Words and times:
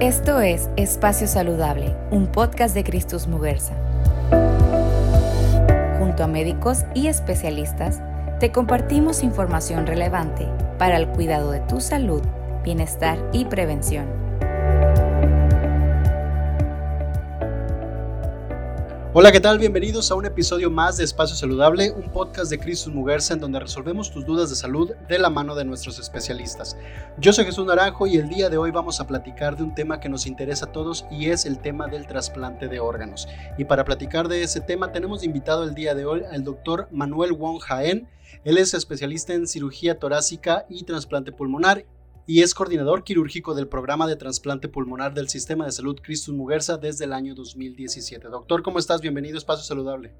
Esto 0.00 0.40
es 0.40 0.70
Espacio 0.76 1.26
Saludable, 1.26 1.92
un 2.12 2.28
podcast 2.28 2.72
de 2.72 2.84
Cristus 2.84 3.26
Muguerza. 3.26 3.74
Junto 5.98 6.22
a 6.22 6.28
médicos 6.28 6.84
y 6.94 7.08
especialistas, 7.08 8.00
te 8.38 8.52
compartimos 8.52 9.24
información 9.24 9.88
relevante 9.88 10.46
para 10.78 10.98
el 10.98 11.08
cuidado 11.08 11.50
de 11.50 11.58
tu 11.58 11.80
salud, 11.80 12.22
bienestar 12.62 13.18
y 13.32 13.46
prevención. 13.46 14.27
Hola, 19.14 19.32
¿qué 19.32 19.40
tal? 19.40 19.58
Bienvenidos 19.58 20.10
a 20.10 20.16
un 20.16 20.26
episodio 20.26 20.70
más 20.70 20.98
de 20.98 21.04
Espacio 21.04 21.34
Saludable, 21.34 21.90
un 21.92 22.12
podcast 22.12 22.50
de 22.50 22.58
Cristus 22.58 22.92
Mugersa 22.92 23.32
en 23.32 23.40
donde 23.40 23.58
resolvemos 23.58 24.12
tus 24.12 24.26
dudas 24.26 24.50
de 24.50 24.54
salud 24.54 24.90
de 25.08 25.18
la 25.18 25.30
mano 25.30 25.54
de 25.54 25.64
nuestros 25.64 25.98
especialistas. 25.98 26.76
Yo 27.16 27.32
soy 27.32 27.46
Jesús 27.46 27.64
Naranjo 27.64 28.06
y 28.06 28.18
el 28.18 28.28
día 28.28 28.50
de 28.50 28.58
hoy 28.58 28.70
vamos 28.70 29.00
a 29.00 29.06
platicar 29.06 29.56
de 29.56 29.62
un 29.62 29.74
tema 29.74 29.98
que 29.98 30.10
nos 30.10 30.26
interesa 30.26 30.66
a 30.66 30.72
todos 30.72 31.06
y 31.10 31.30
es 31.30 31.46
el 31.46 31.58
tema 31.58 31.86
del 31.86 32.06
trasplante 32.06 32.68
de 32.68 32.80
órganos. 32.80 33.26
Y 33.56 33.64
para 33.64 33.86
platicar 33.86 34.28
de 34.28 34.42
ese 34.42 34.60
tema 34.60 34.92
tenemos 34.92 35.24
invitado 35.24 35.64
el 35.64 35.74
día 35.74 35.94
de 35.94 36.04
hoy 36.04 36.24
al 36.30 36.44
doctor 36.44 36.86
Manuel 36.92 37.32
Wong 37.32 37.60
Jaén. 37.60 38.06
Él 38.44 38.58
es 38.58 38.74
especialista 38.74 39.32
en 39.32 39.46
cirugía 39.46 39.98
torácica 39.98 40.66
y 40.68 40.84
trasplante 40.84 41.32
pulmonar 41.32 41.86
y 42.28 42.42
es 42.42 42.52
coordinador 42.52 43.04
quirúrgico 43.04 43.54
del 43.54 43.68
programa 43.68 44.06
de 44.06 44.14
trasplante 44.14 44.68
pulmonar 44.68 45.14
del 45.14 45.30
Sistema 45.30 45.64
de 45.64 45.72
Salud 45.72 45.98
Cristus 46.02 46.34
Muguerza 46.34 46.76
desde 46.76 47.06
el 47.06 47.14
año 47.14 47.34
2017. 47.34 48.28
Doctor, 48.28 48.62
¿cómo 48.62 48.78
estás? 48.78 49.00
Bienvenido 49.00 49.36
a 49.36 49.38
Espacio 49.38 49.64
Saludable. 49.64 50.12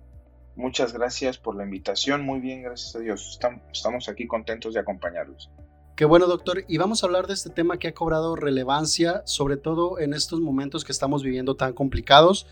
Muchas 0.57 0.95
gracias 0.95 1.37
por 1.37 1.55
la 1.55 1.65
invitación. 1.65 2.23
Muy 2.23 2.41
bien, 2.41 2.63
gracias 2.63 2.97
a 2.97 3.01
Dios. 3.01 3.39
Estamos 3.71 4.09
aquí 4.09 4.27
contentos 4.27 4.73
de 4.73 4.81
acompañarlos. 4.81 5.51
Qué 5.97 6.07
bueno, 6.07 6.27
doctor. 6.27 6.65
Y 6.67 6.79
vamos 6.79 7.03
a 7.03 7.07
hablar 7.09 7.27
de 7.27 7.35
este 7.35 7.51
tema 7.51 7.79
que 7.79 7.89
ha 7.89 7.95
cobrado 7.95 8.37
relevancia, 8.37 9.21
sobre 9.27 9.59
todo 9.59 9.99
en 9.99 10.15
estos 10.15 10.41
momentos 10.41 10.87
que 10.87 10.93
estamos 10.93 11.23
viviendo 11.23 11.57
tan 11.57 11.75
complicados. 11.75 12.47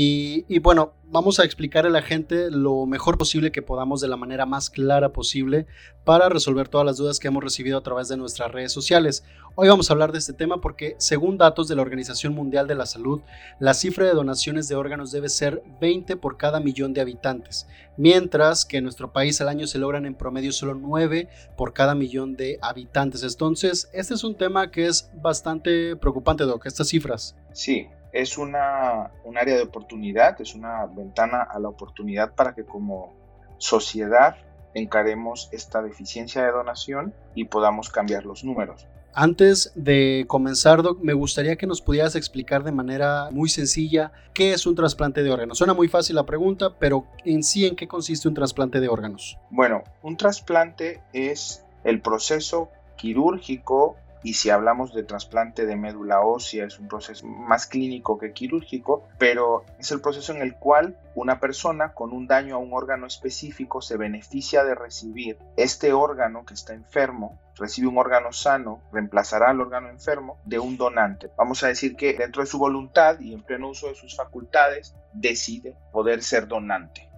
Y, 0.00 0.60
bueno, 0.60 0.94
vamos 1.06 1.40
a 1.40 1.44
explicar 1.44 1.84
a 1.84 1.90
la 1.90 2.02
gente 2.02 2.52
lo 2.52 2.86
mejor 2.86 3.18
posible 3.18 3.50
que 3.50 3.62
podamos 3.62 4.00
de 4.00 4.06
la 4.06 4.16
manera 4.16 4.46
más 4.46 4.70
clara 4.70 5.12
posible 5.12 5.66
para 6.04 6.28
resolver 6.28 6.68
todas 6.68 6.86
las 6.86 6.98
dudas 6.98 7.18
que 7.18 7.26
hemos 7.26 7.42
recibido 7.42 7.76
a 7.76 7.82
través 7.82 8.06
de 8.06 8.16
nuestras 8.16 8.52
redes 8.52 8.70
sociales. 8.70 9.24
Hoy 9.56 9.66
vamos 9.66 9.90
a 9.90 9.94
hablar 9.94 10.12
de 10.12 10.18
este 10.18 10.34
tema 10.34 10.60
porque 10.60 10.94
según 10.98 11.36
datos 11.36 11.66
de 11.66 11.74
la 11.74 11.82
Organización 11.82 12.32
Mundial 12.32 12.68
de 12.68 12.76
la 12.76 12.86
Salud, 12.86 13.22
la 13.58 13.74
cifra 13.74 14.06
de 14.06 14.12
donaciones 14.12 14.68
de 14.68 14.76
órganos 14.76 15.10
debe 15.10 15.28
ser 15.28 15.64
20 15.80 16.14
por 16.14 16.36
cada 16.36 16.60
millón 16.60 16.94
de 16.94 17.00
habitantes, 17.00 17.66
mientras 17.96 18.64
que 18.64 18.76
en 18.76 18.84
nuestro 18.84 19.12
país 19.12 19.40
al 19.40 19.48
año 19.48 19.66
se 19.66 19.80
logran 19.80 20.06
en 20.06 20.14
promedio 20.14 20.52
solo 20.52 20.74
9 20.74 21.28
por 21.56 21.72
cada 21.72 21.96
millón 21.96 22.36
de 22.36 22.60
habitantes. 22.62 23.24
Entonces, 23.24 23.90
este 23.92 24.14
es 24.14 24.22
un 24.22 24.36
tema 24.36 24.70
que 24.70 24.86
es 24.86 25.10
bastante 25.20 25.96
preocupante, 25.96 26.44
Doc, 26.44 26.66
estas 26.66 26.86
cifras. 26.86 27.34
Sí, 27.52 27.88
es 28.12 28.38
una, 28.38 29.10
un 29.24 29.38
área 29.38 29.56
de 29.56 29.62
oportunidad, 29.62 30.40
es 30.40 30.54
una 30.54 30.86
ventana 30.86 31.42
a 31.42 31.58
la 31.58 31.68
oportunidad 31.68 32.34
para 32.34 32.54
que 32.54 32.64
como 32.64 33.12
sociedad 33.58 34.36
encaremos 34.74 35.48
esta 35.52 35.82
deficiencia 35.82 36.44
de 36.44 36.52
donación 36.52 37.14
y 37.34 37.44
podamos 37.44 37.90
cambiar 37.90 38.24
los 38.24 38.44
números. 38.44 38.86
Antes 39.14 39.72
de 39.74 40.26
comenzar, 40.28 40.82
Doc, 40.82 41.00
me 41.02 41.12
gustaría 41.12 41.56
que 41.56 41.66
nos 41.66 41.80
pudieras 41.80 42.14
explicar 42.14 42.62
de 42.62 42.72
manera 42.72 43.30
muy 43.32 43.48
sencilla 43.48 44.12
qué 44.32 44.52
es 44.52 44.66
un 44.66 44.76
trasplante 44.76 45.22
de 45.22 45.30
órganos. 45.30 45.58
Suena 45.58 45.74
muy 45.74 45.88
fácil 45.88 46.14
la 46.14 46.24
pregunta, 46.24 46.74
pero 46.78 47.06
en 47.24 47.42
sí, 47.42 47.66
¿en 47.66 47.74
qué 47.74 47.88
consiste 47.88 48.28
un 48.28 48.34
trasplante 48.34 48.80
de 48.80 48.88
órganos? 48.88 49.36
Bueno, 49.50 49.82
un 50.02 50.16
trasplante 50.16 51.02
es 51.12 51.64
el 51.84 52.00
proceso 52.00 52.70
quirúrgico 52.96 53.96
y 54.22 54.34
si 54.34 54.50
hablamos 54.50 54.94
de 54.94 55.04
trasplante 55.04 55.66
de 55.66 55.76
médula 55.76 56.20
ósea 56.20 56.66
es 56.66 56.78
un 56.78 56.88
proceso 56.88 57.26
más 57.26 57.66
clínico 57.66 58.18
que 58.18 58.32
quirúrgico, 58.32 59.08
pero 59.18 59.64
es 59.78 59.90
el 59.92 60.00
proceso 60.00 60.32
en 60.32 60.42
el 60.42 60.54
cual 60.54 60.96
una 61.14 61.40
persona 61.40 61.94
con 61.94 62.12
un 62.12 62.26
daño 62.26 62.56
a 62.56 62.58
un 62.58 62.72
órgano 62.72 63.06
específico 63.06 63.80
se 63.80 63.96
beneficia 63.96 64.64
de 64.64 64.74
recibir 64.74 65.38
este 65.56 65.92
órgano 65.92 66.44
que 66.44 66.54
está 66.54 66.74
enfermo, 66.74 67.38
recibe 67.56 67.88
un 67.88 67.98
órgano 67.98 68.32
sano, 68.32 68.82
reemplazará 68.92 69.50
al 69.50 69.60
órgano 69.60 69.88
enfermo 69.88 70.38
de 70.44 70.58
un 70.58 70.76
donante. 70.76 71.30
Vamos 71.36 71.62
a 71.62 71.68
decir 71.68 71.96
que 71.96 72.14
dentro 72.14 72.42
de 72.42 72.48
su 72.48 72.58
voluntad 72.58 73.18
y 73.20 73.34
en 73.34 73.42
pleno 73.42 73.68
uso 73.68 73.88
de 73.88 73.94
sus 73.94 74.16
facultades 74.16 74.94
decide 75.12 75.76
poder 75.92 76.22
ser 76.22 76.48
donante. 76.48 77.08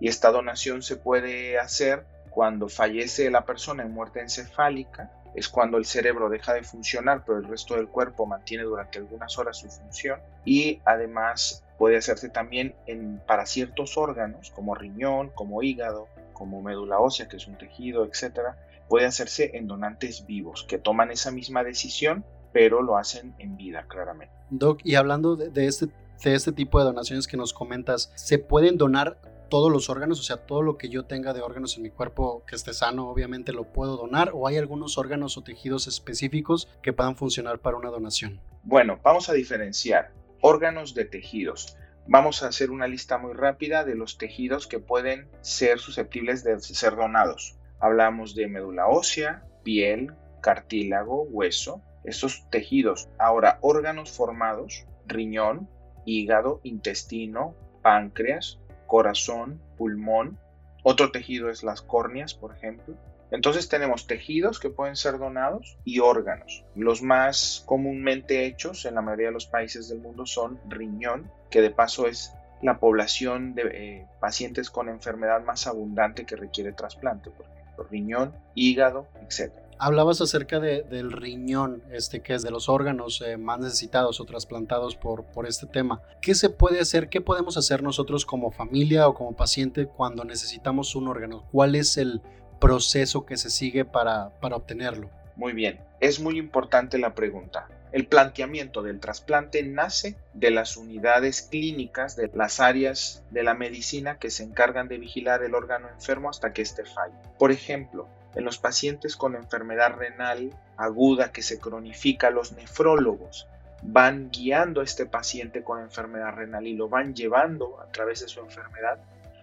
Y 0.00 0.08
esta 0.08 0.30
donación 0.30 0.82
se 0.82 0.96
puede 0.96 1.58
hacer 1.58 2.04
cuando 2.30 2.68
fallece 2.68 3.30
la 3.30 3.44
persona 3.44 3.82
en 3.82 3.92
muerte 3.92 4.20
encefálica 4.20 5.10
es 5.38 5.48
cuando 5.48 5.78
el 5.78 5.84
cerebro 5.84 6.28
deja 6.28 6.52
de 6.52 6.64
funcionar, 6.64 7.22
pero 7.24 7.38
el 7.38 7.44
resto 7.44 7.76
del 7.76 7.88
cuerpo 7.88 8.26
mantiene 8.26 8.64
durante 8.64 8.98
algunas 8.98 9.38
horas 9.38 9.58
su 9.58 9.68
función 9.68 10.20
y 10.44 10.80
además 10.84 11.64
puede 11.78 11.96
hacerse 11.96 12.28
también 12.28 12.74
en, 12.86 13.22
para 13.24 13.46
ciertos 13.46 13.96
órganos 13.96 14.50
como 14.50 14.74
riñón, 14.74 15.30
como 15.34 15.62
hígado, 15.62 16.08
como 16.32 16.60
médula 16.60 16.98
ósea, 16.98 17.28
que 17.28 17.36
es 17.36 17.46
un 17.46 17.56
tejido, 17.56 18.04
etcétera, 18.04 18.56
puede 18.88 19.06
hacerse 19.06 19.56
en 19.56 19.68
donantes 19.68 20.26
vivos 20.26 20.64
que 20.68 20.78
toman 20.78 21.12
esa 21.12 21.30
misma 21.30 21.62
decisión, 21.62 22.24
pero 22.52 22.82
lo 22.82 22.96
hacen 22.96 23.34
en 23.38 23.56
vida, 23.56 23.84
claramente. 23.86 24.34
Doc, 24.50 24.80
y 24.82 24.96
hablando 24.96 25.36
de, 25.36 25.66
este, 25.66 25.86
de 26.24 26.34
este 26.34 26.50
tipo 26.50 26.80
de 26.80 26.86
donaciones 26.86 27.28
que 27.28 27.36
nos 27.36 27.52
comentas, 27.52 28.10
¿se 28.16 28.38
pueden 28.38 28.76
donar 28.76 29.18
todos 29.48 29.72
los 29.72 29.90
órganos, 29.90 30.20
o 30.20 30.22
sea, 30.22 30.38
todo 30.38 30.62
lo 30.62 30.76
que 30.76 30.88
yo 30.88 31.04
tenga 31.04 31.32
de 31.32 31.42
órganos 31.42 31.76
en 31.76 31.82
mi 31.82 31.90
cuerpo 31.90 32.44
que 32.46 32.56
esté 32.56 32.72
sano, 32.72 33.08
obviamente 33.08 33.52
lo 33.52 33.64
puedo 33.72 33.96
donar, 33.96 34.30
o 34.34 34.46
hay 34.46 34.56
algunos 34.56 34.98
órganos 34.98 35.36
o 35.36 35.42
tejidos 35.42 35.86
específicos 35.86 36.68
que 36.82 36.92
puedan 36.92 37.16
funcionar 37.16 37.60
para 37.60 37.76
una 37.76 37.90
donación? 37.90 38.40
Bueno, 38.62 39.00
vamos 39.02 39.28
a 39.28 39.32
diferenciar 39.32 40.12
órganos 40.40 40.94
de 40.94 41.04
tejidos. 41.04 41.76
Vamos 42.06 42.42
a 42.42 42.48
hacer 42.48 42.70
una 42.70 42.86
lista 42.86 43.18
muy 43.18 43.34
rápida 43.34 43.84
de 43.84 43.94
los 43.94 44.16
tejidos 44.18 44.66
que 44.66 44.78
pueden 44.78 45.28
ser 45.40 45.78
susceptibles 45.78 46.42
de 46.42 46.58
ser 46.60 46.96
donados. 46.96 47.56
Hablamos 47.80 48.34
de 48.34 48.48
médula 48.48 48.88
ósea, 48.88 49.44
piel, 49.62 50.14
cartílago, 50.40 51.22
hueso, 51.24 51.82
estos 52.04 52.48
tejidos. 52.50 53.08
Ahora, 53.18 53.58
órganos 53.60 54.10
formados, 54.10 54.86
riñón, 55.06 55.68
hígado, 56.06 56.60
intestino, 56.62 57.54
páncreas, 57.82 58.58
corazón, 58.88 59.60
pulmón. 59.76 60.36
Otro 60.82 61.12
tejido 61.12 61.50
es 61.50 61.62
las 61.62 61.82
córneas, 61.82 62.34
por 62.34 62.52
ejemplo. 62.56 62.96
Entonces 63.30 63.68
tenemos 63.68 64.06
tejidos 64.06 64.58
que 64.58 64.70
pueden 64.70 64.96
ser 64.96 65.18
donados 65.18 65.78
y 65.84 66.00
órganos. 66.00 66.64
Los 66.74 67.02
más 67.02 67.62
comúnmente 67.66 68.46
hechos 68.46 68.86
en 68.86 68.94
la 68.94 69.02
mayoría 69.02 69.26
de 69.26 69.34
los 69.34 69.46
países 69.46 69.88
del 69.88 70.00
mundo 70.00 70.24
son 70.26 70.58
riñón, 70.68 71.30
que 71.50 71.60
de 71.60 71.70
paso 71.70 72.08
es 72.08 72.32
la 72.62 72.80
población 72.80 73.54
de 73.54 73.62
eh, 73.72 74.06
pacientes 74.18 74.70
con 74.70 74.88
enfermedad 74.88 75.44
más 75.44 75.66
abundante 75.66 76.24
que 76.24 76.36
requiere 76.36 76.72
trasplante, 76.72 77.30
por 77.30 77.46
ejemplo, 77.46 77.84
riñón, 77.84 78.34
hígado, 78.54 79.06
etc. 79.22 79.52
Hablabas 79.80 80.20
acerca 80.20 80.58
del 80.58 81.12
riñón, 81.12 81.82
este, 81.92 82.20
que 82.20 82.34
es 82.34 82.42
de 82.42 82.50
los 82.50 82.68
órganos 82.68 83.20
eh, 83.20 83.36
más 83.36 83.60
necesitados 83.60 84.20
o 84.20 84.24
trasplantados 84.24 84.96
por, 84.96 85.24
este 85.46 85.66
tema. 85.66 86.02
¿Qué 86.20 86.34
se 86.34 86.50
puede 86.50 86.80
hacer? 86.80 87.08
¿Qué 87.08 87.20
podemos 87.20 87.56
hacer 87.56 87.82
nosotros 87.82 88.26
como 88.26 88.50
familia 88.50 89.06
o 89.06 89.14
como 89.14 89.36
paciente 89.36 89.86
cuando 89.86 90.24
necesitamos 90.24 90.96
un 90.96 91.06
órgano? 91.06 91.46
¿Cuál 91.52 91.76
es 91.76 91.96
el 91.96 92.20
proceso 92.60 93.24
que 93.24 93.36
se 93.36 93.50
sigue 93.50 93.84
para, 93.84 94.30
para 94.40 94.56
obtenerlo? 94.56 95.10
Muy 95.36 95.52
bien, 95.52 95.80
es 96.00 96.18
muy 96.18 96.38
importante 96.38 96.98
la 96.98 97.14
pregunta. 97.14 97.68
El 97.92 98.06
planteamiento 98.06 98.82
del 98.82 99.00
trasplante 99.00 99.62
nace 99.62 100.16
de 100.34 100.50
las 100.50 100.76
unidades 100.76 101.42
clínicas 101.42 102.16
de 102.16 102.30
las 102.34 102.60
áreas 102.60 103.22
de 103.30 103.42
la 103.42 103.54
medicina 103.54 104.18
que 104.18 104.30
se 104.30 104.42
encargan 104.42 104.88
de 104.88 104.98
vigilar 104.98 105.42
el 105.42 105.54
órgano 105.54 105.88
enfermo 105.88 106.28
hasta 106.28 106.52
que 106.52 106.62
éste 106.62 106.84
falle. 106.84 107.14
Por 107.38 107.50
ejemplo, 107.50 108.08
en 108.34 108.44
los 108.44 108.58
pacientes 108.58 109.16
con 109.16 109.34
enfermedad 109.34 109.94
renal 109.96 110.50
aguda 110.76 111.32
que 111.32 111.42
se 111.42 111.58
cronifica, 111.58 112.30
los 112.30 112.52
nefrólogos 112.52 113.48
van 113.82 114.30
guiando 114.30 114.80
a 114.80 114.84
este 114.84 115.06
paciente 115.06 115.62
con 115.62 115.80
enfermedad 115.80 116.34
renal 116.34 116.66
y 116.66 116.74
lo 116.74 116.88
van 116.88 117.14
llevando 117.14 117.80
a 117.80 117.90
través 117.90 118.20
de 118.20 118.28
su 118.28 118.40
enfermedad 118.40 118.98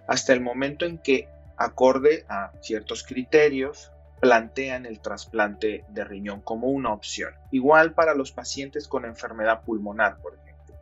hasta 0.07 0.33
el 0.33 0.41
momento 0.41 0.85
en 0.85 0.97
que, 0.97 1.27
acorde 1.57 2.25
a 2.27 2.51
ciertos 2.61 3.03
criterios, 3.03 3.91
plantean 4.19 4.85
el 4.85 4.99
trasplante 4.99 5.83
de 5.87 6.03
riñón 6.03 6.41
como 6.41 6.67
una 6.67 6.93
opción. 6.93 7.33
Igual 7.51 7.93
para 7.93 8.13
los 8.13 8.31
pacientes 8.31 8.87
con 8.87 9.05
enfermedad 9.05 9.61
pulmonar, 9.63 10.17
por 10.17 10.35
ejemplo, 10.35 10.75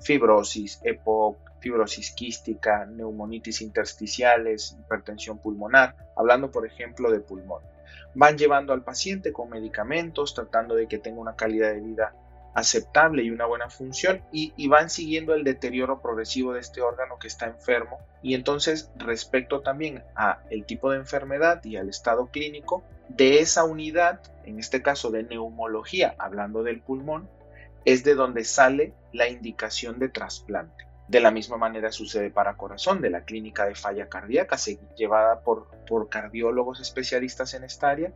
fibrosis, 0.00 0.80
EPOC, 0.84 1.47
fibrosis 1.60 2.12
quística, 2.12 2.86
neumonitis 2.86 3.60
intersticiales, 3.60 4.76
hipertensión 4.78 5.38
pulmonar, 5.38 5.96
hablando 6.16 6.50
por 6.50 6.66
ejemplo 6.66 7.10
de 7.10 7.20
pulmón. 7.20 7.62
Van 8.14 8.38
llevando 8.38 8.72
al 8.72 8.82
paciente 8.82 9.32
con 9.32 9.50
medicamentos, 9.50 10.34
tratando 10.34 10.74
de 10.74 10.88
que 10.88 10.98
tenga 10.98 11.20
una 11.20 11.36
calidad 11.36 11.72
de 11.72 11.80
vida 11.80 12.14
aceptable 12.54 13.22
y 13.22 13.30
una 13.30 13.46
buena 13.46 13.70
función 13.70 14.22
y, 14.32 14.68
van 14.68 14.90
siguiendo 14.90 15.34
el 15.34 15.44
deterioro 15.44 16.00
progresivo 16.00 16.52
de 16.52 16.60
este 16.60 16.80
órgano 16.80 17.18
que 17.18 17.28
está 17.28 17.46
enfermo 17.46 18.00
y 18.22 18.34
entonces 18.34 18.90
respecto 18.96 19.60
también 19.60 20.02
a 20.16 20.40
el 20.50 20.64
tipo 20.64 20.90
de 20.90 20.98
enfermedad 20.98 21.64
y 21.64 21.76
al 21.76 21.88
estado 21.88 22.26
clínico 22.26 22.82
de 23.08 23.40
esa 23.40 23.64
unidad, 23.64 24.20
en 24.44 24.58
este 24.58 24.82
caso 24.82 25.10
de 25.10 25.22
neumología, 25.22 26.14
hablando 26.18 26.62
del 26.62 26.80
pulmón, 26.80 27.28
es 27.84 28.04
de 28.04 28.14
donde 28.14 28.44
sale 28.44 28.92
la 29.12 29.28
indicación 29.28 29.98
de 29.98 30.08
trasplante. 30.08 30.87
De 31.08 31.20
la 31.20 31.30
misma 31.30 31.56
manera 31.56 31.90
sucede 31.90 32.30
para 32.30 32.56
corazón, 32.56 33.00
de 33.00 33.08
la 33.08 33.24
clínica 33.24 33.64
de 33.64 33.74
falla 33.74 34.08
cardíaca, 34.08 34.56
llevada 34.96 35.40
por, 35.40 35.68
por 35.86 36.10
cardiólogos 36.10 36.80
especialistas 36.80 37.54
en 37.54 37.64
esta 37.64 37.88
área, 37.88 38.12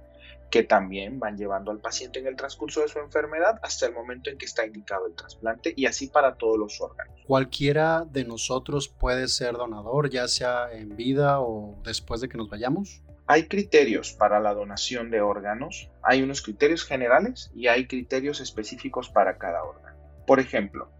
que 0.51 0.63
también 0.63 1.19
van 1.19 1.39
llevando 1.39 1.71
al 1.71 1.79
paciente 1.79 2.19
en 2.19 2.27
el 2.27 2.37
transcurso 2.37 2.83
de 2.83 2.89
su 2.89 2.99
enfermedad 2.99 3.59
hasta 3.63 3.87
el 3.87 3.95
momento 3.95 4.29
en 4.29 4.37
que 4.37 4.45
está 4.45 4.67
indicado 4.67 5.07
el 5.07 5.15
trasplante 5.15 5.73
y 5.75 5.87
así 5.87 6.09
para 6.09 6.35
todos 6.35 6.59
los 6.59 6.79
órganos. 6.83 7.19
¿Cualquiera 7.27 8.05
de 8.05 8.25
nosotros 8.25 8.89
puede 8.89 9.29
ser 9.29 9.55
donador, 9.55 10.11
ya 10.11 10.29
sea 10.29 10.71
en 10.71 10.95
vida 10.95 11.41
o 11.41 11.81
después 11.83 12.21
de 12.21 12.29
que 12.29 12.37
nos 12.37 12.51
vayamos? 12.51 13.03
Hay 13.27 13.49
criterios 13.49 14.13
para 14.13 14.41
la 14.41 14.53
donación 14.53 15.11
de 15.11 15.23
órganos, 15.23 15.89
hay 16.03 16.23
unos 16.23 16.43
criterios 16.43 16.85
generales 16.85 17.51
y 17.55 17.69
hay 17.69 17.87
criterios 17.87 18.41
específicos 18.41 19.09
para 19.09 19.39
cada 19.39 19.65
órgano. 19.65 19.97
Por 20.27 20.39
ejemplo, 20.39 20.91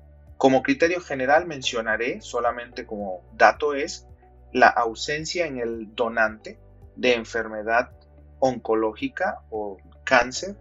como 0.43 0.65
criterio 0.65 1.01
general 1.01 1.47
mencionaré 1.47 2.21
solamente 2.21 2.85
como 2.85 3.23
dato 3.35 3.75
es 3.75 4.09
la 4.53 4.67
ausencia 4.67 5.47
en 5.47 5.59
el 5.59 5.95
donante 5.95 6.59
de 6.97 7.15
enfermedad 7.15 7.93
oncológica 8.41 9.43
o 9.51 9.77
cáncer 10.03 10.57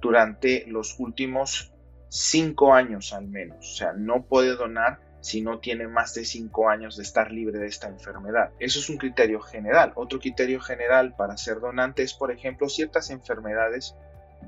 durante 0.00 0.64
los 0.68 0.98
últimos 0.98 1.70
cinco 2.08 2.72
años 2.72 3.12
al 3.12 3.28
menos. 3.28 3.58
O 3.58 3.76
sea, 3.76 3.92
no 3.92 4.22
puede 4.22 4.56
donar 4.56 5.00
si 5.20 5.42
no 5.42 5.58
tiene 5.58 5.86
más 5.86 6.14
de 6.14 6.24
cinco 6.24 6.70
años 6.70 6.96
de 6.96 7.02
estar 7.02 7.30
libre 7.30 7.58
de 7.58 7.66
esta 7.66 7.88
enfermedad. 7.88 8.52
Eso 8.58 8.78
es 8.78 8.88
un 8.88 8.96
criterio 8.96 9.42
general. 9.42 9.92
Otro 9.96 10.18
criterio 10.18 10.60
general 10.62 11.14
para 11.14 11.36
ser 11.36 11.60
donante 11.60 12.02
es, 12.02 12.14
por 12.14 12.32
ejemplo, 12.32 12.70
ciertas 12.70 13.10
enfermedades 13.10 13.94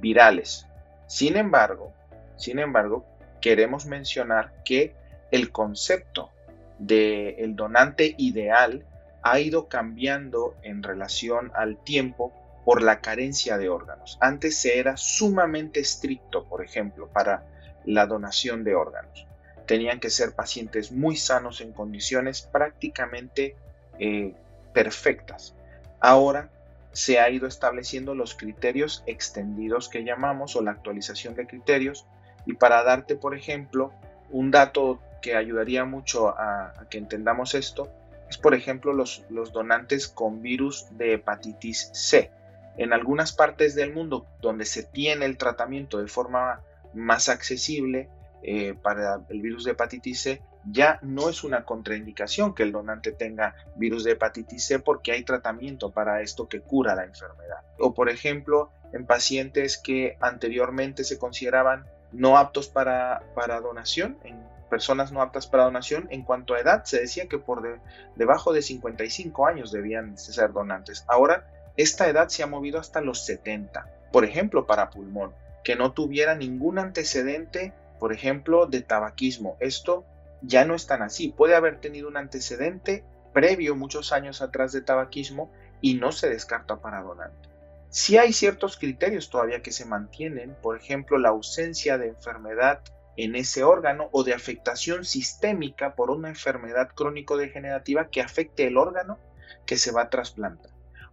virales. 0.01 0.67
Sin 1.09 1.37
embargo, 1.37 1.93
sin 2.39 2.59
embargo, 2.59 3.05
queremos 3.43 3.85
mencionar 3.85 4.55
que 4.65 4.95
el 5.31 5.53
concepto 5.53 6.31
del 6.79 7.35
el 7.39 7.57
donante 7.57 8.15
ideal 8.17 8.87
ha 9.23 9.39
ido 9.39 9.69
cambiando 9.69 10.57
en 10.63 10.83
relación 10.83 11.53
al 11.55 11.77
tiempo 11.85 12.33
por 12.65 12.83
la 12.83 13.01
carencia 13.01 13.59
de 13.59 13.69
órganos. 13.69 14.19
Antes 14.21 14.59
se 14.59 14.79
era 14.79 14.97
sumamente 14.97 15.81
estricto, 15.81 16.45
por 16.45 16.65
ejemplo, 16.65 17.09
para 17.09 17.45
la 17.85 18.07
donación 18.07 18.65
de 18.65 18.75
órganos. 18.75 19.27
Tenían 19.67 20.01
que 20.01 20.11
ser 20.11 20.33
pacientes 20.35 20.93
muy 20.93 21.17
sanos 21.17 21.61
en 21.61 21.73
condiciones 21.73 22.43
prácticamente 22.43 23.57
eh, 23.99 24.35
perfectas. 24.73 25.55
Ahora 26.01 26.51
se 26.93 27.19
ha 27.19 27.31
ido 27.31 27.47
estableciendo 27.47 28.15
los 28.15 28.35
criterios 28.35 29.03
extendidos 29.07 29.89
que 29.89 30.05
llamamos 30.05 30.57
o 30.57 30.63
la 30.63 30.73
actualización 30.73 31.35
de 31.35 31.47
criterios. 31.47 32.07
Y 32.47 32.55
para 32.55 32.83
darte, 32.83 33.17
por 33.17 33.35
ejemplo, 33.37 33.93
un 34.31 34.51
dato 34.51 35.01
que 35.21 35.37
ayudaría 35.37 35.85
mucho 35.85 36.29
a, 36.29 36.73
que 36.91 36.99
entendamos 36.99 37.55
esto, 37.55 37.89
es 38.29 38.39
por 38.39 38.55
ejemplo 38.55 38.93
los, 38.93 39.25
los 39.29 39.53
donantes 39.53 40.09
con 40.09 40.43
virus 40.43 40.87
de 40.97 41.15
hepatitis 41.15 41.91
C 41.93 42.31
en 42.77 42.93
algunas 42.93 43.33
partes 43.33 43.75
del 43.75 43.93
mundo 43.93 44.27
donde 44.41 44.65
se 44.65 44.83
tiene 44.83 45.27
el 45.27 45.37
tratamiento 45.37 45.99
de 45.99 46.09
forma 46.09 46.61
más 46.95 47.29
accesible 47.29 48.09
eh, 48.43 48.75
para 48.81 49.21
el 49.29 49.41
virus 49.41 49.65
de 49.65 49.73
hepatitis 49.73 50.21
C, 50.23 50.43
ya 50.65 50.99
no 51.03 51.29
es 51.29 51.45
una 51.45 51.65
contraindicación 51.65 52.55
que 52.55 52.63
el 52.63 52.73
donante 52.73 53.13
tenga 53.13 53.55
virus 53.77 54.05
de 54.05 54.13
hepatitis 54.13 54.65
C 54.65 54.79
porque 54.79 55.13
hay 55.13 55.23
tratamiento 55.23 55.91
para 55.91 56.23
esto 56.23 56.49
que 56.49 56.61
cura 56.61 56.95
la 56.95 57.05
enfermedad. 57.05 57.59
O 57.79 57.95
por 57.95 58.09
ejemplo, 58.09 58.71
en 58.93 59.07
pacientes 59.07 59.79
que 59.79 60.17
anteriormente 60.21 61.05
se 61.05 61.19
consideraban 61.19 61.87
no 62.13 62.39
aptos 62.39 62.69
para, 62.69 63.23
para 63.35 63.61
donación, 63.61 64.19
en 64.25 64.43
personas 64.69 65.13
no 65.13 65.21
aptas 65.21 65.47
para 65.47 65.65
donación, 65.65 66.09
en 66.11 66.23
cuanto 66.23 66.55
a 66.55 66.61
edad, 66.61 66.85
se 66.85 67.01
decía 67.01 67.29
que 67.29 67.39
por 67.39 67.81
debajo 68.17 68.53
de 68.55 68.63
55 68.63 69.47
años 69.47 69.71
debían 69.71 70.17
ser 70.17 70.53
donantes. 70.53 71.05
Ahora 71.09 71.47
esta 71.77 72.09
edad 72.09 72.29
se 72.29 72.43
ha 72.43 72.47
movido 72.47 72.79
hasta 72.79 73.01
los 73.01 73.25
70, 73.25 73.87
por 74.11 74.25
ejemplo, 74.25 74.67
para 74.67 74.91
pulmón, 74.91 75.35
que 75.65 75.77
no 75.77 75.93
tuviera 75.93 76.35
ningún 76.35 76.79
antecedente, 76.79 77.73
por 77.99 78.13
ejemplo, 78.13 78.67
de 78.67 78.83
tabaquismo. 78.83 79.57
Esto 79.61 80.05
ya 80.43 80.65
no 80.65 80.75
es 80.75 80.87
tan 80.87 81.03
así. 81.03 81.29
Puede 81.29 81.55
haber 81.55 81.81
tenido 81.81 82.09
un 82.09 82.17
antecedente 82.17 83.05
previo 83.33 83.77
muchos 83.77 84.13
años 84.13 84.43
atrás 84.43 84.73
de 84.73 84.83
tabaquismo 84.83 85.51
y 85.81 85.95
no 85.95 86.13
se 86.13 86.29
descarta 86.29 86.77
para 86.77 87.03
donante. 87.03 87.52
Si 87.93 88.17
hay 88.17 88.33
ciertos 88.33 88.79
criterios 88.79 89.29
todavía 89.29 89.61
que 89.61 89.71
se 89.71 89.85
mantienen, 89.85 90.57
por 90.63 90.79
ejemplo, 90.79 91.19
la 91.19 91.29
ausencia 91.29 91.99
de 91.99 92.09
enfermedad 92.09 92.81
en 93.19 93.37
ese 93.37 93.65
órgano 93.65 94.09
o 94.13 94.25
de 94.25 94.33
afectación 94.33 95.05
sistémica 95.05 95.95
por 95.95 96.11
una 96.11 96.31
enfermedad 96.31 96.89
crónico-degenerativa 96.95 98.09
que 98.09 98.23
afecte 98.23 98.67
el 98.67 98.79
órgano 98.79 99.19
que 99.67 99.77
se 99.77 99.93
va 99.93 100.05
a 100.05 100.09
trasplantar. 100.09 100.73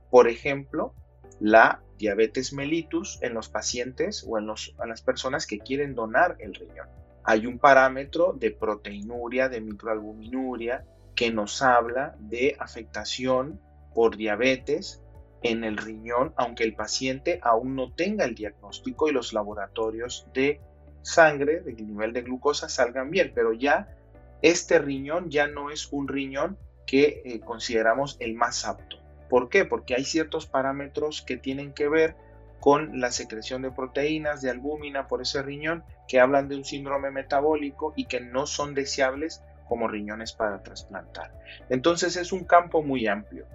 Por 0.10 0.30
ejemplo, 0.30 0.94
la 1.42 1.84
diabetes 1.98 2.54
mellitus 2.54 3.20
en 3.22 3.34
los 3.34 3.50
pacientes 3.50 4.26
o 4.26 4.38
en, 4.38 4.48
las 4.48 5.02
personas 5.02 5.48
que 5.48 5.60
quieren 5.60 5.96
donar 5.96 6.38
el 6.40 6.56
riñón. 6.56 6.88
Hay 7.26 7.46
un 7.46 7.60
parámetro 7.60 8.32
de 8.32 8.52
proteinuria, 8.52 9.50
de 9.50 9.60
microalbuminuria, 9.60 10.86
que 11.14 11.30
nos 11.30 11.62
habla 11.62 12.16
de 12.20 12.56
afectación 12.58 13.60
por 13.94 14.16
diabetes 14.16 15.04
en 15.42 15.64
el 15.64 15.78
riñón, 15.78 16.34
aunque 16.36 16.64
el 16.64 16.76
paciente 16.76 17.40
aún 17.44 17.76
no 17.76 17.94
tenga 17.94 18.26
el 18.26 18.36
diagnóstico 18.36 19.08
y 19.08 19.14
los 19.14 19.34
laboratorios 19.34 20.28
de 20.34 20.60
sangre, 21.02 21.62
del 21.62 21.88
nivel 21.88 22.14
de 22.14 22.24
glucosa 22.24 22.70
salgan 22.70 23.10
bien, 23.10 23.32
pero 23.34 23.54
ya 23.54 23.96
este 24.42 24.80
riñón 24.80 25.30
ya 25.30 25.48
no 25.48 25.72
es 25.72 25.92
un 25.92 26.08
riñón 26.08 26.58
que 26.86 27.22
eh, 27.26 27.40
consideramos 27.40 28.18
el 28.20 28.34
más 28.34 28.66
apto. 28.66 28.98
¿Por 29.30 29.50
qué? 29.50 29.66
Porque 29.66 29.96
hay 29.96 30.06
ciertos 30.06 30.48
parámetros 30.48 31.22
que 31.22 31.38
tienen 31.38 31.74
que 31.74 31.88
ver 31.88 32.16
con 32.60 33.00
la 33.00 33.12
secreción 33.12 33.62
de 33.62 33.72
proteínas, 33.72 34.42
de 34.42 34.50
albúmina 34.50 35.08
por 35.08 35.22
ese 35.22 35.42
riñón, 35.42 35.84
que 36.08 36.20
hablan 36.20 36.50
de 36.50 36.56
un 36.56 36.66
síndrome 36.66 37.12
metabólico 37.12 37.94
y 37.96 38.06
que 38.06 38.20
no 38.20 38.48
son 38.48 38.74
deseables 38.74 39.44
como 39.68 39.88
riñones 39.88 40.34
para 40.34 40.64
trasplantar. 40.64 41.32
Entonces 41.70 42.18
es 42.18 42.32
un 42.32 42.44
campo 42.44 42.82
muy 42.82 43.08
amplio. 43.08 43.46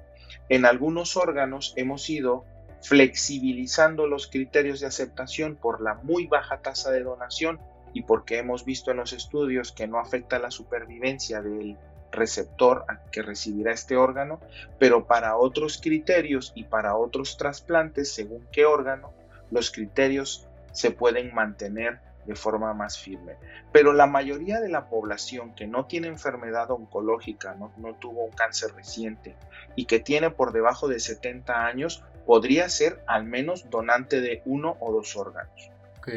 En 0.49 0.67
algunos 0.67 1.17
órganos 1.17 1.73
hemos 1.77 2.09
ido 2.11 2.45
flexibilizando 2.83 4.07
los 4.07 4.27
criterios 4.27 4.81
de 4.81 4.87
aceptación 4.87 5.57
por 5.57 5.81
la 5.81 5.95
muy 5.95 6.27
baja 6.27 6.59
tasa 6.59 6.91
de 6.91 7.03
donación 7.03 7.59
y 7.95 8.03
porque 8.03 8.39
hemos 8.39 8.65
visto 8.65 8.91
en 8.91 8.99
los 8.99 9.13
estudios 9.13 9.73
que 9.73 9.87
no 9.87 9.99
afecta 9.99 10.39
la 10.39 10.51
supervivencia 10.51 11.41
del 11.41 11.79
receptor 12.13 12.85
que 13.11 13.23
recibirá 13.23 13.73
este 13.73 13.97
órgano, 13.97 14.41
pero 14.79 15.07
para 15.07 15.37
otros 15.37 15.81
criterios 15.83 16.53
y 16.55 16.65
para 16.65 16.97
otros 16.97 17.37
trasplantes, 17.37 18.13
según 18.13 18.47
qué 18.53 18.67
órgano, 18.67 19.13
los 19.51 19.71
criterios 19.71 20.47
se 20.73 20.91
pueden 20.91 21.35
mantener 21.35 22.01
de 22.27 22.35
forma 22.35 22.73
más 22.75 22.99
firme. 22.99 23.37
Pero 23.73 23.93
la 23.93 24.07
mayoría 24.07 24.61
de 24.61 24.69
la 24.69 24.89
población 24.89 25.55
que 25.55 25.67
no 25.67 25.87
tiene 25.87 26.09
enfermedad 26.09 26.71
oncológica, 26.71 27.55
no, 27.55 27.73
no 27.77 27.95
tuvo 27.95 28.25
un 28.25 28.33
cáncer 28.33 28.75
reciente 28.75 29.37
y 29.77 29.87
que 29.87 30.01
tiene 30.01 30.31
por 30.31 30.53
debajo 30.53 30.89
de 30.89 31.01
70 31.01 31.67
años, 31.67 32.03
podría 32.27 32.69
ser 32.69 33.03
al 33.07 33.25
menos 33.25 33.69
donante 33.71 34.21
de 34.21 34.43
uno 34.45 34.77
o 34.81 34.93
dos 34.93 35.17
órganos. 35.17 35.71
Ok, 35.99 36.09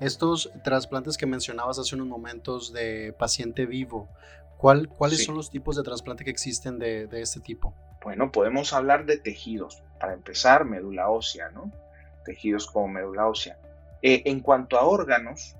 estos 0.00 0.50
trasplantes 0.62 1.16
que 1.16 1.26
mencionabas 1.26 1.78
hace 1.78 1.94
unos 1.96 2.06
momentos 2.06 2.72
de 2.72 3.12
paciente 3.18 3.66
vivo, 3.66 4.08
¿Cuáles 4.58 5.24
son 5.24 5.34
los 5.34 5.50
tipos 5.50 5.76
de 5.76 5.82
trasplante 5.82 6.24
que 6.24 6.30
existen 6.30 6.78
de, 6.78 7.08
este 7.12 7.40
tipo? 7.40 7.74
Bueno, 8.02 8.32
podemos 8.32 8.72
hablar 8.72 9.04
de 9.04 9.18
tejidos. 9.18 9.82
Para 10.00 10.14
empezar, 10.14 10.64
médula 10.64 11.08
ósea, 11.08 11.50
¿no? 11.50 11.70
Tejidos 12.24 12.66
como 12.66 12.88
médula 12.88 13.26
ósea. 13.26 13.58
Eh, 14.08 14.22
en 14.26 14.38
cuanto 14.38 14.78
a 14.78 14.84
órganos, 14.84 15.56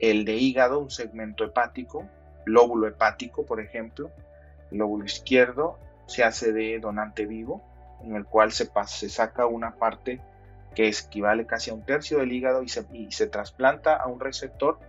el 0.00 0.24
de 0.24 0.34
hígado, 0.34 0.80
un 0.80 0.90
segmento 0.90 1.44
hepático, 1.44 2.08
lóbulo 2.44 2.88
hepático, 2.88 3.46
por 3.46 3.60
ejemplo, 3.60 4.10
el 4.72 4.78
lóbulo 4.78 5.04
izquierdo, 5.04 5.78
se 6.08 6.24
hace 6.24 6.50
de 6.52 6.80
donante 6.80 7.24
vivo, 7.24 7.62
en 8.02 8.16
el 8.16 8.24
cual 8.24 8.50
se, 8.50 8.68
se 8.88 9.08
saca 9.08 9.46
una 9.46 9.76
parte 9.76 10.20
que 10.74 10.88
equivale 10.88 11.46
casi 11.46 11.70
a 11.70 11.74
un 11.74 11.84
tercio 11.84 12.18
del 12.18 12.32
hígado 12.32 12.64
y 12.64 12.68
se, 12.68 12.84
y 12.92 13.12
se 13.12 13.28
trasplanta 13.28 13.94
a 13.94 14.08
un 14.08 14.18
receptor 14.18 14.80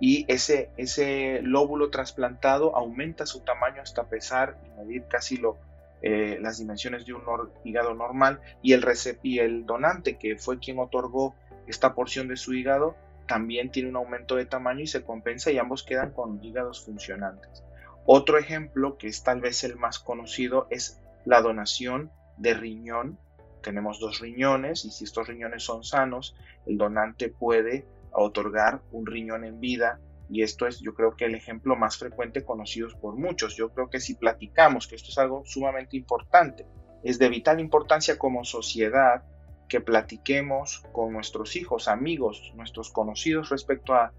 y 0.00 0.24
ese, 0.32 0.70
ese 0.78 1.42
lóbulo 1.42 1.90
trasplantado 1.90 2.74
aumenta 2.74 3.26
su 3.26 3.40
tamaño 3.40 3.82
hasta 3.82 4.04
pesar 4.04 4.56
y 4.64 4.80
medir 4.80 5.04
casi 5.06 5.36
lo, 5.36 5.58
eh, 6.00 6.38
las 6.40 6.56
dimensiones 6.56 7.04
de 7.04 7.12
un 7.12 7.24
hígado 7.62 7.92
normal 7.92 8.40
y 8.62 8.72
el, 8.72 8.86
y 9.22 9.38
el 9.38 9.66
donante 9.66 10.16
que 10.16 10.38
fue 10.38 10.58
quien 10.58 10.78
otorgó 10.78 11.34
esta 11.70 11.94
porción 11.94 12.28
de 12.28 12.36
su 12.36 12.54
hígado 12.54 12.96
también 13.26 13.70
tiene 13.70 13.90
un 13.90 13.96
aumento 13.96 14.36
de 14.36 14.46
tamaño 14.46 14.80
y 14.80 14.86
se 14.86 15.04
compensa 15.04 15.52
y 15.52 15.58
ambos 15.58 15.84
quedan 15.84 16.12
con 16.12 16.42
hígados 16.42 16.84
funcionantes. 16.84 17.62
Otro 18.06 18.38
ejemplo 18.38 18.96
que 18.96 19.06
es 19.08 19.22
tal 19.22 19.40
vez 19.40 19.62
el 19.64 19.76
más 19.76 19.98
conocido 19.98 20.66
es 20.70 21.00
la 21.24 21.42
donación 21.42 22.10
de 22.38 22.54
riñón. 22.54 23.18
Tenemos 23.62 24.00
dos 24.00 24.20
riñones 24.20 24.84
y 24.86 24.90
si 24.90 25.04
estos 25.04 25.28
riñones 25.28 25.62
son 25.62 25.84
sanos, 25.84 26.34
el 26.66 26.78
donante 26.78 27.28
puede 27.28 27.86
otorgar 28.12 28.80
un 28.92 29.06
riñón 29.06 29.44
en 29.44 29.60
vida 29.60 30.00
y 30.30 30.42
esto 30.42 30.66
es 30.66 30.80
yo 30.80 30.94
creo 30.94 31.16
que 31.16 31.24
el 31.24 31.34
ejemplo 31.34 31.76
más 31.76 31.98
frecuente 31.98 32.44
conocido 32.44 32.88
por 33.00 33.16
muchos. 33.16 33.56
Yo 33.56 33.70
creo 33.70 33.90
que 33.90 34.00
si 34.00 34.14
platicamos 34.14 34.86
que 34.86 34.96
esto 34.96 35.10
es 35.10 35.18
algo 35.18 35.42
sumamente 35.44 35.96
importante, 35.96 36.66
es 37.02 37.18
de 37.18 37.28
vital 37.28 37.60
importancia 37.60 38.18
como 38.18 38.44
sociedad 38.44 39.22
que 39.68 39.80
platiquemos 39.80 40.82
con 40.92 41.12
nuestros 41.12 41.54
hijos, 41.56 41.88
amigos, 41.88 42.52
nuestros 42.56 42.90
conocidos 42.90 43.50
respecto 43.50 43.94
a, 43.94 44.12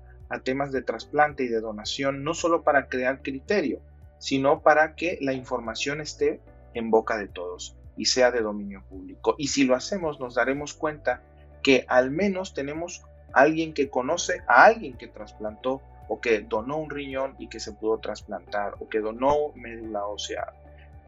temas 0.43 0.71
de 0.71 0.83
trasplante 0.83 1.43
y 1.43 1.47
de 1.47 1.59
donación, 1.59 2.23
no 2.23 2.35
solo 2.35 2.61
para 2.61 2.87
crear 2.87 3.23
criterio, 3.23 3.81
sino 4.19 4.61
para 4.61 4.93
que 4.93 5.17
la 5.21 5.33
información 5.33 6.01
esté 6.01 6.39
en 6.75 6.91
boca 6.91 7.17
de 7.17 7.27
todos 7.27 7.75
y 7.97 8.05
sea 8.05 8.29
de 8.29 8.41
dominio 8.41 8.83
público. 8.87 9.33
Y 9.39 9.47
si 9.47 9.63
lo 9.63 9.73
hacemos, 9.73 10.19
nos 10.19 10.35
daremos 10.35 10.75
cuenta 10.75 11.23
que 11.63 11.83
al 11.87 12.11
menos 12.11 12.53
tenemos 12.53 13.03
alguien 13.33 13.73
que 13.73 13.89
conoce 13.89 14.43
a 14.47 14.65
alguien 14.65 14.97
que 14.97 15.07
trasplantó 15.07 15.81
o 16.07 16.21
que 16.21 16.41
donó 16.41 16.77
un 16.77 16.91
riñón 16.91 17.35
y 17.39 17.47
que 17.47 17.59
se 17.59 17.71
pudo 17.71 17.97
trasplantar 17.97 18.75
o 18.79 18.87
que 18.87 18.99
donó 18.99 19.51
médula 19.55 20.05
ósea. 20.05 20.53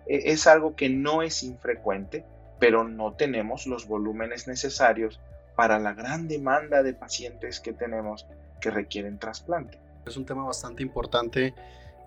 E, 0.07 0.31
es 0.31 0.47
algo 0.47 0.75
que 0.75 0.89
no 0.89 1.21
es 1.21 1.43
infrecuente, 1.43 2.25
pero 2.61 2.83
no 2.83 3.13
tenemos 3.13 3.65
los 3.65 3.87
volúmenes 3.87 4.47
necesarios 4.47 5.19
para 5.55 5.79
la 5.79 5.93
gran 5.93 6.27
demanda 6.27 6.83
de 6.83 6.93
pacientes 6.93 7.59
que 7.59 7.73
tenemos 7.73 8.27
que 8.61 8.69
requieren 8.69 9.17
trasplante. 9.17 9.79
Es 10.05 10.15
un 10.15 10.27
tema 10.27 10.45
bastante 10.45 10.83
importante 10.83 11.55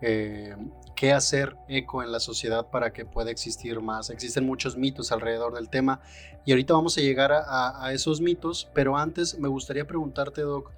eh, 0.00 0.54
qué 0.94 1.12
hacer 1.12 1.56
eco 1.66 2.04
en 2.04 2.12
la 2.12 2.20
sociedad 2.20 2.68
para 2.68 2.92
que 2.92 3.04
pueda 3.04 3.32
existir 3.32 3.80
más. 3.80 4.10
Existen 4.10 4.46
muchos 4.46 4.76
mitos 4.76 5.10
alrededor 5.10 5.54
del 5.54 5.68
tema 5.68 6.00
y 6.44 6.52
ahorita 6.52 6.72
vamos 6.72 6.96
a 6.98 7.00
llegar 7.00 7.32
a, 7.32 7.90
esos 7.92 8.20
mitos, 8.20 8.70
pero 8.72 8.96
antes 8.96 9.36
me 9.36 9.48
gustaría 9.48 9.88
preguntarte, 9.88 10.42
Doc, 10.42 10.70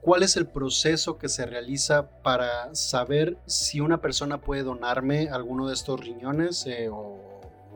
¿cuál 0.00 0.22
es 0.22 0.36
el 0.36 0.46
proceso 0.46 1.18
que 1.18 1.28
se 1.28 1.46
realiza 1.46 2.08
para 2.22 2.72
saber 2.76 3.38
si 3.46 3.80
una 3.80 4.00
persona 4.00 4.40
puede 4.40 4.62
donarme 4.62 5.30
alguno 5.30 5.66
de 5.66 5.74
estos 5.74 5.98
riñones 5.98 6.64
eh, 6.68 6.88
o, 6.92 7.29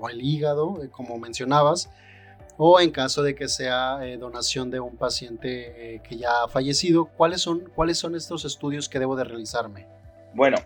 el 0.08 0.22
hígado, 0.22 0.82
eh, 0.82 0.90
como 0.90 1.18
mencionabas? 1.18 1.90
o 2.56 2.78
en 2.78 2.92
caso 2.92 3.24
de 3.24 3.34
que 3.34 3.48
sea 3.48 3.98
donación 4.16 4.70
de 4.70 4.78
un 4.78 4.96
paciente 4.96 6.00
que 6.08 6.16
ya 6.16 6.44
ha 6.44 6.48
fallecido, 6.48 7.06
¿cuáles 7.06 7.40
son, 7.40 7.68
¿cuáles 7.74 7.98
son 7.98 8.14
estos 8.14 8.44
estudios 8.44 8.88
que 8.88 9.00
debo 9.00 9.16
de 9.16 9.24
realizarme? 9.24 9.88
Bueno, 10.34 10.58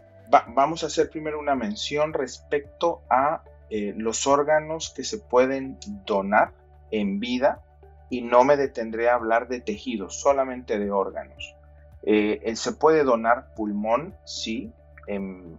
vamos 0.54 0.84
a 0.84 0.88
hacer 0.88 1.10
primero 1.10 1.38
una 1.38 1.54
mención 1.54 2.12
respecto 2.12 3.02
a 3.08 3.42
eh, 3.70 3.92
los 3.96 4.26
órganos 4.26 4.90
que 4.94 5.04
se 5.04 5.18
pueden 5.18 5.78
donar 6.06 6.52
en 6.90 7.20
vida 7.20 7.62
y 8.10 8.22
no 8.22 8.44
me 8.44 8.56
detendré 8.56 9.10
a 9.10 9.14
hablar 9.14 9.48
de 9.48 9.60
tejidos, 9.60 10.20
solamente 10.20 10.78
de 10.78 10.90
órganos. 10.90 11.54
Eh, 12.02 12.54
se 12.56 12.72
puede 12.72 13.04
donar 13.04 13.52
pulmón, 13.54 14.14
sí, 14.24 14.72
en, 15.06 15.58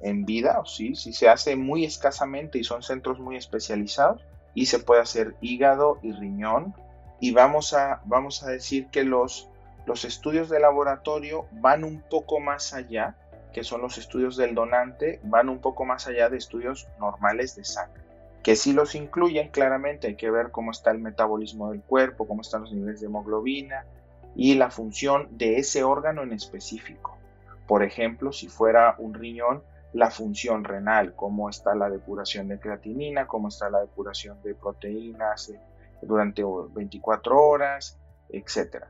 vida, 0.00 0.60
sí, 0.66 0.94
sí 0.94 1.12
se 1.12 1.28
hace 1.28 1.56
muy 1.56 1.84
escasamente 1.84 2.58
y 2.58 2.64
son 2.64 2.82
centros 2.82 3.18
muy 3.18 3.36
especializados, 3.36 4.22
y 4.54 4.66
se 4.66 4.78
puede 4.78 5.02
hacer 5.02 5.34
hígado 5.40 5.98
y 6.02 6.12
riñón, 6.12 6.74
y 7.20 7.32
vamos 7.32 7.74
a, 7.74 8.02
vamos 8.04 8.42
a 8.42 8.48
decir 8.48 8.88
que 8.88 9.04
los, 9.04 9.48
los 9.86 10.04
estudios 10.04 10.48
de 10.48 10.60
laboratorio 10.60 11.46
van 11.52 11.84
un 11.84 12.02
poco 12.02 12.40
más 12.40 12.72
allá 12.72 13.16
que 13.56 13.64
son 13.64 13.80
los 13.80 13.96
estudios 13.96 14.36
del 14.36 14.54
donante, 14.54 15.18
van 15.22 15.48
un 15.48 15.60
poco 15.60 15.86
más 15.86 16.06
allá 16.06 16.28
de 16.28 16.36
estudios 16.36 16.88
normales 17.00 17.56
de 17.56 17.64
sangre, 17.64 18.02
que 18.42 18.54
sí 18.54 18.74
los 18.74 18.94
incluyen 18.94 19.48
claramente, 19.48 20.08
hay 20.08 20.16
que 20.16 20.30
ver 20.30 20.50
cómo 20.50 20.72
está 20.72 20.90
el 20.90 20.98
metabolismo 20.98 21.70
del 21.70 21.80
cuerpo, 21.80 22.28
cómo 22.28 22.42
están 22.42 22.60
los 22.60 22.72
niveles 22.74 23.00
de 23.00 23.06
hemoglobina 23.06 23.86
y 24.34 24.56
la 24.56 24.70
función 24.70 25.28
de 25.38 25.56
ese 25.56 25.84
órgano 25.84 26.22
en 26.22 26.34
específico. 26.34 27.16
Por 27.66 27.82
ejemplo, 27.82 28.30
si 28.30 28.48
fuera 28.48 28.94
un 28.98 29.14
riñón, 29.14 29.62
la 29.96 30.10
función 30.10 30.62
renal, 30.62 31.14
cómo 31.14 31.48
está 31.48 31.74
la 31.74 31.88
depuración 31.88 32.48
de 32.48 32.60
creatinina, 32.60 33.26
cómo 33.26 33.48
está 33.48 33.70
la 33.70 33.80
depuración 33.80 34.42
de 34.42 34.54
proteínas 34.54 35.48
eh, 35.48 35.58
durante 36.02 36.42
24 36.44 37.42
horas, 37.42 37.98
etc. 38.28 38.84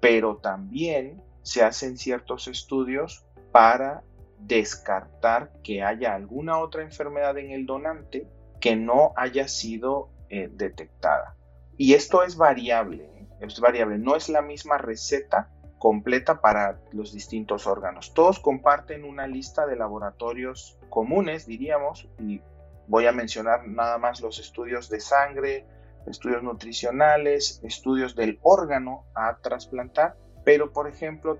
Pero 0.00 0.36
también 0.36 1.22
se 1.40 1.62
hacen 1.62 1.96
ciertos 1.96 2.46
estudios 2.46 3.24
para 3.52 4.02
descartar 4.38 5.50
que 5.62 5.82
haya 5.82 6.14
alguna 6.14 6.58
otra 6.58 6.82
enfermedad 6.82 7.38
en 7.38 7.52
el 7.52 7.64
donante 7.64 8.28
que 8.60 8.76
no 8.76 9.14
haya 9.16 9.48
sido 9.48 10.10
eh, 10.28 10.50
detectada. 10.52 11.36
Y 11.78 11.94
esto 11.94 12.22
es 12.22 12.36
variable, 12.36 13.04
¿eh? 13.04 13.28
es 13.40 13.60
variable, 13.60 13.96
no 13.96 14.14
es 14.14 14.28
la 14.28 14.42
misma 14.42 14.76
receta 14.76 15.48
completa 15.80 16.42
para 16.42 16.78
los 16.92 17.10
distintos 17.10 17.66
órganos. 17.66 18.12
Todos 18.12 18.38
comparten 18.38 19.02
una 19.02 19.26
lista 19.26 19.66
de 19.66 19.76
laboratorios 19.76 20.78
comunes, 20.90 21.46
diríamos, 21.46 22.06
y 22.18 22.42
voy 22.86 23.06
a 23.06 23.12
mencionar 23.12 23.66
nada 23.66 23.96
más 23.96 24.20
los 24.20 24.38
estudios 24.38 24.90
de 24.90 25.00
sangre, 25.00 25.64
estudios 26.06 26.42
nutricionales, 26.42 27.60
estudios 27.64 28.14
del 28.14 28.38
órgano 28.42 29.06
a 29.14 29.38
trasplantar, 29.38 30.16
pero 30.44 30.70
por 30.70 30.86
ejemplo 30.86 31.38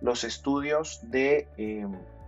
los 0.00 0.22
estudios 0.22 1.00
de 1.10 1.48
eh, 1.56 1.84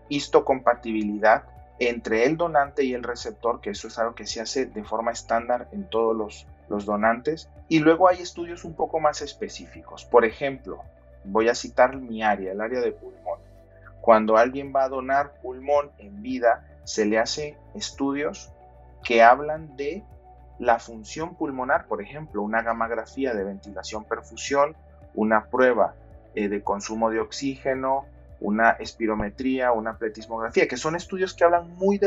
histocompatibilidad 0.08 1.44
entre 1.78 2.26
el 2.26 2.36
donante 2.36 2.82
y 2.82 2.94
el 2.94 3.04
receptor, 3.04 3.60
que 3.60 3.70
eso 3.70 3.86
es 3.86 3.96
algo 4.00 4.16
que 4.16 4.26
se 4.26 4.40
hace 4.40 4.66
de 4.66 4.82
forma 4.82 5.12
estándar 5.12 5.68
en 5.70 5.88
todos 5.88 6.16
los, 6.16 6.48
los 6.68 6.84
donantes. 6.84 7.48
Y 7.68 7.78
luego 7.78 8.08
hay 8.08 8.20
estudios 8.20 8.64
un 8.64 8.74
poco 8.74 8.98
más 8.98 9.22
específicos. 9.22 10.04
Por 10.04 10.24
ejemplo, 10.24 10.82
voy 11.24 11.48
a 11.48 11.54
citar 11.54 11.96
mi 11.96 12.22
área, 12.22 12.52
el 12.52 12.60
área 12.60 12.80
de 12.80 12.92
pulmón. 12.92 13.38
Cuando 14.00 14.36
alguien 14.36 14.72
va 14.74 14.84
a 14.84 14.88
donar 14.88 15.32
pulmón 15.42 15.90
en 15.98 16.22
vida, 16.22 16.66
se 16.84 17.06
le 17.06 17.18
hace 17.18 17.56
estudios 17.74 18.52
que 19.02 19.22
hablan 19.22 19.76
de 19.76 20.02
la 20.58 20.78
función 20.78 21.34
pulmonar, 21.34 21.86
por 21.86 22.02
ejemplo, 22.02 22.42
una 22.42 22.62
gamografía 22.62 23.34
de 23.34 23.44
ventilación-perfusión, 23.44 24.76
una 25.14 25.46
prueba 25.46 25.94
eh, 26.34 26.48
de 26.48 26.62
consumo 26.62 27.10
de 27.10 27.20
oxígeno, 27.20 28.06
una 28.40 28.72
espirometría, 28.72 29.72
una 29.72 29.96
pletismografía, 29.96 30.68
que 30.68 30.76
son 30.76 30.96
estudios 30.96 31.34
que 31.34 31.44
hablan 31.44 31.74
muy, 31.76 32.00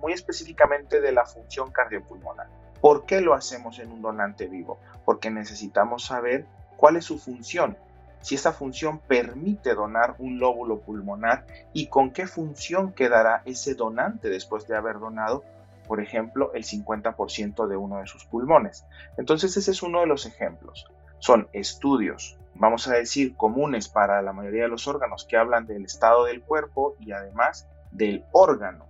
muy 0.00 0.12
específicamente 0.12 1.00
de 1.00 1.12
la 1.12 1.26
función 1.26 1.70
cardiopulmonar. 1.70 2.46
¿Por 2.80 3.04
qué 3.04 3.20
lo 3.20 3.34
hacemos 3.34 3.78
en 3.78 3.92
un 3.92 4.02
donante 4.02 4.46
vivo? 4.46 4.78
Porque 5.04 5.30
necesitamos 5.30 6.04
saber 6.04 6.46
cuál 6.76 6.96
es 6.96 7.04
su 7.04 7.18
función, 7.18 7.76
si 8.22 8.36
esa 8.36 8.52
función 8.52 8.98
permite 9.00 9.74
donar 9.74 10.14
un 10.18 10.38
lóbulo 10.38 10.80
pulmonar 10.80 11.44
y 11.72 11.88
con 11.88 12.10
qué 12.10 12.26
función 12.26 12.92
quedará 12.92 13.42
ese 13.44 13.74
donante 13.74 14.30
después 14.30 14.66
de 14.66 14.76
haber 14.76 14.98
donado, 14.98 15.44
por 15.86 16.00
ejemplo, 16.00 16.52
el 16.54 16.64
50% 16.64 17.66
de 17.66 17.76
uno 17.76 17.98
de 17.98 18.06
sus 18.06 18.24
pulmones. 18.24 18.86
Entonces 19.18 19.56
ese 19.56 19.72
es 19.72 19.82
uno 19.82 20.00
de 20.00 20.06
los 20.06 20.24
ejemplos. 20.24 20.86
Son 21.18 21.48
estudios 21.52 22.38
vamos 22.54 22.86
a 22.88 22.94
decir, 22.94 23.36
comunes 23.36 23.88
para 23.88 24.22
la 24.22 24.32
mayoría 24.32 24.62
de 24.62 24.68
los 24.68 24.86
órganos 24.86 25.24
que 25.24 25.36
hablan 25.36 25.66
del 25.66 25.84
estado 25.84 26.24
del 26.24 26.42
cuerpo 26.42 26.96
y 27.00 27.12
además 27.12 27.66
del 27.90 28.24
órgano, 28.32 28.86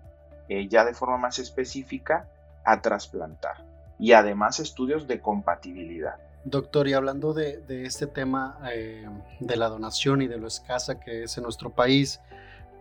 eh, 0.49 0.69
ya 0.69 0.85
de 0.85 0.95
forma 0.95 1.17
más 1.17 1.39
específica, 1.39 2.29
a 2.65 2.81
trasplantar. 2.81 3.65
Y 3.99 4.13
además 4.13 4.61
estudios 4.61 5.07
de 5.07 5.21
compatibilidad. 5.21 6.17
Doctor, 6.45 6.89
y 6.89 6.93
hablando 6.93 7.35
de, 7.35 7.63
este 7.69 8.07
tema 8.07 8.59
eh, 8.73 9.07
de 9.39 9.57
la 9.57 9.69
donación 9.69 10.23
y 10.23 10.27
de 10.27 10.39
lo 10.39 10.49
escasa 10.49 10.99
que 10.99 11.25
es 11.25 11.37
en 11.37 11.45
nuestro 11.45 11.71
país, 11.71 12.21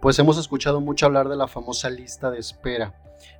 pues 0.01 0.17
hemos 0.17 0.39
escuchado 0.39 0.81
mucho 0.81 1.05
hablar 1.05 1.29
de 1.29 1.35
la 1.35 1.47
famosa 1.47 1.89
lista 1.89 2.31
de 2.31 2.39
espera. 2.39 2.95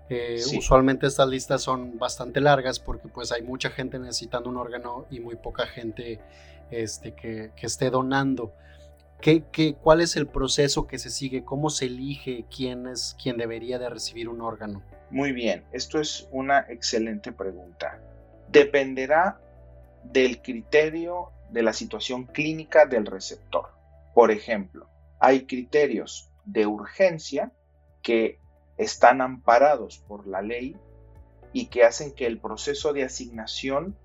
Eh, 0.10 0.42
usualmente 0.58 1.08
estas 1.08 1.28
listas 1.28 1.64
son 1.64 1.98
bastante 1.98 2.40
largas 2.40 2.80
porque 2.80 3.08
pues 3.08 3.32
hay 3.32 3.42
mucha 3.42 3.70
gente 3.72 3.98
necesitando 3.98 4.50
un 4.50 4.58
órgano 4.58 5.06
y 5.10 5.20
muy 5.22 5.36
poca 5.38 5.66
gente 5.66 6.20
este, 6.70 7.14
que, 7.14 7.52
esté 7.62 7.90
donando. 7.90 8.54
¿Qué, 9.22 9.44
qué, 9.52 9.74
cuál 9.74 10.02
es 10.02 10.16
el 10.16 10.28
proceso 10.28 10.86
que 10.86 11.00
se 11.00 11.10
sigue? 11.10 11.44
¿Cómo 11.44 11.70
se 11.70 11.86
elige 11.86 12.46
quién 12.56 12.88
es 12.88 13.16
quien 13.22 13.38
debería 13.38 13.80
de 13.80 13.90
recibir 13.90 14.30
un 14.30 14.42
órgano? 14.42 14.84
Muy 15.10 15.32
bien, 15.32 15.64
esto 15.72 16.00
es 16.00 16.28
una 16.32 16.60
excelente 16.70 17.32
pregunta. 17.32 18.00
Dependerá 18.52 19.40
del 20.04 20.42
criterio 20.42 21.32
de 21.50 21.64
la 21.64 21.74
situación 21.74 22.26
clínica 22.26 22.86
del 22.86 23.06
receptor. 23.06 23.70
Por 24.14 24.32
ejemplo, 24.32 24.88
hay 25.20 25.46
criterios 25.46 26.32
de 26.46 26.66
urgencia 26.66 27.52
que 28.02 28.40
están 28.78 29.22
amparados 29.22 30.00
por 30.00 30.28
la 30.28 30.42
ley 30.42 30.76
y 31.54 31.68
que 31.68 31.84
hacen 31.84 32.14
que 32.14 32.26
el 32.26 32.40
proceso 32.40 32.94
de 32.94 33.04
asignación 33.04 33.96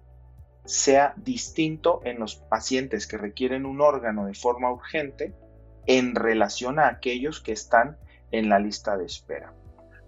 sea 0.65 1.15
distinto 1.17 2.01
en 2.05 2.19
los 2.19 2.37
pacientes 2.37 3.07
que 3.07 3.19
requieren 3.19 3.67
un 3.67 3.81
órgano 3.81 4.27
de 4.27 4.35
forma 4.35 4.71
urgente 4.71 5.35
en 5.87 6.15
relación 6.15 6.79
a 6.79 6.89
aquellos 6.89 7.41
que 7.41 7.53
están 7.53 7.97
en 8.33 8.49
la 8.49 8.59
lista 8.59 8.97
de 8.97 9.07
espera. 9.07 9.55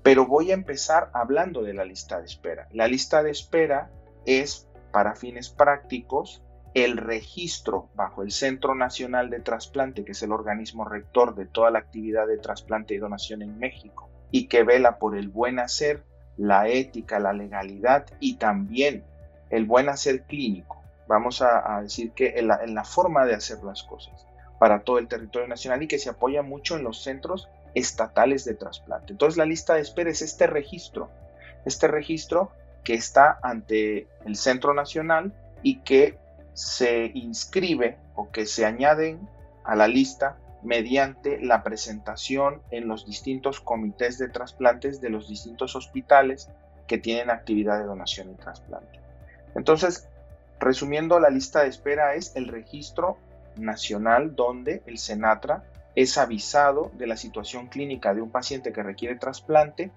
Pero 0.03 0.27
voy 0.27 0.51
a 0.51 0.55
empezar 0.55 1.11
hablando 1.15 1.63
de 1.63 1.75
la 1.75 1.85
lista 1.85 2.19
de 2.19 2.27
espera. 2.27 2.69
La 2.73 2.89
lista 2.89 3.23
de 3.23 3.31
espera 3.31 3.91
es, 4.27 4.68
para 4.93 5.15
fines 5.15 5.51
prácticos, 5.51 6.43
el 6.75 6.97
registro 6.97 7.89
bajo 7.95 8.23
el 8.23 8.31
Centro 8.31 8.75
Nacional 8.75 9.31
de 9.31 9.41
Trasplante, 9.41 10.05
que 10.05 10.13
es 10.13 10.23
el 10.23 10.33
organismo 10.33 10.85
rector 10.85 11.35
de 11.35 11.47
toda 11.47 11.71
la 11.71 11.79
actividad 11.79 12.27
de 12.27 12.39
trasplante 12.39 12.95
y 12.95 12.99
donación 12.99 13.43
en 13.43 13.59
México, 13.59 14.09
y 14.31 14.47
que 14.47 14.63
vela 14.63 14.99
por 14.99 15.17
el 15.17 15.29
buen 15.29 15.59
hacer, 15.59 16.05
la 16.37 16.69
ética, 16.69 17.19
la 17.19 17.33
legalidad 17.33 18.07
y 18.21 18.37
también 18.37 19.05
el 19.51 19.65
buen 19.65 19.89
hacer 19.89 20.23
clínico. 20.23 20.83
Vamos 21.09 21.43
a, 21.43 21.81
decir 21.83 22.13
que 22.13 22.35
en 22.39 22.49
la, 22.49 22.85
forma 22.85 23.25
de 23.25 23.35
hacer 23.35 23.65
las 23.65 23.83
cosas 23.83 24.27
para 24.59 24.81
todo 24.81 24.99
el 24.99 25.09
territorio 25.09 25.49
nacional 25.49 25.83
y 25.83 25.89
que 25.89 25.99
se 25.99 26.11
apoya 26.11 26.43
mucho 26.43 26.77
en 26.77 26.85
los 26.85 27.03
centros 27.03 27.49
estatales 27.75 28.45
de 28.45 28.55
trasplante. 28.55 29.13
Entonces 29.13 29.39
la 29.39 29.47
lista 29.47 29.75
de 29.75 29.81
espera 29.81 30.11
es 30.11 30.21
este 30.21 30.47
registro, 30.47 31.09
este 31.65 31.89
registro 31.89 32.53
que 32.89 32.95
está 32.95 33.39
ante 33.43 34.07
el 34.25 34.35
Centro 34.35 34.73
Nacional 34.73 35.35
y 35.63 35.81
que 35.81 36.17
se 36.55 37.11
inscribe 37.13 37.99
o 38.15 38.31
que 38.31 38.47
se 38.47 38.65
añaden 38.65 39.29
a 39.63 39.77
la 39.77 39.89
lista 39.89 40.39
mediante 40.63 41.39
la 41.39 41.63
presentación 41.63 42.63
en 42.71 42.89
los 42.89 43.05
distintos 43.05 43.61
comités 43.61 44.17
de 44.17 44.31
trasplantes 44.31 45.03
de 45.03 45.11
los 45.11 45.29
distintos 45.29 45.77
hospitales 45.77 46.49
que 46.87 46.97
tienen 46.97 47.29
actividad 47.29 47.79
de 47.79 47.85
donación 47.85 48.31
y 48.31 48.37
trasplante. 48.37 49.01
Entonces, 49.55 50.09
resumiendo, 50.59 51.21
la 51.21 51.29
lista 51.29 51.61
de 51.61 51.69
espera 51.69 52.15
es 52.15 52.35
el 52.37 52.49
registro 52.49 53.19
nacional 53.57 54.35
donde 54.35 54.83
el 54.87 54.97
Senatra 54.97 55.63
es 55.95 56.17
avisado 56.17 56.91
de 56.95 57.07
la 57.07 57.19
situación 57.19 57.67
clínica 57.67 58.15
de 58.15 58.23
un 58.23 58.31
paciente 58.31 58.73
que 58.73 58.83
requiere 58.83 59.17
trasplante 59.17 59.91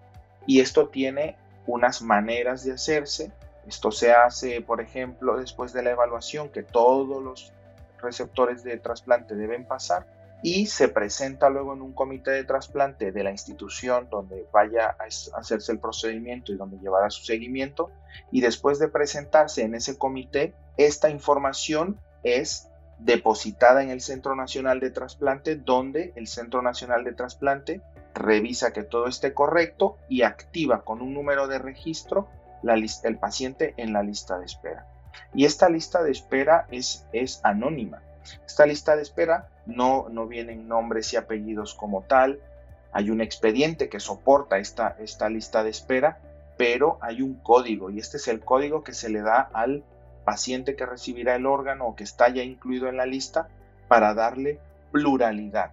y 0.45 0.59
esto 0.59 0.89
tiene 0.89 1.37
unas 1.67 2.01
maneras 2.01 2.63
de 2.63 2.73
hacerse 2.73 3.31
esto 3.67 3.91
se 3.91 4.11
hace, 4.11 4.61
por 4.61 4.81
ejemplo, 4.81 5.37
después 5.37 5.73
de 5.73 5.83
la 5.83 5.91
evaluación 5.91 6.49
que 6.49 6.63
todos 6.63 7.21
los 7.21 7.53
receptores 8.01 8.63
de 8.63 8.77
trasplante 8.77 9.35
deben 9.35 9.65
pasar 9.65 10.07
y 10.43 10.65
se 10.65 10.87
presenta 10.87 11.51
luego 11.51 11.73
en 11.73 11.83
un 11.83 11.93
comité 11.93 12.31
de 12.31 12.43
trasplante 12.43 13.11
de 13.11 13.23
la 13.23 13.29
institución 13.29 14.07
donde 14.09 14.47
vaya 14.51 14.95
a 14.99 15.37
hacerse 15.37 15.71
el 15.71 15.79
procedimiento 15.79 16.51
y 16.51 16.57
donde 16.57 16.79
llevará 16.79 17.11
su 17.11 17.23
seguimiento. 17.23 17.91
Y 18.31 18.41
después 18.41 18.79
de 18.79 18.87
presentarse 18.87 19.61
en 19.61 19.75
ese 19.75 19.99
comité, 19.99 20.55
esta 20.77 21.11
información 21.11 21.99
es 22.23 22.67
depositada 22.97 23.83
en 23.83 23.91
el 23.91 24.01
Centro 24.01 24.35
Nacional 24.35 24.79
de 24.79 24.89
Trasplante, 24.89 25.55
donde 25.55 26.11
el 26.15 26.25
Centro 26.25 26.63
Nacional 26.63 27.03
de 27.03 27.13
Trasplante 27.13 27.81
revisa 28.13 28.73
que 28.73 28.83
todo 28.83 29.07
esté 29.07 29.33
correcto 29.33 29.97
y 30.09 30.23
activa 30.23 30.83
con 30.83 31.01
un 31.01 31.13
número 31.13 31.47
de 31.47 31.59
registro 31.59 32.27
el 33.03 33.17
paciente 33.17 33.73
en 33.77 33.93
la 33.93 34.03
lista 34.03 34.37
de 34.37 34.45
espera. 34.45 34.85
Y 35.33 35.45
esta 35.45 35.69
lista 35.69 36.03
de 36.03 36.11
espera 36.11 36.67
es, 36.71 37.05
es 37.11 37.41
anónima. 37.43 38.01
Esta 38.45 38.65
lista 38.65 38.95
de 38.95 39.01
espera 39.01 39.49
no, 39.65 40.07
no 40.09 40.27
vienen 40.27 40.67
nombres 40.67 41.11
y 41.13 41.17
apellidos 41.17 41.73
como 41.73 42.03
tal. 42.03 42.39
Hay 42.91 43.09
un 43.09 43.21
expediente 43.21 43.89
que 43.89 43.99
soporta 43.99 44.57
esta, 44.57 44.95
esta 44.99 45.29
lista 45.29 45.63
de 45.63 45.69
espera, 45.69 46.19
pero 46.57 46.97
hay 47.01 47.21
un 47.21 47.35
código 47.35 47.89
y 47.89 47.99
este 47.99 48.17
es 48.17 48.27
el 48.27 48.41
código 48.41 48.83
que 48.83 48.93
se 48.93 49.09
le 49.09 49.21
da 49.21 49.49
al 49.53 49.83
paciente 50.25 50.75
que 50.75 50.85
recibirá 50.85 51.35
el 51.35 51.45
órgano 51.45 51.87
o 51.87 51.95
que 51.95 52.03
está 52.03 52.29
ya 52.29 52.43
incluido 52.43 52.87
en 52.87 52.97
la 52.97 53.05
lista 53.05 53.47
para 53.87 54.13
darle 54.13 54.59
pluralidad, 54.91 55.71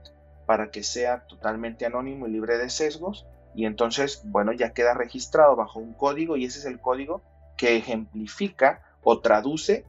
para 0.48 0.70
que 0.70 0.82
sea 0.82 1.26
totalmente 1.26 1.84
anónimo 1.84 2.26
y 2.26 2.30
libre 2.30 2.56
de 2.56 2.70
sesgos 2.70 3.26
y 3.54 3.66
entonces, 3.66 4.22
bueno, 4.24 4.54
ya 4.54 4.72
queda 4.72 4.94
registrado 4.94 5.54
bajo 5.56 5.78
un 5.78 5.92
código 5.92 6.38
y 6.38 6.46
ese 6.46 6.60
es 6.60 6.64
el 6.64 6.80
código 6.80 7.20
que 7.58 7.76
ejemplifica 7.76 8.80
o 9.02 9.20
traduce 9.20 9.84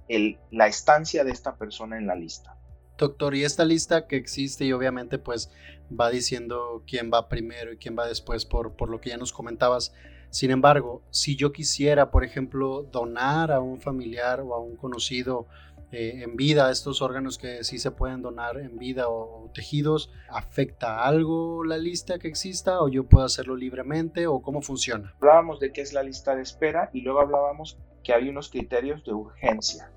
la 0.51 0.67
estancia 0.67 1.23
de 1.23 1.31
esta 1.31 1.55
persona 1.55 1.97
en 1.97 2.07
la 2.07 2.15
lista. 2.15 2.57
Doctor, 2.97 3.35
y 3.35 3.45
esta 3.45 3.63
lista 3.63 4.05
que 4.05 4.17
existe 4.17 4.65
y 4.65 4.73
obviamente 4.73 5.17
pues 5.17 5.49
va 5.97 6.09
diciendo 6.09 6.83
quién 6.85 7.09
va 7.09 7.29
primero 7.29 7.71
y 7.71 7.77
quién 7.77 7.97
va 7.97 8.05
después 8.05 8.43
por, 8.43 8.75
por 8.75 8.89
lo 8.89 8.99
que 8.99 9.11
ya 9.11 9.17
nos 9.17 9.31
comentabas. 9.31 9.93
Sin 10.29 10.51
embargo, 10.51 11.03
si 11.09 11.37
yo 11.37 11.53
quisiera, 11.53 12.11
por 12.11 12.25
ejemplo, 12.25 12.83
donar 12.91 13.53
a 13.53 13.61
un 13.61 13.79
familiar 13.79 14.41
o 14.41 14.53
a 14.53 14.59
un 14.59 14.75
conocido 14.75 15.47
eh, 15.91 16.21
en 16.23 16.35
vida, 16.35 16.69
estos 16.69 17.01
órganos 17.01 17.39
que 17.39 17.63
sí 17.63 17.79
se 17.79 17.89
pueden 17.89 18.21
donar 18.21 18.57
en 18.57 18.77
vida 18.77 19.09
o, 19.09 19.49
tejidos, 19.53 20.11
¿afecta 20.29 21.03
algo 21.03 21.63
la 21.63 21.77
lista 21.77 22.19
que 22.19 22.27
exista 22.27 22.81
o 22.81 22.89
yo 22.89 23.05
puedo 23.05 23.25
hacerlo 23.25 23.55
libremente 23.55 24.27
o 24.27 24.41
cómo 24.41 24.61
funciona? 24.61 25.13
Hablábamos 25.19 25.59
de 25.59 25.71
qué 25.71 25.81
es 25.81 25.93
la 25.93 26.03
lista 26.03 26.35
de 26.35 26.43
espera 26.43 26.91
y 26.93 27.01
luego 27.01 27.21
hablábamos 27.21 27.79
que 28.03 28.13
hay 28.13 28.29
unos 28.29 28.49
criterios 28.49 29.03
de 29.03 29.13
urgencia. 29.13 29.91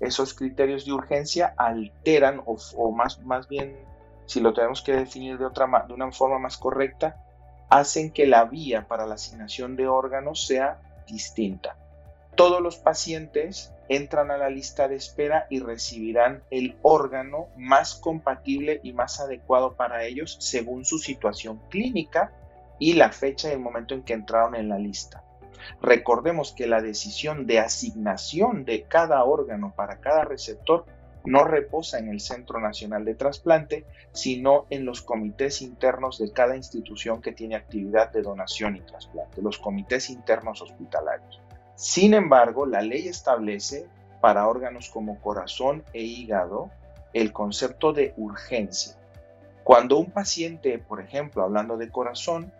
Esos 0.00 0.32
criterios 0.32 0.86
de 0.86 0.92
urgencia 0.92 1.54
alteran 1.58 2.42
o, 2.46 2.90
más, 2.92 3.20
más 3.22 3.46
bien, 3.46 3.76
si 4.26 4.40
lo 4.40 4.54
tenemos 4.54 4.82
que 4.82 4.92
definir 4.92 5.38
de, 5.38 5.44
otra, 5.44 5.66
de 5.86 5.92
una 5.92 6.10
forma 6.10 6.38
más 6.38 6.56
correcta, 6.56 7.22
hacen 7.68 8.10
que 8.10 8.26
la 8.26 8.44
vía 8.44 8.88
para 8.88 9.06
la 9.06 9.14
asignación 9.14 9.76
de 9.76 9.88
órganos 9.88 10.46
sea 10.46 10.80
distinta. 11.06 11.76
Todos 12.36 12.60
los 12.60 12.76
pacientes 12.76 13.72
entran 13.88 14.30
a 14.30 14.38
la 14.38 14.50
lista 14.50 14.88
de 14.88 14.96
espera 14.96 15.46
y 15.50 15.60
recibirán 15.60 16.42
el 16.50 16.76
órgano 16.82 17.48
más 17.56 17.94
compatible 17.94 18.80
y 18.82 18.92
más 18.92 19.20
adecuado 19.20 19.74
para 19.74 20.04
ellos 20.04 20.36
según 20.40 20.84
su 20.84 20.98
situación 20.98 21.60
clínica 21.68 22.32
y 22.78 22.94
la 22.94 23.12
fecha 23.12 23.48
y 23.48 23.52
el 23.52 23.60
momento 23.60 23.94
en 23.94 24.02
que 24.02 24.14
entraron 24.14 24.56
en 24.56 24.68
la 24.68 24.78
lista. 24.78 25.22
Recordemos 25.80 26.52
que 26.52 26.66
la 26.66 26.82
decisión 26.82 27.46
de 27.46 27.60
asignación 27.60 28.64
de 28.64 28.82
cada 28.82 29.22
órgano 29.24 29.72
para 29.76 30.00
cada 30.00 30.24
receptor 30.24 30.86
no 31.24 31.44
reposa 31.44 31.98
en 31.98 32.08
el 32.08 32.20
Centro 32.20 32.60
Nacional 32.60 33.04
de 33.04 33.14
Trasplante, 33.14 33.86
sino 34.12 34.66
en 34.70 34.84
los 34.84 35.02
comités 35.02 35.62
internos 35.62 36.18
de 36.18 36.32
cada 36.32 36.56
institución 36.56 37.22
que 37.22 37.32
tiene 37.32 37.54
actividad 37.54 38.12
de 38.12 38.22
donación 38.22 38.76
y 38.76 38.80
trasplante, 38.80 39.40
los 39.40 39.58
comités 39.58 40.10
internos 40.10 40.60
hospitalarios. 40.60 41.43
Sin 41.74 42.14
embargo, 42.14 42.66
la 42.66 42.82
ley 42.82 43.08
establece 43.08 43.86
para 44.20 44.48
órganos 44.48 44.88
como 44.88 45.20
corazón 45.20 45.84
e 45.92 46.02
hígado 46.02 46.70
el 47.12 47.32
concepto 47.32 47.92
de 47.92 48.14
urgencia. 48.16 48.96
Cuando 49.64 49.98
un 49.98 50.10
paciente, 50.10 50.78
por 50.78 51.00
ejemplo, 51.00 51.42
hablando 51.42 51.76
de 51.76 51.90
corazón, 51.90 52.52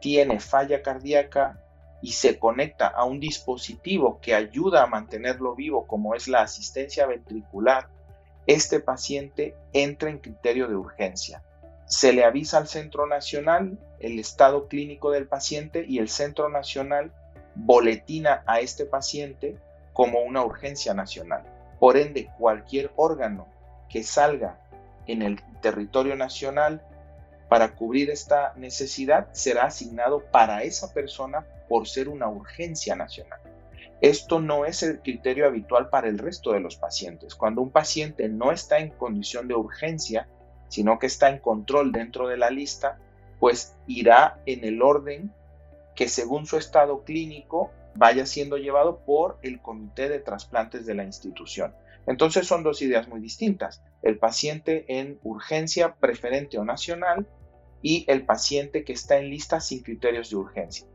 tiene 0.00 0.40
falla 0.40 0.82
cardíaca 0.82 1.60
y 2.00 2.12
se 2.12 2.38
conecta 2.38 2.88
a 2.88 3.04
un 3.04 3.20
dispositivo 3.20 4.20
que 4.20 4.34
ayuda 4.34 4.82
a 4.82 4.86
mantenerlo 4.86 5.54
vivo, 5.54 5.86
como 5.86 6.14
es 6.14 6.28
la 6.28 6.42
asistencia 6.42 7.06
ventricular, 7.06 7.88
este 8.46 8.80
paciente 8.80 9.56
entra 9.72 10.08
en 10.10 10.18
criterio 10.18 10.68
de 10.68 10.76
urgencia. 10.76 11.42
Se 11.86 12.12
le 12.12 12.24
avisa 12.24 12.58
al 12.58 12.68
Centro 12.68 13.06
Nacional 13.06 13.78
el 13.98 14.18
estado 14.18 14.68
clínico 14.68 15.10
del 15.10 15.26
paciente 15.26 15.84
y 15.86 15.98
el 15.98 16.08
Centro 16.08 16.48
Nacional 16.48 17.12
boletina 17.58 18.42
a 18.46 18.60
este 18.60 18.86
paciente 18.86 19.56
como 19.92 20.20
una 20.20 20.44
urgencia 20.44 20.94
nacional. 20.94 21.42
Por 21.80 21.96
ende, 21.96 22.30
cualquier 22.38 22.92
órgano 22.96 23.48
que 23.88 24.02
salga 24.02 24.60
en 25.06 25.22
el 25.22 25.42
territorio 25.60 26.14
nacional 26.16 26.82
para 27.48 27.74
cubrir 27.74 28.10
esta 28.10 28.52
necesidad 28.56 29.28
será 29.32 29.64
asignado 29.64 30.22
para 30.30 30.62
esa 30.62 30.92
persona 30.92 31.44
por 31.68 31.88
ser 31.88 32.08
una 32.08 32.28
urgencia 32.28 32.94
nacional. 32.94 33.40
Esto 34.00 34.38
no 34.40 34.64
es 34.64 34.82
el 34.82 35.00
criterio 35.00 35.46
habitual 35.46 35.88
para 35.88 36.08
el 36.08 36.18
resto 36.18 36.52
de 36.52 36.60
los 36.60 36.76
pacientes. 36.76 37.34
Cuando 37.34 37.62
un 37.62 37.70
paciente 37.70 38.28
no 38.28 38.52
está 38.52 38.78
en 38.78 38.90
condición 38.90 39.48
de 39.48 39.54
urgencia, 39.54 40.28
sino 40.68 40.98
que 40.98 41.06
está 41.06 41.30
en 41.30 41.38
control 41.38 41.90
dentro 41.90 42.28
de 42.28 42.36
la 42.36 42.50
lista, 42.50 42.98
pues 43.40 43.74
irá 43.86 44.40
en 44.46 44.64
el 44.64 44.82
orden 44.82 45.32
que 45.98 46.06
según 46.06 46.46
su 46.46 46.56
estado 46.56 47.02
clínico 47.02 47.72
vaya 47.96 48.24
siendo 48.24 48.56
llevado 48.56 49.00
por 49.04 49.40
el 49.42 49.60
comité 49.60 50.08
de 50.08 50.20
trasplantes 50.20 50.86
de 50.86 50.94
la 50.94 51.02
institución. 51.02 51.74
Entonces 52.06 52.46
son 52.46 52.62
dos 52.62 52.82
ideas 52.82 53.08
muy 53.08 53.20
distintas. 53.20 53.82
El 54.02 54.16
paciente 54.16 54.84
en 54.86 55.18
urgencia 55.24 55.96
preferente 55.96 56.56
o 56.56 56.64
nacional 56.64 57.26
y 57.82 58.04
el 58.06 58.24
paciente 58.24 58.84
que 58.84 58.92
está 58.92 59.18
en 59.18 59.28
lista 59.28 59.58
sin 59.58 59.82
criterios 59.82 60.30
de 60.30 60.36
urgencia. 60.36 60.86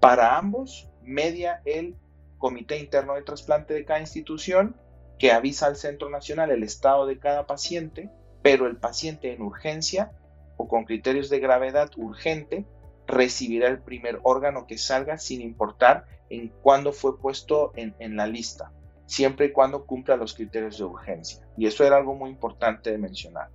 Para 0.00 0.36
ambos, 0.36 0.88
media 1.00 1.62
el 1.64 1.94
comité 2.36 2.76
interno 2.76 3.14
de 3.14 3.22
trasplante 3.22 3.72
de 3.72 3.84
cada 3.84 4.00
institución 4.00 4.74
que 5.20 5.30
avisa 5.30 5.66
al 5.66 5.76
centro 5.76 6.10
nacional 6.10 6.50
el 6.50 6.64
estado 6.64 7.06
de 7.06 7.20
cada 7.20 7.46
paciente, 7.46 8.10
pero 8.42 8.66
el 8.66 8.78
paciente 8.78 9.32
en 9.32 9.42
urgencia 9.42 10.10
o 10.56 10.66
con 10.66 10.86
criterios 10.86 11.30
de 11.30 11.38
gravedad 11.38 11.92
urgente 11.96 12.66
recibirá 13.10 13.68
el 13.68 13.80
primer 13.80 14.20
órgano 14.22 14.66
que 14.66 14.78
salga 14.78 15.18
sin 15.18 15.40
importar 15.40 16.06
en 16.30 16.48
cuándo 16.62 16.92
fue 16.92 17.18
puesto 17.18 17.72
en, 17.74 18.16
la 18.16 18.26
lista, 18.26 18.72
siempre 19.06 19.46
y 19.46 19.52
cuando 19.52 19.84
cumpla 19.84 20.16
los 20.16 20.34
criterios 20.34 20.78
de 20.78 20.84
urgencia. 20.84 21.44
Y 21.56 21.66
eso 21.66 21.84
era 21.84 21.96
algo 21.96 22.14
muy 22.14 22.30
importante 22.30 22.90
de 22.90 22.98
mencionar. 22.98 23.48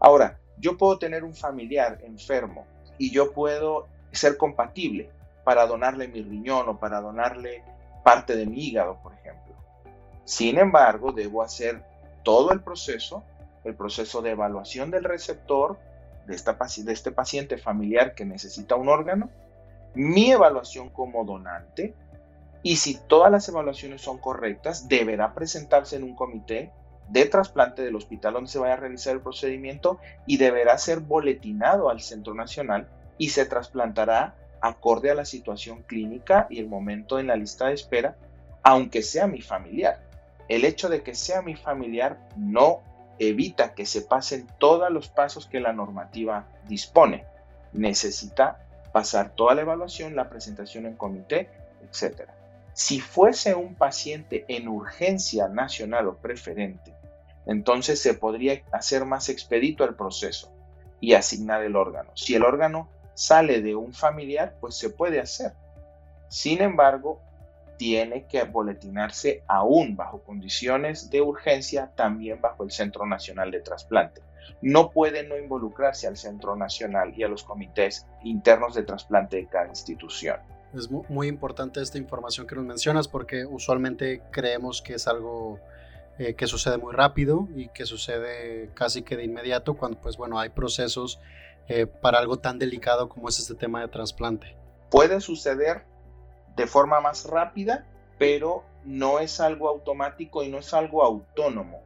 Ahora, 0.00 0.38
yo 0.58 0.76
puedo 0.76 0.98
tener 0.98 1.24
un 1.24 1.34
familiar 1.34 2.00
enfermo 2.02 2.66
y 2.98 3.10
yo 3.10 3.32
puedo 3.32 3.86
ser 4.10 4.36
compatible 4.36 5.10
para 5.44 5.66
donarle 5.66 6.08
mi 6.08 6.22
riñón 6.22 6.68
o 6.68 6.78
para 6.78 7.00
donarle 7.00 7.62
parte 8.02 8.36
de 8.36 8.46
mi 8.46 8.66
hígado, 8.66 8.98
por 9.02 9.12
ejemplo. 9.14 9.54
Sin 10.24 10.58
embargo, 10.58 11.12
debo 11.12 11.42
hacer 11.42 11.82
todo 12.22 12.52
el 12.52 12.60
proceso, 12.60 13.22
el 13.64 13.74
proceso 13.74 14.22
de 14.22 14.30
evaluación 14.30 14.90
del 14.90 15.04
receptor, 15.04 15.78
de, 16.26 16.34
este 16.92 17.12
paciente 17.12 17.58
familiar 17.58 18.14
que 18.14 18.24
necesita 18.24 18.76
un 18.76 18.88
órgano, 18.88 19.30
mi 19.94 20.30
evaluación 20.30 20.88
como 20.88 21.24
donante, 21.24 21.94
y 22.62 22.76
si 22.76 22.94
todas 22.94 23.30
las 23.30 23.48
evaluaciones 23.48 24.02
son 24.02 24.18
correctas, 24.18 24.88
deberá 24.88 25.34
presentarse 25.34 25.96
en 25.96 26.04
un 26.04 26.14
comité 26.14 26.70
de 27.08 27.26
trasplante 27.26 27.82
del 27.82 27.96
hospital 27.96 28.34
donde 28.34 28.50
se 28.50 28.58
vaya 28.58 28.74
a 28.74 28.78
realizar 28.78 29.14
el 29.14 29.20
procedimiento 29.20 29.98
y 30.26 30.36
deberá 30.36 30.78
ser 30.78 31.00
boletinado 31.00 31.90
al 31.90 32.00
Centro 32.00 32.34
Nacional 32.34 32.88
y 33.18 33.30
se 33.30 33.44
trasplantará 33.44 34.36
acorde 34.60 35.10
a 35.10 35.14
la 35.14 35.24
situación 35.24 35.82
clínica 35.82 36.46
y 36.48 36.60
el 36.60 36.68
momento 36.68 37.18
en 37.18 37.26
la 37.26 37.36
lista 37.36 37.66
de 37.66 37.74
espera, 37.74 38.16
aunque 38.62 39.02
sea 39.02 39.26
mi 39.26 39.42
familiar. 39.42 40.00
El 40.48 40.64
hecho 40.64 40.88
de 40.88 41.02
que 41.02 41.14
sea 41.14 41.42
mi 41.42 41.56
familiar 41.56 42.18
no 42.36 42.80
evita 43.28 43.74
que 43.74 43.86
se 43.86 44.02
pasen 44.02 44.46
todos 44.58 44.90
los 44.90 45.08
pasos 45.08 45.46
que 45.46 45.60
la 45.60 45.72
normativa 45.72 46.46
dispone. 46.68 47.24
Necesita 47.72 48.66
pasar 48.92 49.30
toda 49.30 49.54
la 49.54 49.62
evaluación, 49.62 50.16
la 50.16 50.28
presentación 50.28 50.86
en 50.86 50.96
comité, 50.96 51.48
etc. 51.82 52.28
Si 52.72 53.00
fuese 53.00 53.54
un 53.54 53.74
paciente 53.74 54.44
en 54.48 54.68
urgencia 54.68 55.48
nacional 55.48 56.08
o 56.08 56.16
preferente, 56.16 56.94
entonces 57.46 58.00
se 58.00 58.14
podría 58.14 58.62
hacer 58.72 59.04
más 59.04 59.28
expedito 59.28 59.84
el 59.84 59.94
proceso 59.94 60.52
y 61.00 61.14
asignar 61.14 61.62
el 61.62 61.76
órgano. 61.76 62.10
Si 62.14 62.34
el 62.34 62.44
órgano 62.44 62.88
sale 63.14 63.62
de 63.62 63.74
un 63.74 63.92
familiar, 63.92 64.56
pues 64.60 64.76
se 64.76 64.90
puede 64.90 65.20
hacer. 65.20 65.52
Sin 66.28 66.62
embargo, 66.62 67.20
tiene 67.82 68.26
que 68.28 68.44
boletinarse 68.44 69.42
aún 69.48 69.96
bajo 69.96 70.22
condiciones 70.22 71.10
de 71.10 71.20
urgencia, 71.20 71.90
también 71.96 72.40
bajo 72.40 72.62
el 72.62 72.70
Centro 72.70 73.06
Nacional 73.06 73.50
de 73.50 73.58
Trasplante. 73.58 74.22
No 74.60 74.92
puede 74.92 75.24
no 75.24 75.36
involucrarse 75.36 76.06
al 76.06 76.16
Centro 76.16 76.54
Nacional 76.54 77.12
y 77.16 77.24
a 77.24 77.28
los 77.28 77.42
comités 77.42 78.06
internos 78.22 78.76
de 78.76 78.84
trasplante 78.84 79.38
de 79.38 79.46
cada 79.48 79.66
institución. 79.66 80.36
Es 80.72 80.92
muy 80.92 81.26
importante 81.26 81.82
esta 81.82 81.98
información 81.98 82.46
que 82.46 82.54
nos 82.54 82.64
mencionas 82.64 83.08
porque 83.08 83.46
usualmente 83.46 84.22
creemos 84.30 84.80
que 84.80 84.94
es 84.94 85.08
algo 85.08 85.58
eh, 86.20 86.34
que 86.34 86.46
sucede 86.46 86.78
muy 86.78 86.94
rápido 86.94 87.48
y 87.56 87.66
que 87.70 87.84
sucede 87.84 88.70
casi 88.74 89.02
que 89.02 89.16
de 89.16 89.24
inmediato 89.24 89.74
cuando 89.74 90.00
pues 90.00 90.16
bueno 90.16 90.38
hay 90.38 90.50
procesos 90.50 91.18
eh, 91.66 91.86
para 91.86 92.20
algo 92.20 92.38
tan 92.38 92.60
delicado 92.60 93.08
como 93.08 93.28
es 93.28 93.40
este 93.40 93.56
tema 93.56 93.80
de 93.80 93.88
trasplante. 93.88 94.54
Puede 94.88 95.20
suceder 95.20 95.82
de 96.56 96.66
forma 96.66 97.00
más 97.00 97.26
rápida, 97.26 97.86
pero 98.18 98.64
no 98.84 99.18
es 99.18 99.40
algo 99.40 99.68
automático 99.68 100.42
y 100.42 100.48
no 100.48 100.58
es 100.58 100.74
algo 100.74 101.04
autónomo. 101.04 101.80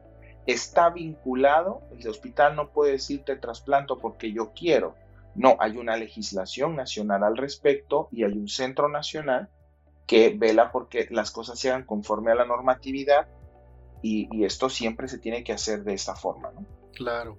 Está 0.45 0.89
vinculado, 0.89 1.81
el 1.91 2.07
hospital 2.07 2.55
no 2.55 2.69
puede 2.69 2.93
decirte 2.93 3.35
trasplanto 3.35 3.99
porque 3.99 4.31
yo 4.31 4.53
quiero. 4.53 4.95
No, 5.35 5.57
hay 5.59 5.77
una 5.77 5.97
legislación 5.97 6.75
nacional 6.75 7.23
al 7.23 7.37
respecto 7.37 8.07
y 8.11 8.23
hay 8.23 8.33
un 8.33 8.47
centro 8.47 8.89
nacional 8.89 9.49
que 10.07 10.29
vela 10.29 10.71
porque 10.71 11.07
las 11.11 11.31
cosas 11.31 11.59
se 11.59 11.69
hagan 11.69 11.83
conforme 11.83 12.31
a 12.31 12.35
la 12.35 12.45
normatividad 12.45 13.27
y, 14.01 14.45
esto 14.45 14.69
siempre 14.69 15.07
se 15.07 15.17
tiene 15.17 15.43
que 15.43 15.53
hacer 15.53 15.83
de 15.83 15.93
esta 15.93 16.15
forma. 16.15 16.51
¿no? 16.51 16.65
Claro. 16.93 17.37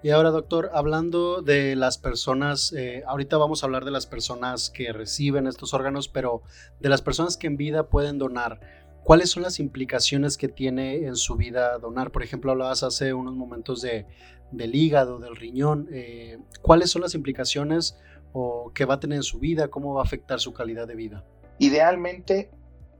Y 0.00 0.10
ahora, 0.10 0.30
doctor, 0.30 0.70
hablando 0.74 1.42
de 1.42 1.74
las 1.74 1.98
personas, 1.98 2.72
eh, 2.72 3.02
ahorita 3.04 3.36
vamos 3.36 3.62
a 3.62 3.66
hablar 3.66 3.84
de 3.84 3.90
las 3.90 4.06
personas 4.06 4.70
que 4.70 4.92
reciben 4.92 5.48
estos 5.48 5.74
órganos, 5.74 6.08
pero 6.08 6.42
de 6.78 6.88
las 6.88 7.02
personas 7.02 7.36
que 7.36 7.48
en 7.48 7.56
vida 7.56 7.88
pueden 7.88 8.16
donar, 8.16 8.60
¿cuáles 9.02 9.30
son 9.30 9.42
las 9.42 9.58
implicaciones 9.58 10.36
que 10.36 10.46
tiene 10.46 11.06
en 11.06 11.16
su 11.16 11.34
vida 11.34 11.78
donar? 11.78 12.12
Por 12.12 12.22
ejemplo, 12.22 12.52
hablabas 12.52 12.84
hace 12.84 13.12
unos 13.12 13.34
momentos 13.34 13.82
de, 13.82 14.06
del 14.52 14.76
hígado, 14.76 15.18
del 15.18 15.34
riñón. 15.34 15.88
Eh, 15.90 16.38
¿Cuáles 16.62 16.90
son 16.90 17.02
las 17.02 17.16
implicaciones 17.16 17.98
o 18.32 18.70
que 18.72 18.84
va 18.84 18.94
a 18.94 19.00
tener 19.00 19.16
en 19.16 19.24
su 19.24 19.40
vida? 19.40 19.66
¿Cómo 19.66 19.94
va 19.94 20.02
a 20.02 20.04
afectar 20.04 20.38
su 20.38 20.52
calidad 20.52 20.86
de 20.86 20.94
vida? 20.94 21.24
Idealmente, 21.58 22.52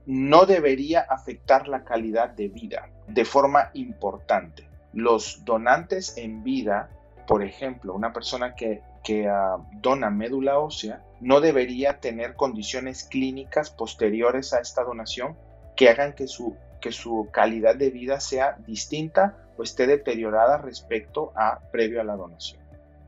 no 0.05 0.45
debería 0.45 0.99
afectar 0.99 1.69
la 1.69 1.85
calidad 1.85 2.31
de 2.31 2.49
vida 2.49 2.89
de 3.07 3.23
forma 3.23 3.71
importante 3.73 4.68
los 4.93 5.45
donantes 5.45 6.17
en 6.17 6.43
vida, 6.43 6.89
por 7.27 7.43
ejemplo, 7.43 7.93
una 7.93 8.13
persona 8.13 8.55
que, 8.55 8.81
ah, 9.27 9.57
dona 9.81 10.09
médula 10.09 10.59
ósea, 10.59 11.03
no 11.19 11.41
debería 11.41 11.99
tener 11.99 12.35
condiciones 12.35 13.03
clínicas 13.03 13.69
posteriores 13.69 14.53
a 14.53 14.59
esta 14.59 14.83
donación 14.83 15.37
que 15.75 15.89
hagan 15.89 16.13
que 16.13 16.27
su, 16.27 16.55
que 16.81 16.91
su 16.91 17.29
calidad 17.31 17.75
de 17.75 17.89
vida 17.89 18.19
sea 18.19 18.57
distinta 18.65 19.37
o 19.57 19.63
esté 19.63 19.87
deteriorada 19.87 20.57
respecto 20.57 21.31
a 21.35 21.59
previo 21.71 22.01
a 22.01 22.03
la 22.03 22.15
donación. 22.15 22.61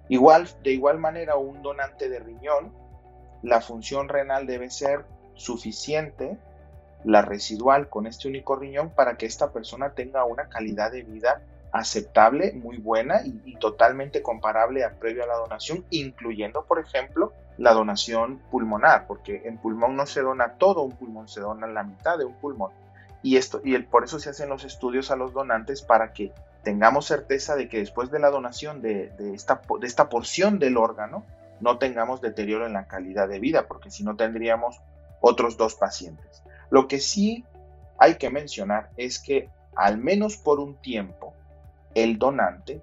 Igual, 0.10 0.50
de 0.64 0.72
igual 0.72 1.00
manera, 1.00 1.38
un 1.38 1.62
donante 1.62 2.10
de 2.10 2.20
riñón, 2.20 2.74
la 3.44 3.62
función 3.62 4.10
renal 4.10 4.46
debe 4.46 4.70
ser 4.70 5.06
suficiente, 5.36 6.38
la 7.04 7.22
residual 7.22 7.90
con 7.90 8.06
este 8.06 8.28
único 8.28 8.56
riñón, 8.56 8.90
para 8.90 9.18
que 9.18 9.26
esta 9.26 9.52
persona 9.52 9.94
tenga 9.94 10.26
una 10.26 10.50
calidad 10.50 10.92
de 10.92 11.04
vida 11.04 11.42
aceptable, 11.72 12.54
muy 12.54 12.78
buena 12.78 13.22
y, 13.26 13.56
totalmente 13.56 14.22
comparable 14.22 14.84
a 14.84 14.92
previo 14.92 15.24
a 15.24 15.28
la 15.28 15.36
donación, 15.36 15.86
incluyendo, 15.90 16.66
por 16.66 16.80
ejemplo, 16.80 17.34
la 17.58 17.74
donación 17.74 18.40
pulmonar, 18.50 19.06
porque 19.08 19.44
en 19.46 19.58
pulmón 19.58 19.96
no 19.96 20.06
se 20.06 20.22
dona 20.22 20.54
todo 20.54 20.82
un 20.82 20.92
pulmón, 20.94 21.28
se 21.28 21.42
dona 21.42 21.68
la 21.68 21.84
mitad 21.84 22.18
de 22.18 22.26
un 22.26 22.34
pulmón. 22.34 22.72
Y, 23.24 23.38
esto, 23.38 23.62
y 23.64 23.76
el, 23.76 23.86
por 23.86 24.04
eso 24.04 24.20
se 24.20 24.32
hacen 24.32 24.50
los 24.50 24.64
estudios 24.64 25.12
a 25.12 25.16
los 25.16 25.34
donantes 25.34 25.84
para 25.84 26.12
que 26.12 26.34
tengamos 26.64 27.06
certeza 27.06 27.56
de 27.56 27.70
que 27.70 27.78
después 27.78 28.10
de 28.10 28.20
la 28.20 28.32
donación 28.32 28.82
de, 28.82 29.14
esta, 29.34 29.62
de 29.80 29.88
esta 29.88 30.10
porción 30.10 30.60
del 30.60 30.78
órgano 30.78 31.24
no 31.60 31.78
tengamos 31.78 32.22
deterioro 32.22 32.66
en 32.66 32.74
la 32.74 32.88
calidad 32.88 33.30
de 33.30 33.40
vida, 33.40 33.68
porque 33.68 33.92
si 33.92 34.04
no 34.04 34.16
tendríamos 34.16 34.82
otros 35.20 35.58
dos 35.58 35.76
pacientes. 35.76 36.44
Lo 36.72 36.88
que 36.88 37.00
sí 37.00 37.46
hay 38.00 38.16
que 38.16 38.32
mencionar 38.32 38.90
es 38.98 39.20
que 39.20 39.50
al 39.76 39.98
menos 39.98 40.38
por 40.38 40.60
un 40.60 40.76
tiempo 40.76 41.31
el 41.96 42.18
donante 42.18 42.82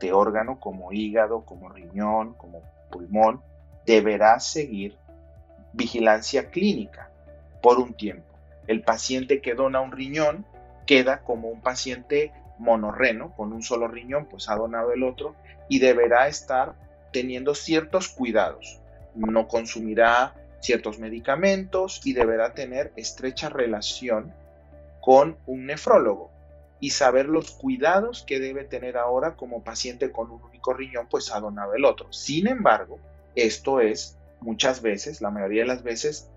de 0.00 0.12
órgano 0.12 0.60
como 0.60 0.92
hígado, 0.92 1.44
como 1.44 1.68
riñón, 1.68 2.34
como 2.34 2.62
pulmón, 2.90 3.40
deberá 3.86 4.38
seguir 4.40 4.96
vigilancia 5.72 6.50
clínica 6.50 7.10
por 7.62 7.78
un 7.78 7.94
tiempo. 7.94 8.26
El 8.66 8.82
paciente 8.82 9.40
que 9.40 9.54
dona 9.54 9.80
un 9.80 9.92
riñón 9.92 10.46
queda 10.86 11.20
como 11.20 11.48
un 11.48 11.60
paciente 11.60 12.32
monorreno, 12.58 13.34
con 13.34 13.52
un 13.52 13.62
solo 13.62 13.88
riñón, 13.88 14.26
pues 14.26 14.48
ha 14.48 14.56
donado 14.56 14.92
el 14.92 15.02
otro, 15.02 15.34
y 15.68 15.78
deberá 15.78 16.28
estar 16.28 16.74
teniendo 17.12 17.54
ciertos 17.54 18.08
cuidados. 18.08 18.80
No 19.14 19.48
consumirá 19.48 20.34
ciertos 20.60 20.98
medicamentos 20.98 22.00
y 22.04 22.14
deberá 22.14 22.54
tener 22.54 22.92
estrecha 22.96 23.48
relación 23.48 24.32
con 25.00 25.36
un 25.46 25.66
nefrólogo 25.66 26.33
y 26.84 26.90
saber 26.90 27.30
los 27.30 27.52
cuidados 27.52 28.24
que 28.26 28.38
debe 28.38 28.62
tener 28.62 28.98
ahora 28.98 29.36
como 29.36 29.64
paciente 29.64 30.12
con 30.12 30.30
un 30.30 30.42
único 30.42 30.74
riñón, 30.74 31.08
pues 31.08 31.32
ha 31.32 31.40
donado 31.40 31.72
el 31.72 31.86
otro. 31.86 32.12
Sin 32.12 32.46
embargo, 32.46 33.00
esto 33.34 33.80
es 33.80 34.18
muchas 34.42 34.82
veces, 34.82 35.22
la 35.22 35.30
mayoría 35.30 35.62
de 35.62 35.68
las 35.68 35.82
veces, 35.82 36.28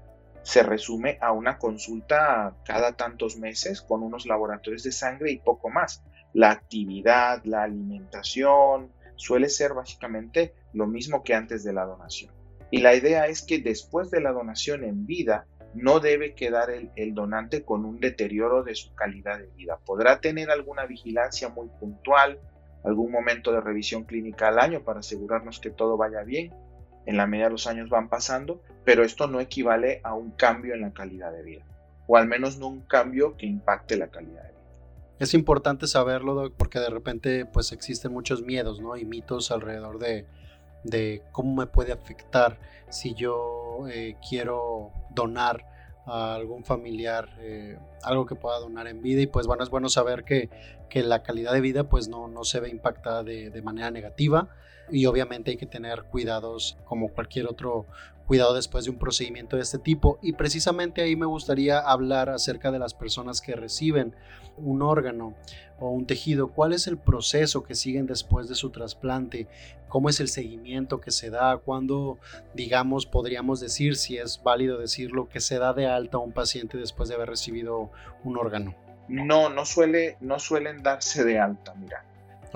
se 0.44 0.64
resume 0.64 1.18
a 1.20 1.34
una 1.34 1.58
consulta 1.58 2.56
cada 2.64 2.94
tantos 2.94 3.36
meses 3.36 3.82
con 3.82 4.04
unos 4.04 4.26
laboratorios 4.26 4.84
de 4.84 4.94
sangre 4.94 5.32
y 5.32 5.40
poco 5.40 5.68
más. 5.70 6.02
La 6.32 6.52
actividad, 6.52 7.44
la 7.44 7.64
alimentación, 7.64 8.94
suele 9.18 9.50
ser 9.50 9.74
básicamente 9.74 10.54
lo 10.72 10.88
mismo 10.88 11.26
que 11.26 11.34
antes 11.34 11.66
de 11.66 11.74
la 11.74 11.84
donación. 11.84 12.34
Y 12.72 12.78
la 12.78 12.96
idea 12.96 13.28
es 13.28 13.42
que 13.42 13.60
después 13.60 14.12
de 14.12 14.22
la 14.22 14.32
donación 14.32 14.86
en 14.86 15.06
vida, 15.06 15.46
no 15.74 16.00
debe 16.00 16.34
quedar 16.34 16.70
el, 16.70 17.14
donante 17.14 17.64
con 17.64 17.86
un 17.86 18.00
deterioro 18.00 18.64
de 18.64 18.76
su 18.76 18.94
calidad 18.96 19.38
de 19.38 19.48
vida. 19.56 19.80
Podrá 19.86 20.20
tener 20.22 20.50
alguna 20.50 20.86
vigilancia 20.86 21.50
muy 21.50 21.68
puntual, 21.80 22.40
algún 22.84 23.12
momento 23.12 23.52
de 23.52 23.62
revisión 23.62 24.04
clínica 24.04 24.48
al 24.48 24.60
año 24.60 24.82
para 24.82 25.00
asegurarnos 25.00 25.60
que 25.60 25.70
todo 25.70 25.98
vaya 25.98 26.24
bien. 26.24 26.54
En 27.06 27.18
la 27.18 27.28
medida 27.28 27.46
de 27.46 27.52
los 27.52 27.68
años 27.68 27.90
van 27.90 28.10
pasando, 28.10 28.62
pero 28.84 29.04
esto 29.04 29.28
no 29.28 29.40
equivale 29.40 30.02
a 30.04 30.14
un 30.14 30.32
cambio 30.32 30.74
en 30.74 30.82
la 30.82 30.92
calidad 30.92 31.32
de 31.32 31.44
vida, 31.44 31.64
o 32.06 32.18
al 32.18 32.28
menos 32.28 32.58
no 32.58 32.68
un 32.68 32.82
cambio 32.82 33.38
que 33.38 33.46
impacte 33.46 33.96
la 33.96 34.08
calidad 34.08 34.44
de 34.44 34.50
vida. 34.50 34.58
Es 35.20 35.34
importante 35.34 35.88
saberlo, 35.88 36.52
porque 36.58 36.80
de 36.80 36.90
repente 36.90 37.46
pues 37.46 37.72
existen 37.72 38.12
muchos 38.12 38.44
miedos 38.44 38.82
¿no? 38.82 38.98
y 38.98 39.06
mitos 39.06 39.52
alrededor 39.52 40.00
de, 40.00 40.26
de 40.84 41.24
cómo 41.32 41.56
me 41.56 41.66
puede 41.66 41.92
afectar 41.92 42.60
si 42.90 43.14
yo 43.14 43.57
eh, 43.88 44.16
quiero 44.28 44.92
donar 45.10 45.66
a 46.06 46.36
algún 46.36 46.64
familiar 46.64 47.30
eh, 47.40 47.78
algo 48.02 48.26
que 48.26 48.36
pueda 48.36 48.60
donar 48.60 48.88
en 48.88 49.02
vida 49.02 49.22
y 49.22 49.28
pues 49.28 49.46
bueno 49.46 49.64
es 49.64 49.70
bueno 49.70 49.90
saber 49.90 50.24
que, 50.24 50.50
que 50.90 51.04
la 51.04 51.22
calidad 51.22 51.52
de 51.52 51.62
vida 51.62 51.84
pues 51.84 52.08
no, 52.08 52.28
no 52.30 52.46
se 52.46 52.62
ve 52.62 52.70
impactada 52.70 53.24
de, 53.24 53.50
de, 53.50 53.62
manera 53.62 53.92
negativa 53.92 54.48
y 54.90 55.06
obviamente 55.06 55.52
hay 55.52 55.58
que 55.58 55.66
tener 55.66 56.04
cuidados 56.04 56.78
como 56.86 57.10
cualquier 57.10 57.48
otro 57.48 57.88
cuidado 58.28 58.54
después 58.54 58.86
de 58.86 58.92
un 58.92 59.00
procedimiento 59.00 59.56
de 59.56 59.64
este 59.64 59.80
tipo. 59.80 60.20
Y 60.22 60.34
precisamente 60.34 61.02
ahí 61.02 61.16
me 61.16 61.26
gustaría 61.26 61.80
hablar 61.80 62.30
acerca 62.30 62.72
de 62.72 62.78
las 62.78 62.94
personas 62.94 63.42
que 63.42 63.56
reciben 63.56 64.14
un 64.58 64.82
órgano 64.82 65.34
o 65.80 65.90
un 65.90 66.06
tejido. 66.06 66.50
¿Cuál 66.50 66.74
es 66.74 66.88
el 66.88 66.98
proceso 66.98 67.64
que 67.64 67.74
siguen 67.74 68.06
después 68.06 68.50
de 68.50 68.56
su 68.56 68.70
trasplante? 68.70 69.48
¿Cómo 69.88 70.10
es 70.10 70.20
el 70.20 70.28
seguimiento 70.28 71.00
que 71.00 71.12
se 71.12 71.30
da? 71.30 71.58
¿Cuándo, 71.58 72.20
digamos, 72.54 73.06
podríamos 73.06 73.60
decir, 73.60 73.96
si 73.96 74.18
es 74.18 74.42
válido 74.44 74.78
decirlo, 74.78 75.30
que 75.30 75.40
se 75.40 75.58
da 75.58 75.74
de 75.74 75.88
alta 75.88 76.18
a 76.18 76.22
un 76.22 76.34
paciente 76.34 76.78
después 76.78 77.08
de 77.10 77.16
haber 77.16 77.30
recibido 77.30 77.90
un 78.24 78.38
órgano? 78.38 78.76
No, 79.08 79.50
no, 79.50 79.66
suele, 79.66 80.18
no 80.20 80.38
suelen 80.38 80.84
darse 80.84 81.24
de 81.24 81.40
alta, 81.40 81.74
mira. 81.76 82.04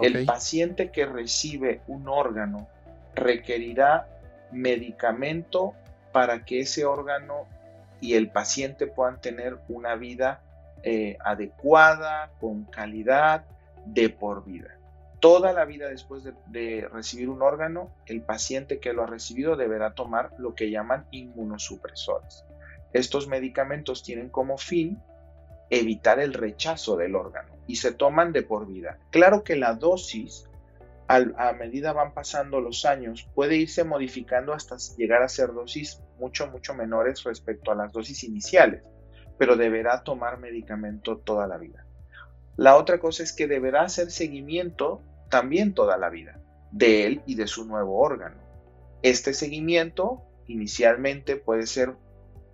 El 0.01 0.25
paciente 0.25 0.89
que 0.91 1.05
recibe 1.05 1.81
un 1.87 2.07
órgano 2.07 2.67
requerirá 3.13 4.07
medicamento 4.51 5.73
para 6.11 6.45
que 6.45 6.61
ese 6.61 6.85
órgano 6.85 7.47
y 7.99 8.15
el 8.15 8.29
paciente 8.29 8.87
puedan 8.87 9.21
tener 9.21 9.57
una 9.69 9.95
vida 9.95 10.41
eh, 10.83 11.17
adecuada, 11.23 12.31
con 12.39 12.65
calidad, 12.65 13.45
de 13.85 14.09
por 14.09 14.43
vida. 14.43 14.77
Toda 15.19 15.53
la 15.53 15.65
vida 15.65 15.87
después 15.87 16.23
de, 16.23 16.33
de, 16.47 16.87
recibir 16.91 17.29
un 17.29 17.43
órgano, 17.43 17.91
el 18.07 18.21
paciente 18.21 18.79
que 18.79 18.91
lo 18.91 19.03
ha 19.03 19.07
recibido 19.07 19.55
deberá 19.55 19.93
tomar 19.93 20.31
lo 20.39 20.55
que 20.55 20.71
llaman 20.71 21.05
inmunosupresores. 21.11 22.43
Estos 22.93 23.27
medicamentos 23.27 24.01
tienen 24.03 24.29
como 24.29 24.57
fin 24.57 24.99
evitar 25.69 26.19
el 26.19 26.33
rechazo 26.33 26.97
del 26.97 27.15
órgano 27.15 27.53
y 27.65 27.77
se 27.77 27.93
toman 27.93 28.33
de 28.33 28.43
por 28.43 28.67
vida. 28.67 28.97
Claro 29.09 29.43
que 29.43 29.55
la 29.55 29.75
dosis, 29.75 30.49
a 31.15 31.53
medida 31.53 31.93
van 31.93 32.13
pasando 32.13 32.61
los 32.61 32.85
años, 32.85 33.29
puede 33.35 33.57
irse 33.57 33.83
modificando 33.83 34.53
hasta 34.53 34.77
llegar 34.97 35.23
a 35.23 35.29
ser 35.29 35.53
dosis 35.53 36.01
mucho, 36.19 36.47
mucho 36.47 36.73
menores 36.73 37.23
respecto 37.23 37.71
a 37.71 37.75
las 37.75 37.91
dosis 37.91 38.23
iniciales, 38.23 38.83
pero 39.37 39.55
deberá 39.55 40.03
tomar 40.03 40.39
medicamento 40.39 41.17
toda 41.17 41.47
la 41.47 41.57
vida. 41.57 41.85
La 42.57 42.75
otra 42.75 42.99
cosa 42.99 43.23
es 43.23 43.33
que 43.33 43.47
deberá 43.47 43.83
hacer 43.83 44.11
seguimiento 44.11 45.01
también 45.29 45.73
toda 45.73 45.97
la 45.97 46.09
vida 46.09 46.39
de 46.71 47.05
él 47.05 47.21
y 47.25 47.35
de 47.35 47.47
su 47.47 47.65
nuevo 47.65 47.99
órgano. 47.99 48.37
Este 49.01 49.33
seguimiento 49.33 50.23
inicialmente 50.47 51.35
puede 51.35 51.65
ser 51.65 51.95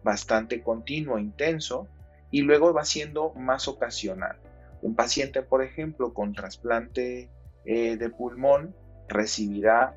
bastante 0.04 0.64
continuo, 0.64 1.20
intenso, 1.20 1.88
y 2.32 2.42
luego 2.42 2.74
va 2.74 2.86
siendo 2.86 3.34
más 3.34 3.68
ocasional. 3.68 4.38
Un 4.82 4.96
paciente, 4.96 5.42
por 5.42 5.64
ejemplo, 5.64 6.14
con 6.14 6.34
trasplante 6.34 7.30
eh, 7.68 7.98
de 7.98 8.10
pulmón 8.10 8.76
recibirá 9.08 9.96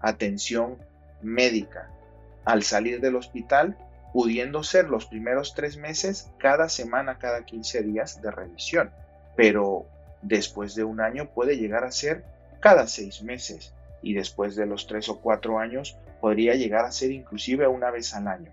atención 0.00 0.78
médica. 1.22 1.88
Al 2.44 2.64
salir 2.64 3.00
del 3.00 3.14
hospital, 3.14 3.76
pudiendo 4.12 4.64
ser 4.64 4.88
los 4.88 5.06
primeros 5.06 5.54
tres 5.54 5.76
meses 5.76 6.32
cada 6.38 6.68
semana, 6.68 7.18
cada 7.18 7.44
15 7.44 7.82
días 7.82 8.20
de 8.20 8.32
revisión, 8.32 8.90
pero 9.36 9.86
después 10.22 10.74
de 10.74 10.82
un 10.82 11.00
año 11.00 11.30
puede 11.30 11.56
llegar 11.56 11.84
a 11.84 11.92
ser 11.92 12.24
cada 12.58 12.88
seis 12.88 13.22
meses. 13.22 13.72
Y 14.02 14.14
después 14.14 14.56
de 14.56 14.66
los 14.66 14.88
tres 14.88 15.08
o 15.08 15.20
cuatro 15.20 15.58
años 15.58 15.96
podría 16.20 16.54
llegar 16.54 16.86
a 16.86 16.92
ser 16.92 17.12
inclusive 17.12 17.68
una 17.68 17.92
vez 17.92 18.14
al 18.14 18.26
año. 18.26 18.50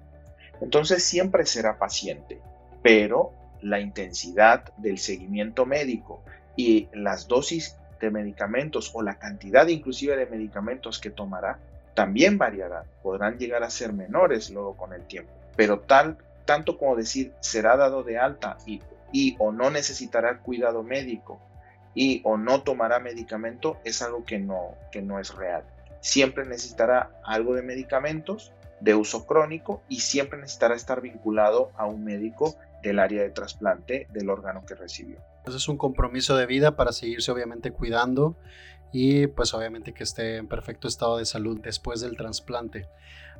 Entonces 0.62 1.04
siempre 1.04 1.46
será 1.46 1.80
paciente 1.80 2.40
pero 2.88 3.34
la 3.62 3.82
intensidad 3.82 4.74
del 4.78 4.98
seguimiento 4.98 5.66
médico 5.66 6.24
y 6.56 6.88
las 6.94 7.28
dosis 7.28 7.76
de 8.00 8.12
medicamentos 8.12 8.92
o 8.94 9.02
la 9.02 9.18
cantidad 9.18 9.68
inclusive 9.68 10.16
de 10.16 10.26
medicamentos 10.26 11.00
que 11.00 11.10
tomará 11.10 11.60
también 11.94 12.38
variarán, 12.38 12.86
podrán 13.02 13.38
llegar 13.38 13.64
a 13.64 13.70
ser 13.70 13.94
menores 13.94 14.50
luego 14.50 14.76
con 14.78 14.94
el 14.94 15.06
tiempo, 15.08 15.32
pero 15.56 15.80
tal 15.80 16.18
tanto 16.46 16.78
como 16.78 16.96
decir 16.96 17.34
será 17.42 17.76
dado 17.76 18.04
de 18.04 18.18
alta 18.18 18.58
y, 18.66 18.82
y 19.12 19.36
o 19.40 19.52
no 19.52 19.70
necesitará 19.70 20.40
cuidado 20.40 20.82
médico 20.82 21.40
y 21.94 22.22
o 22.24 22.38
no 22.38 22.62
tomará 22.62 23.00
medicamento 23.00 23.78
es 23.84 24.02
algo 24.02 24.24
que 24.24 24.40
no, 24.40 24.76
que 24.92 25.02
no 25.02 25.20
es 25.20 25.36
real. 25.36 25.64
Siempre 26.00 26.46
necesitará 26.46 27.12
algo 27.24 27.56
de 27.56 27.64
medicamentos 27.64 28.54
de 28.80 28.96
uso 28.96 29.26
crónico 29.26 29.82
y 29.90 30.02
siempre 30.02 30.40
necesitará 30.40 30.76
estar 30.76 31.02
vinculado 31.02 31.72
a 31.76 31.86
un 31.86 32.04
médico 32.04 32.56
del 32.84 33.00
área 33.00 33.24
de 33.24 33.32
trasplante 33.32 34.08
del 34.12 34.30
órgano 34.30 34.64
que 34.66 34.76
recibió. 34.76 35.18
Entonces 35.48 35.64
es 35.64 35.70
un 35.70 35.78
compromiso 35.78 36.36
de 36.36 36.46
vida 36.46 36.76
para 36.76 36.92
seguirse 36.92 37.32
obviamente 37.32 37.72
cuidando 37.72 38.36
y 38.92 39.28
pues 39.28 39.54
obviamente 39.54 39.94
que 39.94 40.04
esté 40.04 40.36
en 40.36 40.50
perfecto 40.50 40.90
estado 40.90 41.20
de 41.20 41.26
salud 41.26 41.62
después 41.64 42.02
del 42.02 42.18
trasplante. 42.18 42.90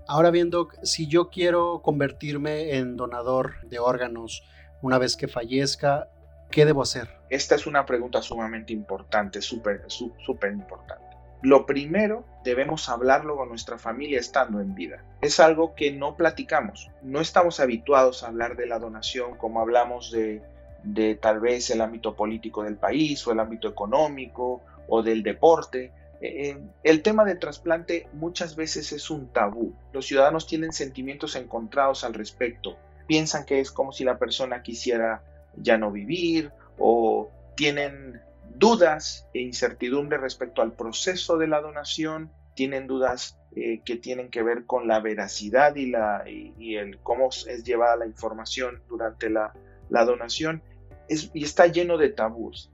Ahora 0.08 0.32
viendo 0.32 0.70
si 0.84 1.08
yo 1.08 1.30
quiero 1.30 1.82
convertirme 1.82 2.78
en 2.78 2.96
donador 2.96 3.56
de 3.68 3.80
órganos 3.80 4.46
una 4.82 5.00
vez 5.00 5.18
que 5.18 5.28
fallezca, 5.28 6.10
¿qué 6.50 6.66
debo 6.66 6.82
hacer? 6.82 7.10
Esta 7.30 7.56
es 7.56 7.68
una 7.68 7.86
pregunta 7.86 8.22
sumamente 8.22 8.72
importante, 8.72 9.42
súper, 9.42 9.84
súper 9.90 10.54
importante. 10.54 11.04
Lo 11.42 11.66
primero, 11.66 12.24
debemos 12.46 12.88
hablarlo 12.88 13.36
con 13.36 13.50
nuestra 13.50 13.78
familia 13.78 14.22
estando 14.22 14.62
en 14.62 14.76
vida. 14.76 15.04
Es 15.22 15.42
algo 15.42 15.76
que 15.76 15.92
no 15.92 16.16
platicamos. 16.16 16.90
No 17.02 17.20
estamos 17.20 17.60
habituados 17.60 18.24
a 18.24 18.28
hablar 18.28 18.56
de 18.56 18.66
la 18.66 18.80
donación 18.80 19.36
como 19.36 19.60
hablamos 19.60 20.10
de, 20.12 20.42
de 20.84 21.16
tal 21.16 21.40
vez 21.40 21.70
el 21.70 21.82
ámbito 21.82 22.16
político 22.16 22.64
del 22.64 22.78
país 22.78 23.26
o 23.28 23.32
el 23.32 23.40
ámbito 23.40 23.68
económico 23.68 24.62
o 24.88 25.04
del 25.04 25.24
deporte. 25.24 25.92
Eh, 26.22 26.50
eh, 26.50 26.58
el 26.84 27.02
tema 27.02 27.26
del 27.26 27.40
trasplante 27.40 28.08
muchas 28.14 28.56
veces 28.56 28.92
es 28.92 29.10
un 29.10 29.28
tabú. 29.28 29.74
Los 29.94 30.06
ciudadanos 30.06 30.48
tienen 30.48 30.74
sentimientos 30.74 31.36
encontrados 31.36 32.04
al 32.04 32.14
respecto. 32.14 32.78
Piensan 33.08 33.46
que 33.46 33.60
es 33.60 33.72
como 33.72 33.92
si 33.92 34.04
la 34.04 34.18
persona 34.18 34.62
quisiera 34.62 35.24
ya 35.56 35.78
no 35.78 35.92
vivir 35.92 36.52
o 36.78 37.30
tienen 37.56 38.22
dudas 38.56 39.28
e 39.34 39.42
incertidumbre 39.42 40.18
respecto 40.18 40.62
al 40.62 40.74
proceso 40.74 41.38
de 41.38 41.48
la 41.48 41.62
donación, 41.62 42.32
tienen 42.56 42.88
dudas 42.88 43.38
eh, 43.56 43.82
que 43.86 43.98
tienen 43.98 44.30
que 44.30 44.44
ver 44.44 44.66
con 44.66 44.88
la 44.88 45.00
veracidad 45.00 45.76
y, 45.76 45.88
la, 45.88 46.24
y, 46.28 46.76
el 46.76 47.00
cómo 47.00 47.30
es 47.30 47.64
llevada 47.64 47.98
la 47.98 48.06
información 48.06 48.82
durante 48.90 49.30
la, 49.30 49.54
la 49.90 50.06
donación, 50.06 50.62
está 51.08 51.68
lleno 51.68 51.98
de 51.98 52.10
tabús. 52.10 52.72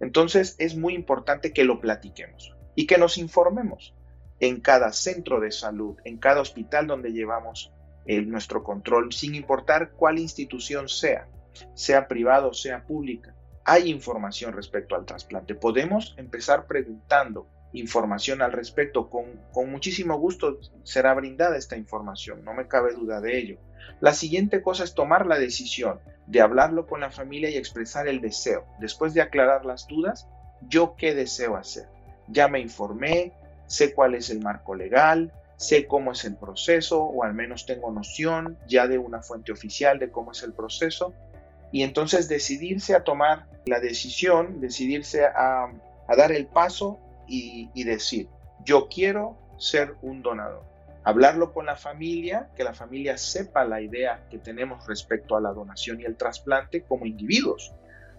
Entonces 0.00 0.56
es 0.58 0.76
muy 0.76 0.94
importante 0.94 1.52
que 1.52 1.64
lo 1.64 1.80
platiquemos 1.80 2.54
y 2.74 2.86
que 2.86 2.98
nos 2.98 3.18
informemos 3.18 3.94
en 4.40 4.60
cada 4.60 4.92
centro 4.92 5.40
de 5.40 5.50
salud, 5.50 5.96
en 6.04 6.18
cada 6.18 6.40
hospital 6.40 6.86
donde 6.86 7.12
llevamos 7.12 7.72
el, 8.04 8.28
nuestro 8.28 8.62
control, 8.62 9.12
sin 9.12 9.34
importar 9.34 9.92
cuál 9.92 10.18
institución 10.18 10.88
sea, 10.88 11.28
sea 11.74 12.06
privada 12.06 12.46
o 12.46 12.52
sea 12.52 12.84
pública 12.84 13.36
hay 13.66 13.90
información 13.90 14.52
respecto 14.52 14.94
al 14.94 15.04
trasplante. 15.04 15.56
Podemos 15.56 16.14
empezar 16.16 16.66
preguntando 16.66 17.48
información 17.72 18.40
al 18.40 18.52
respecto. 18.52 19.10
Con, 19.10 19.42
muchísimo 19.68 20.16
gusto 20.18 20.60
será 20.84 21.12
brindada 21.14 21.56
esta 21.56 21.76
información, 21.76 22.44
no 22.44 22.54
me 22.54 22.68
cabe 22.68 22.94
duda 22.94 23.20
de 23.20 23.36
ello. 23.36 23.58
La 24.00 24.12
siguiente 24.12 24.62
cosa 24.62 24.84
es 24.84 24.94
tomar 24.94 25.26
la 25.26 25.38
decisión 25.38 26.00
de 26.26 26.40
hablarlo 26.40 26.86
con 26.86 27.00
la 27.00 27.10
familia 27.10 27.50
y 27.50 27.56
expresar 27.56 28.08
el 28.08 28.20
deseo. 28.20 28.66
Después 28.80 29.14
de 29.14 29.22
aclarar 29.22 29.64
las 29.64 29.86
dudas, 29.86 30.28
yo 30.68 30.96
qué 30.96 31.14
deseo 31.14 31.56
hacer. 31.56 31.88
Ya 32.28 32.48
me 32.48 32.60
informé, 32.60 33.32
sé 33.66 33.94
cuál 33.94 34.14
es 34.14 34.30
el 34.30 34.40
marco 34.40 34.74
legal, 34.74 35.32
sé 35.56 35.86
cómo 35.86 36.12
es 36.12 36.24
el 36.24 36.36
proceso 36.36 37.02
o 37.02 37.24
al 37.24 37.34
menos 37.34 37.66
tengo 37.66 37.90
noción 37.90 38.58
ya 38.66 38.86
de 38.86 38.98
una 38.98 39.22
fuente 39.22 39.52
oficial 39.52 39.98
de 39.98 40.10
cómo 40.10 40.32
es 40.32 40.42
el 40.42 40.52
proceso 40.52 41.14
y 41.72 41.82
entonces 41.82 42.28
decidirse 42.28 42.94
a 42.94 43.04
tomar 43.04 43.46
la 43.66 43.80
decisión, 43.80 44.60
decidirse 44.60 45.24
a, 45.24 45.68
dar 46.16 46.32
el 46.32 46.46
paso 46.46 47.00
y, 47.26 47.82
decir, 47.82 48.28
yo 48.64 48.88
quiero 48.88 49.36
ser 49.58 49.94
un 50.02 50.22
donador. 50.22 50.62
Hablarlo 51.06 51.52
con 51.52 51.66
la 51.66 51.76
familia, 51.76 52.48
que 52.56 52.64
la 52.64 52.74
familia 52.74 53.16
sepa 53.16 53.64
la 53.64 53.80
idea 53.80 54.26
que 54.28 54.38
tenemos 54.38 54.88
respecto 54.88 55.36
a 55.36 55.40
la 55.40 55.52
donación 55.52 56.00
y 56.00 56.04
el 56.04 56.16
trasplante 56.16 56.82
como 56.82 57.06
individuos. 57.06 57.72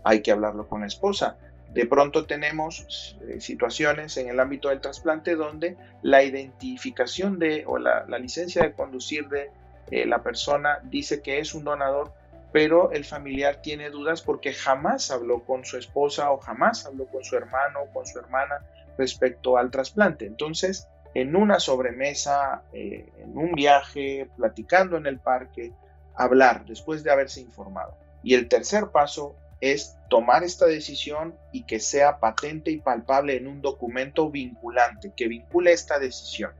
Hay 0.06 0.21
que 0.21 0.32
hablarlo 0.32 0.69
con 0.69 0.80
la 0.80 0.88
esposa. 0.88 1.38
De 1.73 1.86
pronto 1.86 2.26
tenemos 2.26 3.17
eh, 3.28 3.41
situaciones 3.41 4.15
en 4.15 4.30
el 4.30 4.39
ámbito 4.39 4.69
del 4.69 4.80
trasplante 4.80 5.36
donde 5.36 5.76
la 6.02 6.23
identificación 6.23 7.39
de 7.39 7.65
o 7.67 7.78
la, 7.78 8.06
licencia 8.19 8.63
de 8.63 8.71
conducir 8.71 9.28
de 9.28 9.52
eh, 9.91 10.06
la 10.06 10.23
persona 10.23 10.80
dice 10.84 11.21
que 11.21 11.39
es 11.39 11.54
un 11.54 11.65
donador, 11.65 12.13
pero 12.54 12.93
el 12.93 13.04
familiar 13.04 13.62
tiene 13.62 13.89
dudas 13.89 14.21
porque 14.21 14.54
jamás 14.54 15.12
habló 15.12 15.43
con 15.43 15.65
su 15.65 15.76
esposa 15.76 16.32
o 16.32 16.38
jamás 16.38 16.86
habló 16.86 17.08
con 17.08 17.26
su 17.26 17.36
hermano 17.36 17.82
o 17.82 17.91
con 17.91 18.06
su 18.06 18.17
hermana 18.17 18.65
respecto 18.97 19.58
al 19.58 19.71
trasplante. 19.71 20.26
Entonces, 20.26 20.88
en 21.18 21.36
una 21.36 21.60
sobremesa, 21.60 22.62
eh, 22.74 23.10
en 23.18 23.36
un 23.36 23.54
viaje, 23.54 24.30
platicando 24.38 24.98
en 24.98 25.08
el 25.08 25.18
parque, 25.18 25.74
hablar 26.14 26.64
después 26.68 27.04
de 27.04 27.10
haberse 27.10 27.42
informado. 27.42 27.98
Y 28.22 28.36
el 28.36 28.48
tercer 28.48 28.90
paso 28.92 29.36
es 29.60 29.98
tomar 30.12 30.44
esta 30.44 30.68
decisión 30.68 31.34
y 31.52 31.64
que 31.64 31.80
sea 31.80 32.20
patente 32.20 32.70
y 32.70 32.78
palpable 32.78 33.36
en 33.36 33.48
un 33.48 33.64
documento 33.64 34.30
vinculante, 34.30 35.12
que 35.18 35.28
vincule 35.28 35.72
esta 35.72 35.98
decisión. 35.98 36.52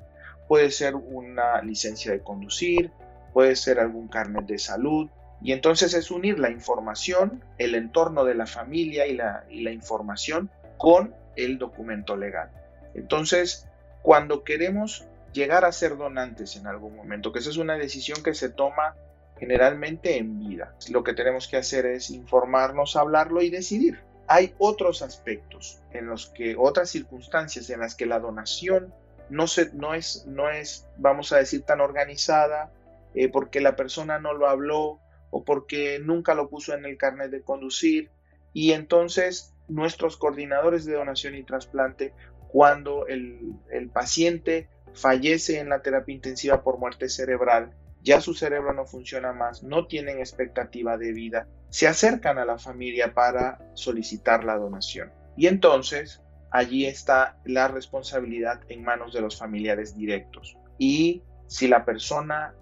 puede 0.48 0.72
ser 0.72 0.96
una 0.96 1.62
licencia 1.62 2.12
de 2.12 2.22
conducir, 2.22 2.90
puede 3.34 3.56
ser 3.56 3.80
algún 3.80 4.08
carnet 4.08 4.46
de 4.48 4.58
salud, 4.58 5.08
y 5.40 5.52
entonces 5.52 5.94
es 5.94 6.10
unir 6.10 6.40
la 6.40 6.50
información, 6.50 7.44
el 7.60 7.76
entorno 7.76 8.24
de 8.24 8.34
la 8.34 8.48
familia 8.48 9.06
y 9.06 9.14
la, 9.14 9.44
y 9.52 9.62
la 9.62 9.72
información 9.72 10.50
con 10.78 11.14
el 11.36 11.60
documento 11.60 12.16
legal. 12.16 12.50
Entonces, 12.96 13.67
cuando 14.08 14.46
queremos 14.46 15.06
llegar 15.34 15.66
a 15.66 15.74
ser 15.74 15.98
donantes 15.98 16.56
en 16.56 16.66
algún 16.66 16.96
momento, 16.96 17.34
que 17.34 17.40
esa 17.40 17.50
es 17.50 17.58
una 17.58 17.78
decisión 17.78 18.24
que 18.24 18.34
se 18.34 18.48
toma 18.48 18.96
generalmente 19.38 20.16
en 20.16 20.40
vida, 20.40 20.74
lo 20.90 21.04
que 21.04 21.12
tenemos 21.12 21.50
que 21.50 21.58
hacer 21.58 21.86
es 21.86 22.10
informarnos, 22.10 22.96
hablarlo 22.96 23.42
y 23.42 23.50
decidir. 23.50 24.00
Hay 24.30 24.56
otros 24.60 25.02
aspectos 25.02 25.82
en 25.92 26.08
los 26.08 26.28
que, 26.28 26.56
otras 26.58 26.90
circunstancias 26.90 27.70
en 27.70 27.82
las 27.82 27.96
que 27.96 28.06
la 28.06 28.22
donación 28.22 28.94
no, 29.30 29.46
se, 29.46 29.74
no, 29.74 29.94
es, 29.94 30.26
no 30.26 30.50
es, 30.50 30.88
vamos 30.96 31.34
a 31.34 31.40
decir, 31.40 31.64
tan 31.64 31.82
organizada, 31.82 32.72
eh, 33.14 33.28
porque 33.28 33.60
la 33.60 33.76
persona 33.76 34.20
no 34.20 34.32
lo 34.32 34.48
habló 34.48 35.02
o 35.32 35.44
porque 35.44 36.00
nunca 36.00 36.34
lo 36.34 36.48
puso 36.48 36.74
en 36.74 36.86
el 36.86 36.98
carnet 36.98 37.30
de 37.30 37.42
conducir. 37.42 38.10
Y 38.54 38.72
entonces 38.72 39.54
nuestros 39.68 40.16
coordinadores 40.16 40.86
de 40.86 40.94
donación 40.94 41.36
y 41.36 41.44
trasplante, 41.44 42.14
cuando 42.48 43.08
el, 43.08 43.60
paciente 43.94 44.70
fallece 44.94 45.60
en 45.60 45.70
la 45.70 45.82
terapia 45.82 46.16
intensiva 46.16 46.64
por 46.64 46.80
muerte 46.80 47.10
cerebral, 47.10 47.72
ya 48.02 48.22
su 48.22 48.34
cerebro 48.34 48.74
no 48.74 48.86
funciona 48.86 49.34
más, 49.34 49.64
no 49.64 49.88
tienen 49.88 50.20
expectativa 50.20 50.98
de 50.98 51.12
vida, 51.12 51.48
se 51.70 51.88
acercan 51.88 52.38
a 52.38 52.46
la 52.46 52.58
familia 52.58 53.14
para 53.14 53.60
solicitar 53.74 54.44
la 54.44 54.58
donación. 54.58 55.12
Y 55.36 55.48
entonces 55.48 56.22
allí 56.52 56.86
está 56.86 57.38
la 57.46 57.68
responsabilidad 57.68 58.62
en 58.70 58.84
manos 58.84 59.14
de 59.14 59.22
los 59.22 59.38
familiares 59.38 59.96
directos. 59.96 60.58
Y 60.78 61.24
si 61.48 61.68
la 61.68 61.86
persona 61.86 62.54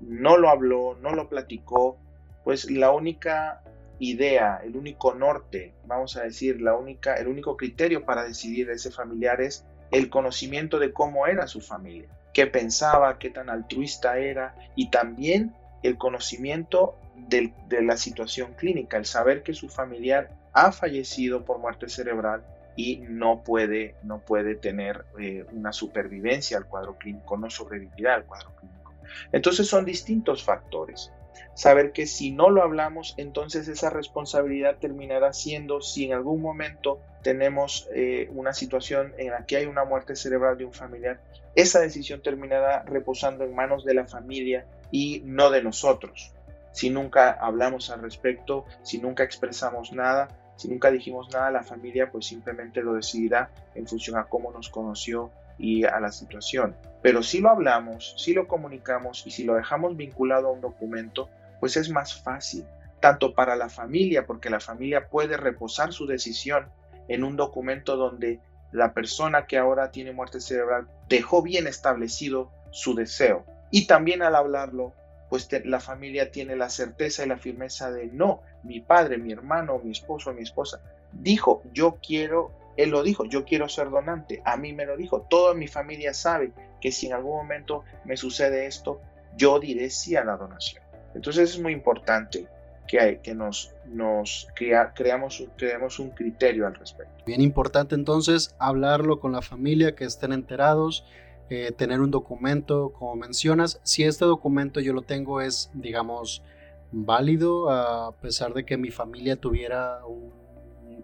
no 0.00 0.36
lo 0.36 0.48
habló, 0.48 0.96
no 1.00 1.10
lo 1.14 1.28
platicó, 1.28 1.98
pues 2.44 2.70
la 2.70 2.90
única 2.90 3.62
idea, 4.10 4.60
el 4.64 4.76
único 4.76 5.14
norte, 5.14 5.74
vamos 5.86 6.16
a 6.16 6.22
decir, 6.22 6.60
la 6.60 6.74
única, 6.74 7.14
el 7.14 7.28
único 7.28 7.56
criterio 7.56 8.04
para 8.04 8.24
decidir 8.24 8.70
ese 8.70 8.90
familiar 8.90 9.40
es 9.40 9.64
el 9.90 10.10
conocimiento 10.10 10.78
de 10.78 10.92
cómo 10.92 11.26
era 11.26 11.46
su 11.46 11.60
familia, 11.60 12.08
qué 12.32 12.46
pensaba, 12.46 13.18
qué 13.18 13.30
tan 13.30 13.48
altruista 13.48 14.18
era 14.18 14.54
y 14.74 14.90
también 14.90 15.54
el 15.82 15.98
conocimiento 15.98 16.98
de, 17.28 17.52
la 17.82 17.96
situación 17.96 18.54
clínica, 18.54 18.96
el 18.96 19.04
saber 19.04 19.42
que 19.42 19.54
su 19.54 19.68
familiar 19.68 20.30
ha 20.52 20.72
fallecido 20.72 21.44
por 21.44 21.58
muerte 21.58 21.88
cerebral 21.88 22.44
y 22.76 22.96
no 22.96 23.44
puede, 23.44 23.94
no 24.02 24.20
puede 24.20 24.56
tener 24.56 25.04
eh, 25.20 25.44
una 25.52 25.72
supervivencia 25.72 26.56
al 26.56 26.66
cuadro 26.66 26.96
clínico, 26.98 27.36
no 27.36 27.50
sobrevivirá 27.50 28.14
al 28.14 28.24
cuadro 28.24 28.54
clínico. 28.56 28.92
Entonces 29.32 29.68
son 29.68 29.84
distintos 29.84 30.42
factores 30.42 31.12
saber 31.54 31.92
que 31.92 32.06
si 32.06 32.30
no 32.30 32.50
lo 32.50 32.62
hablamos, 32.62 33.14
entonces 33.16 33.68
esa 33.68 33.90
responsabilidad 33.90 34.76
terminará 34.78 35.32
siendo, 35.32 35.80
si 35.80 36.04
en 36.04 36.12
algún 36.12 36.40
momento 36.40 37.00
tenemos 37.22 37.88
eh, 37.94 38.28
una 38.34 38.52
situación 38.52 39.14
en 39.18 39.30
la 39.30 39.46
que 39.46 39.56
hay 39.56 39.66
una 39.66 39.84
muerte 39.84 40.16
cerebral 40.16 40.58
de 40.58 40.64
un 40.64 40.72
familiar, 40.72 41.20
esa 41.54 41.80
decisión 41.80 42.22
terminará 42.22 42.82
reposando 42.84 43.44
en 43.44 43.54
manos 43.54 43.84
de 43.84 43.94
la 43.94 44.06
familia 44.06 44.66
y 44.90 45.22
no 45.24 45.50
de 45.50 45.62
nosotros. 45.62 46.32
Si 46.72 46.90
nunca 46.90 47.30
hablamos 47.30 47.90
al 47.90 48.02
respecto, 48.02 48.64
si 48.82 48.98
nunca 48.98 49.22
expresamos 49.22 49.92
nada, 49.92 50.28
si 50.56 50.68
nunca 50.68 50.90
dijimos 50.90 51.28
nada, 51.32 51.50
la 51.50 51.62
familia 51.62 52.10
pues 52.10 52.26
simplemente 52.26 52.82
lo 52.82 52.94
decidirá 52.94 53.50
en 53.74 53.86
función 53.86 54.18
a 54.18 54.24
cómo 54.24 54.50
nos 54.52 54.68
conoció 54.68 55.30
y 55.58 55.84
a 55.84 56.00
la 56.00 56.12
situación. 56.12 56.76
Pero 57.02 57.22
si 57.22 57.40
lo 57.40 57.50
hablamos, 57.50 58.14
si 58.18 58.32
lo 58.32 58.48
comunicamos 58.48 59.26
y 59.26 59.30
si 59.30 59.44
lo 59.44 59.54
dejamos 59.54 59.96
vinculado 59.96 60.48
a 60.48 60.52
un 60.52 60.60
documento, 60.60 61.28
pues 61.60 61.76
es 61.76 61.90
más 61.90 62.14
fácil, 62.22 62.64
tanto 63.00 63.34
para 63.34 63.56
la 63.56 63.68
familia, 63.68 64.26
porque 64.26 64.50
la 64.50 64.60
familia 64.60 65.08
puede 65.08 65.36
reposar 65.36 65.92
su 65.92 66.06
decisión 66.06 66.66
en 67.08 67.24
un 67.24 67.36
documento 67.36 67.96
donde 67.96 68.40
la 68.72 68.92
persona 68.92 69.46
que 69.46 69.58
ahora 69.58 69.90
tiene 69.90 70.12
muerte 70.12 70.40
cerebral 70.40 70.88
dejó 71.08 71.42
bien 71.42 71.66
establecido 71.66 72.50
su 72.70 72.94
deseo. 72.94 73.44
Y 73.70 73.86
también 73.86 74.22
al 74.22 74.34
hablarlo, 74.34 74.92
pues 75.28 75.48
la 75.64 75.80
familia 75.80 76.30
tiene 76.30 76.56
la 76.56 76.70
certeza 76.70 77.24
y 77.24 77.28
la 77.28 77.36
firmeza 77.36 77.90
de 77.90 78.06
no, 78.06 78.40
mi 78.62 78.80
padre, 78.80 79.18
mi 79.18 79.32
hermano, 79.32 79.80
mi 79.82 79.92
esposo, 79.92 80.32
mi 80.32 80.42
esposa 80.42 80.80
dijo, 81.20 81.62
yo 81.72 81.98
quiero 82.04 82.50
él 82.76 82.90
lo 82.90 83.02
dijo, 83.02 83.24
yo 83.24 83.44
quiero 83.44 83.68
ser 83.68 83.90
donante, 83.90 84.42
a 84.44 84.56
mí 84.56 84.72
me 84.72 84.86
lo 84.86 84.96
dijo, 84.96 85.22
toda 85.22 85.54
mi 85.54 85.68
familia 85.68 86.14
sabe 86.14 86.52
que 86.80 86.92
si 86.92 87.06
en 87.06 87.14
algún 87.14 87.36
momento 87.36 87.84
me 88.04 88.16
sucede 88.16 88.66
esto, 88.66 89.00
yo 89.36 89.60
diré 89.60 89.90
sí 89.90 90.16
a 90.16 90.24
la 90.24 90.36
donación. 90.36 90.82
Entonces 91.14 91.50
es 91.50 91.60
muy 91.60 91.72
importante 91.72 92.46
que, 92.86 93.20
que 93.22 93.34
nos, 93.34 93.74
nos 93.86 94.48
creamos, 94.54 95.44
creamos 95.56 95.98
un 95.98 96.10
criterio 96.10 96.66
al 96.66 96.74
respecto. 96.74 97.24
Bien 97.26 97.40
importante 97.40 97.94
entonces 97.94 98.54
hablarlo 98.58 99.20
con 99.20 99.32
la 99.32 99.42
familia, 99.42 99.94
que 99.94 100.04
estén 100.04 100.32
enterados, 100.32 101.04
eh, 101.50 101.72
tener 101.72 102.00
un 102.00 102.10
documento, 102.10 102.92
como 102.98 103.16
mencionas. 103.16 103.80
Si 103.82 104.04
este 104.04 104.24
documento 104.24 104.80
yo 104.80 104.92
lo 104.92 105.02
tengo 105.02 105.40
es, 105.40 105.70
digamos, 105.74 106.42
válido 106.90 107.70
a 107.70 108.12
pesar 108.12 108.54
de 108.54 108.64
que 108.64 108.76
mi 108.76 108.90
familia 108.90 109.36
tuviera 109.36 110.04
un 110.06 110.43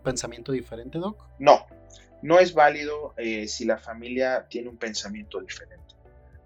pensamiento 0.01 0.53
diferente, 0.53 0.99
Doc? 0.99 1.27
No, 1.39 1.67
no 2.23 2.39
es 2.39 2.55
válido 2.55 3.15
eh, 3.17 3.49
si 3.49 3.65
la 3.65 3.79
familia 3.79 4.47
tiene 4.49 4.69
un 4.69 4.77
pensamiento 4.77 5.41
diferente. 5.41 5.95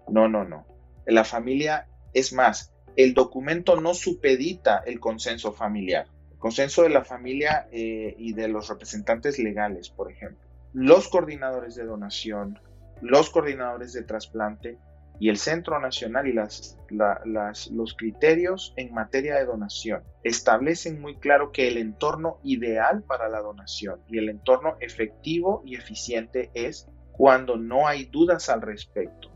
No, 0.09 0.27
no, 0.27 0.45
no. 0.45 0.65
La 1.05 1.23
familia, 1.23 1.87
es 2.13 2.33
más, 2.33 2.73
el 2.95 3.13
documento 3.13 3.79
no 3.79 3.93
supedita 3.93 4.83
el 4.85 4.99
consenso 4.99 5.51
familiar. 5.51 6.07
El 6.31 6.37
consenso 6.37 6.83
de 6.83 6.89
la 6.89 7.03
familia 7.03 7.67
eh, 7.71 8.15
y 8.17 8.33
de 8.33 8.47
los 8.47 8.69
representantes 8.69 9.39
legales, 9.39 9.89
por 9.89 10.11
ejemplo. 10.11 10.47
Los 10.73 11.07
coordinadores 11.09 11.75
de 11.75 11.85
donación, 11.85 12.59
los 13.01 13.29
coordinadores 13.29 13.93
de 13.93 14.03
trasplante 14.03 14.77
y 15.19 15.29
el 15.29 15.37
Centro 15.37 15.79
Nacional 15.79 16.27
y 16.27 16.33
los 16.33 17.93
criterios 17.97 18.73
en 18.75 18.93
materia 18.93 19.35
de 19.35 19.45
donación 19.45 20.03
establecen 20.23 20.99
muy 20.99 21.15
claro 21.17 21.51
que 21.51 21.67
el 21.67 21.77
entorno 21.77 22.39
ideal 22.43 23.03
para 23.03 23.29
la 23.29 23.39
donación 23.39 24.01
y 24.07 24.17
el 24.17 24.29
entorno 24.29 24.75
efectivo 24.79 25.61
y 25.65 25.75
eficiente 25.75 26.51
es 26.53 26.87
cuando 27.13 27.55
no 27.55 27.87
hay 27.87 28.05
dudas 28.05 28.49
al 28.49 28.61
respecto, 28.61 29.31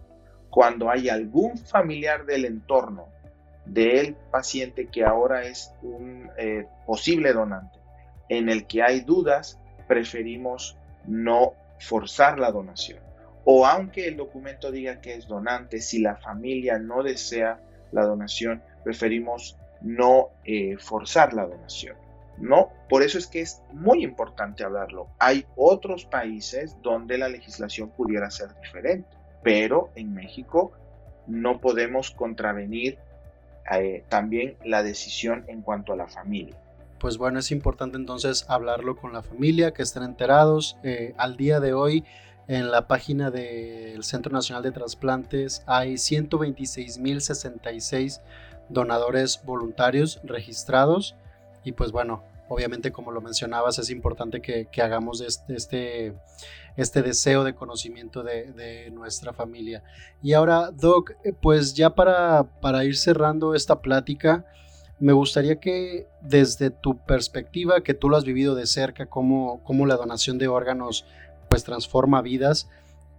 cuando 0.50 0.89
hay 0.89 1.08
algún 1.08 1.58
familiar 1.58 2.26
del 2.26 2.46
entorno 2.46 3.08
del 3.65 4.15
paciente 4.32 4.88
que 4.88 5.06
ahora 5.06 5.44
es 5.44 5.72
un 5.82 6.30
eh, 6.38 6.65
posible 6.86 7.32
donante, 7.32 7.80
en 8.28 8.50
el 8.50 8.68
que 8.68 8.84
hay 8.84 9.02
dudas, 9.02 9.60
preferimos 9.88 10.78
no 11.06 11.54
forzar 11.80 12.38
la 12.38 12.52
donación 12.52 13.09
o 13.43 13.65
aunque 13.65 14.08
el 14.08 14.17
documento 14.17 14.71
diga 14.71 15.02
que 15.02 15.13
es 15.13 15.28
donante, 15.28 15.82
si 15.82 15.99
la 15.99 16.15
familia 16.17 16.78
no 16.78 17.04
desea 17.04 17.60
la 17.91 18.04
donación, 18.04 18.62
preferimos 18.84 19.58
no 19.82 20.30
eh, 20.45 20.78
forzar 20.78 21.34
la 21.34 21.45
donación. 21.45 21.95
No, 22.38 22.69
por 22.88 23.04
eso 23.04 23.17
es 23.17 23.28
que 23.28 23.41
es 23.41 23.62
muy 23.73 24.04
importante 24.04 24.63
hablarlo. 24.63 25.08
Hay 25.19 25.45
otros 25.56 26.06
países 26.06 26.78
donde 26.82 27.17
la 27.17 27.28
legislación 27.28 27.89
pudiera 27.89 28.32
ser 28.32 28.49
diferente, 28.62 29.10
pero 29.43 29.89
en 29.95 30.13
México 30.13 30.71
no 31.28 31.60
podemos 31.60 32.12
contravenir 32.12 32.97
eh, 33.71 34.04
también 34.10 34.56
la 34.63 34.84
decisión 34.84 35.43
en 35.47 35.62
cuanto 35.62 35.93
a 35.93 35.95
la 35.95 36.08
familia. 36.08 36.56
Pues 36.99 37.17
bueno, 37.17 37.39
es 37.39 37.52
importante 37.52 37.97
entonces 37.97 38.45
hablarlo 38.49 38.97
con 38.97 39.13
la 39.13 39.21
familia, 39.21 39.71
que 39.71 39.84
estén 39.84 40.04
enterados. 40.04 40.78
Eh, 40.84 41.13
al 41.17 41.38
día 41.38 41.60
de 41.60 41.73
hoy, 41.73 42.04
en 42.50 42.70
la 42.72 42.88
página 42.88 43.32
del 43.32 44.04
Centro 44.04 44.34
Nacional 44.34 44.64
de 44.64 44.72
Trasplantes 44.72 45.62
hay 45.68 45.94
126.066 45.94 48.22
donadores 48.70 49.42
voluntarios 49.46 50.20
registrados 50.24 51.16
y 51.64 51.74
pues 51.74 51.92
bueno, 51.92 52.24
obviamente 52.48 52.92
como 52.92 53.12
lo 53.12 53.21
mencionabas 53.21 53.78
es 53.78 53.92
importante 53.92 54.42
que, 54.42 54.67
hagamos 54.82 55.21
este, 55.21 55.54
este, 55.54 56.15
este, 56.76 57.04
deseo 57.04 57.44
de 57.44 57.54
conocimiento 57.54 58.23
de, 58.23 58.90
nuestra 58.94 59.32
familia. 59.32 59.84
Y 60.23 60.34
ahora, 60.34 60.71
Doc, 60.71 61.12
eh, 61.23 61.34
pues 61.40 61.76
ya 61.76 61.92
para, 61.92 62.46
para 62.62 62.84
ir 62.84 62.98
cerrando 62.98 63.54
esta 63.54 63.80
plática, 63.80 64.44
me 64.98 65.13
gustaría 65.13 65.60
que 65.60 66.08
desde 66.19 66.71
tu 66.71 66.98
perspectiva, 66.98 67.82
que 67.82 67.94
tú 67.94 68.10
lo 68.10 68.17
has 68.17 68.26
vivido 68.26 68.56
de 68.56 68.65
cerca, 68.65 69.06
cómo, 69.06 69.63
cómo 69.63 69.86
la 69.86 69.98
donación 69.98 70.40
de 70.40 70.48
órganos 70.48 71.06
pues 71.50 71.63
transforma 71.63 72.21
vidas. 72.21 72.69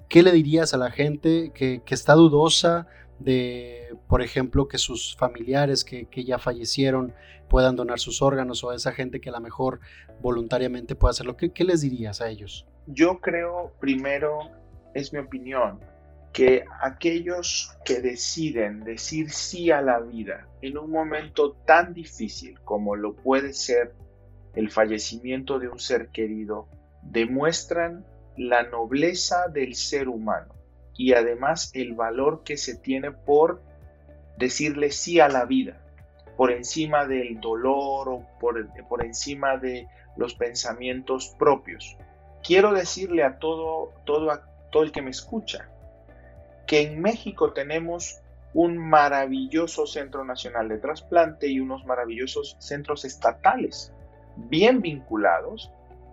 ¿Qué 0.08 0.22
le 0.22 0.32
dirías 0.32 0.74
a 0.74 0.78
la 0.78 0.90
gente 0.90 1.52
que, 1.54 1.82
está 1.88 2.14
dudosa 2.14 2.86
de, 3.18 3.96
por 4.08 4.22
ejemplo, 4.22 4.66
que 4.66 4.78
sus 4.78 5.16
familiares 5.16 5.84
que, 5.84 6.24
ya 6.24 6.38
fallecieron 6.38 7.14
puedan 7.48 7.76
donar 7.76 7.98
sus 7.98 8.22
órganos 8.22 8.62
o 8.64 8.70
a 8.70 8.76
esa 8.76 8.92
gente 8.92 9.20
que 9.20 9.28
a 9.28 9.32
lo 9.32 9.40
mejor 9.40 9.80
voluntariamente 10.20 10.94
puede 10.94 11.10
hacerlo? 11.10 11.36
¿Qué, 11.36 11.52
¿Qué 11.52 11.64
les 11.64 11.82
dirías 11.82 12.20
a 12.20 12.28
ellos? 12.28 12.66
Yo 12.86 13.20
creo, 13.20 13.72
primero, 13.80 14.50
es 14.94 15.12
mi 15.12 15.18
opinión, 15.18 15.80
que 16.32 16.64
aquellos 16.80 17.76
que 17.84 18.00
deciden 18.00 18.80
decir 18.80 19.30
sí 19.30 19.70
a 19.70 19.82
la 19.82 20.00
vida 20.00 20.46
en 20.62 20.78
un 20.78 20.90
momento 20.90 21.52
tan 21.66 21.92
difícil 21.92 22.60
como 22.60 22.96
lo 22.96 23.14
puede 23.16 23.52
ser 23.52 23.94
el 24.54 24.70
fallecimiento 24.70 25.58
de 25.58 25.68
un 25.68 25.78
ser 25.78 26.08
querido, 26.08 26.68
demuestran 27.02 28.04
la 28.40 28.62
nobleza 28.62 29.48
del 29.48 29.74
ser 29.74 30.08
humano 30.08 30.54
y 30.96 31.12
además 31.12 31.70
el 31.74 31.92
valor 31.92 32.42
que 32.42 32.56
se 32.56 32.74
tiene 32.74 33.12
por 33.12 33.60
decirle 34.38 34.92
sí 34.92 35.20
a 35.20 35.28
la 35.28 35.44
vida, 35.44 35.84
por 36.38 36.50
encima 36.50 37.06
del 37.06 37.38
dolor 37.38 38.08
o 38.08 38.26
por, 38.40 38.66
por 38.88 39.04
encima 39.04 39.58
de 39.58 39.86
los 40.16 40.34
pensamientos 40.34 41.36
propios. 41.38 41.98
Quiero 42.42 42.72
decirle 42.72 43.24
a 43.24 43.38
todo, 43.38 43.92
todo, 44.06 44.30
a 44.30 44.42
todo 44.70 44.84
el 44.84 44.92
que 44.92 45.02
me 45.02 45.10
escucha 45.10 45.68
que 46.66 46.80
en 46.80 46.98
México 46.98 47.52
tenemos 47.52 48.22
un 48.54 48.78
maravilloso 48.78 49.86
Centro 49.86 50.24
Nacional 50.24 50.70
de 50.70 50.78
Trasplante 50.78 51.46
y 51.46 51.60
unos 51.60 51.84
maravillosos 51.84 52.56
centros 52.58 53.04
estatales 53.04 53.92
bien 54.36 54.80
vinculados 54.80 55.70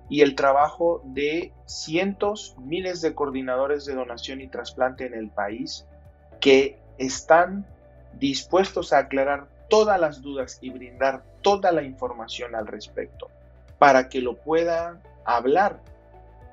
y 0.10 0.22
el 0.22 0.36
trabajo 0.36 1.02
de 1.06 1.52
cientos, 1.66 2.56
miles 2.60 3.02
de 3.02 3.14
coordinadores 3.14 3.86
de 3.86 3.96
donación 3.96 4.42
y 4.42 4.48
trasplante 4.48 5.06
en 5.06 5.14
el 5.14 5.30
país 5.30 5.86
que 6.40 6.80
están 6.98 7.66
dispuestos 8.14 8.94
a 8.94 9.00
aclarar 9.00 9.48
todas 9.70 10.00
las 10.00 10.22
dudas 10.22 10.60
y 10.62 10.70
brindar 10.70 11.24
toda 11.42 11.72
la 11.72 11.84
información 11.84 12.56
al 12.56 12.68
respecto 12.68 13.30
para 13.80 14.10
que 14.10 14.22
lo 14.22 14.38
puedan 14.38 15.02
hablar 15.26 15.80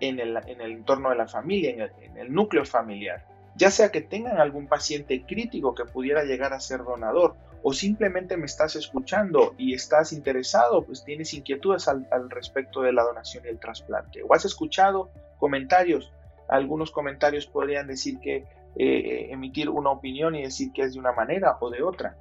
en 0.00 0.18
el, 0.18 0.36
entorno 0.46 1.10
de 1.10 1.16
la 1.16 1.28
familia, 1.28 1.70
en 1.70 1.80
el, 1.80 1.92
en 2.02 2.18
el 2.18 2.32
núcleo 2.32 2.64
familiar, 2.64 3.24
ya 3.54 3.70
sea 3.70 3.90
que 3.90 4.00
tengan 4.00 4.38
algún 4.38 4.66
paciente 4.66 5.24
crítico 5.24 5.74
que 5.74 5.84
pudiera 5.84 6.24
llegar 6.24 6.52
a 6.52 6.60
ser 6.60 6.84
donador 6.84 7.36
o 7.66 7.72
simplemente 7.72 8.36
me 8.36 8.44
estás 8.44 8.76
escuchando 8.76 9.54
y 9.56 9.72
estás 9.72 10.12
interesado, 10.12 10.84
pues 10.84 11.02
tienes 11.02 11.32
inquietudes 11.32 11.88
al, 11.88 12.06
respecto 12.28 12.82
de 12.82 12.92
la 12.92 13.02
donación 13.02 13.46
y 13.46 13.48
el 13.48 13.58
trasplante, 13.58 14.22
o 14.22 14.34
has 14.34 14.44
escuchado 14.44 15.10
comentarios, 15.38 16.12
algunos 16.46 16.90
comentarios 16.90 17.46
podrían 17.46 17.86
decir 17.86 18.20
que 18.20 18.44
eh, 18.76 19.28
emitir 19.30 19.70
una 19.70 19.90
opinión 19.90 20.34
y 20.34 20.42
decir 20.42 20.72
que 20.72 20.82
es 20.82 20.92
de 20.92 21.00
una 21.00 21.12
manera 21.12 21.56
o 21.58 21.70
de 21.70 21.82
otra, 21.82 22.18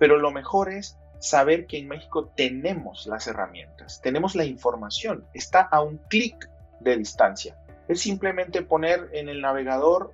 pero 0.00 0.18
lo 0.18 0.32
mejor 0.32 0.72
es 0.72 0.98
saber 1.20 1.66
que 1.66 1.78
en 1.78 1.86
México 1.86 2.32
tenemos 2.34 3.06
las 3.06 3.28
herramientas, 3.28 4.00
tenemos 4.02 4.34
la 4.34 4.44
información, 4.44 5.24
está 5.34 5.60
a 5.60 5.82
un 5.82 5.98
clic 6.08 6.50
de 6.80 6.96
distancia. 6.96 7.56
Es 7.86 8.00
simplemente 8.00 8.62
poner 8.62 9.08
en 9.12 9.28
el 9.28 9.40
navegador 9.40 10.12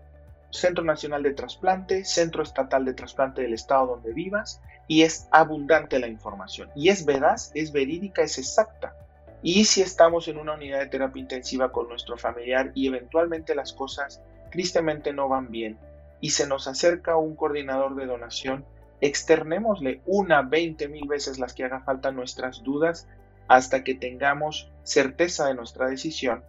Centro 0.57 0.85
Nacional 0.85 1.23
de 1.23 1.35
Trasplante, 1.35 2.05
Centro 2.05 2.43
Estatal 2.43 2.85
de 2.85 2.95
Trasplante 2.95 3.43
del 3.43 3.55
estado 3.55 3.87
donde 3.87 4.13
vivas, 4.13 4.61
y 4.89 5.03
es 5.03 5.29
abundante 5.31 5.99
la 5.99 6.09
información. 6.09 6.71
Y 6.75 6.89
es 6.89 7.05
veraz, 7.05 7.51
es 7.55 7.73
verídica, 7.73 8.23
es 8.23 8.39
exacta. 8.39 8.95
Y 9.43 9.65
si 9.67 9.83
estamos 9.83 10.29
en 10.29 10.39
una 10.39 10.55
unidad 10.55 10.81
de 10.81 10.87
terapia 10.87 11.21
intensiva 11.21 11.71
con 11.71 11.89
nuestro 11.89 12.17
familiar 12.17 12.73
y 12.75 12.89
eventualmente 12.89 13.55
las 13.55 13.73
cosas 13.73 14.21
tristemente 14.51 15.13
no 15.13 15.29
van 15.29 15.51
bien 15.51 15.79
y 16.21 16.31
se 16.31 16.47
nos 16.47 16.67
acerca 16.67 17.17
un 17.17 17.37
coordinador 17.37 17.95
de 17.95 18.07
donación, 18.07 18.65
externémosle 19.01 20.01
una, 20.07 20.43
veinte 20.43 20.89
mil 20.89 21.07
veces 21.07 21.39
las 21.39 21.53
que 21.53 21.65
haga 21.65 21.81
falta 21.81 22.11
nuestras 22.11 22.63
dudas 22.63 23.07
hasta 23.49 23.85
que 23.85 23.95
tengamos 23.95 24.71
certeza 24.83 25.47
de 25.47 25.55
nuestra 25.55 25.89
decisión 25.89 26.43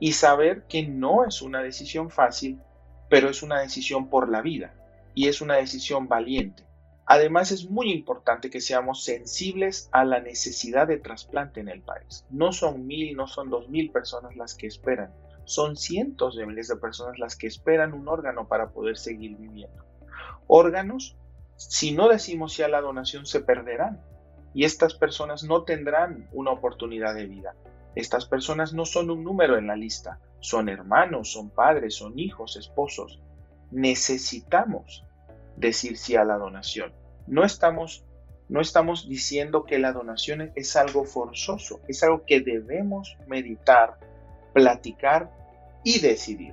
y 0.00 0.12
saber 0.12 0.62
que 0.62 0.86
no 0.86 1.24
es 1.24 1.42
una 1.42 1.62
decisión 1.62 2.10
fácil, 2.10 2.58
pero 3.14 3.30
es 3.30 3.44
una 3.44 3.60
decisión 3.60 4.10
por 4.10 4.28
la 4.28 4.42
vida 4.42 4.74
y 5.14 5.28
es 5.28 5.40
una 5.40 5.54
decisión 5.54 6.08
valiente. 6.08 6.66
Además 7.06 7.52
es 7.52 7.70
muy 7.70 7.92
importante 7.92 8.50
que 8.50 8.60
seamos 8.60 9.04
sensibles 9.04 9.88
a 9.92 10.04
la 10.04 10.18
necesidad 10.18 10.88
de 10.88 10.98
trasplante 10.98 11.60
en 11.60 11.68
el 11.68 11.80
país. 11.80 12.26
No 12.28 12.52
son 12.52 12.88
mil, 12.88 13.16
no 13.16 13.28
son 13.28 13.50
dos 13.50 13.68
mil 13.68 13.92
personas 13.92 14.34
las 14.34 14.56
que 14.56 14.66
esperan, 14.66 15.14
son 15.44 15.76
cientos 15.76 16.34
de 16.34 16.44
miles 16.44 16.66
de 16.66 16.74
personas 16.74 17.20
las 17.20 17.36
que 17.36 17.46
esperan 17.46 17.92
un 17.92 18.08
órgano 18.08 18.48
para 18.48 18.70
poder 18.70 18.96
seguir 18.96 19.36
viviendo. 19.36 19.84
Órganos, 20.48 21.16
si 21.54 21.92
no 21.92 22.08
decimos 22.08 22.54
sí 22.54 22.64
a 22.64 22.68
la 22.68 22.80
donación, 22.80 23.26
se 23.26 23.38
perderán 23.38 24.02
y 24.54 24.64
estas 24.64 24.94
personas 24.94 25.44
no 25.44 25.62
tendrán 25.62 26.28
una 26.32 26.50
oportunidad 26.50 27.14
de 27.14 27.26
vida. 27.26 27.54
Estas 27.94 28.26
personas 28.26 28.72
no 28.72 28.84
son 28.84 29.08
un 29.08 29.22
número 29.22 29.56
en 29.56 29.68
la 29.68 29.76
lista, 29.76 30.18
son 30.44 30.68
hermanos, 30.68 31.32
son 31.32 31.48
padres, 31.48 31.94
son 31.94 32.18
hijos, 32.18 32.56
esposos. 32.56 33.18
Necesitamos 33.70 35.02
decir 35.56 35.96
sí 35.96 36.16
a 36.16 36.24
la 36.24 36.36
donación. 36.36 36.92
No 37.26 37.44
estamos, 37.44 38.04
no 38.50 38.60
estamos 38.60 39.08
diciendo 39.08 39.64
que 39.64 39.78
la 39.78 39.92
donación 39.92 40.52
es 40.54 40.76
algo 40.76 41.06
forzoso, 41.06 41.80
es 41.88 42.02
algo 42.02 42.26
que 42.26 42.42
debemos 42.42 43.16
meditar, 43.26 43.98
platicar 44.52 45.30
y 45.82 46.00
decidir. 46.00 46.52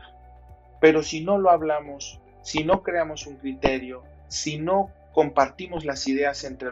Pero 0.80 1.04
si 1.04 1.22
no 1.22 1.38
lo 1.38 1.50
hablamos, 1.50 2.22
si 2.44 2.64
no 2.64 2.84
creamos 2.84 3.28
un 3.28 3.36
criterio, 3.36 4.04
si 4.30 4.58
no 4.58 4.90
compartimos 5.12 5.84
las 5.84 6.08
ideas 6.08 6.46
entre 6.46 6.70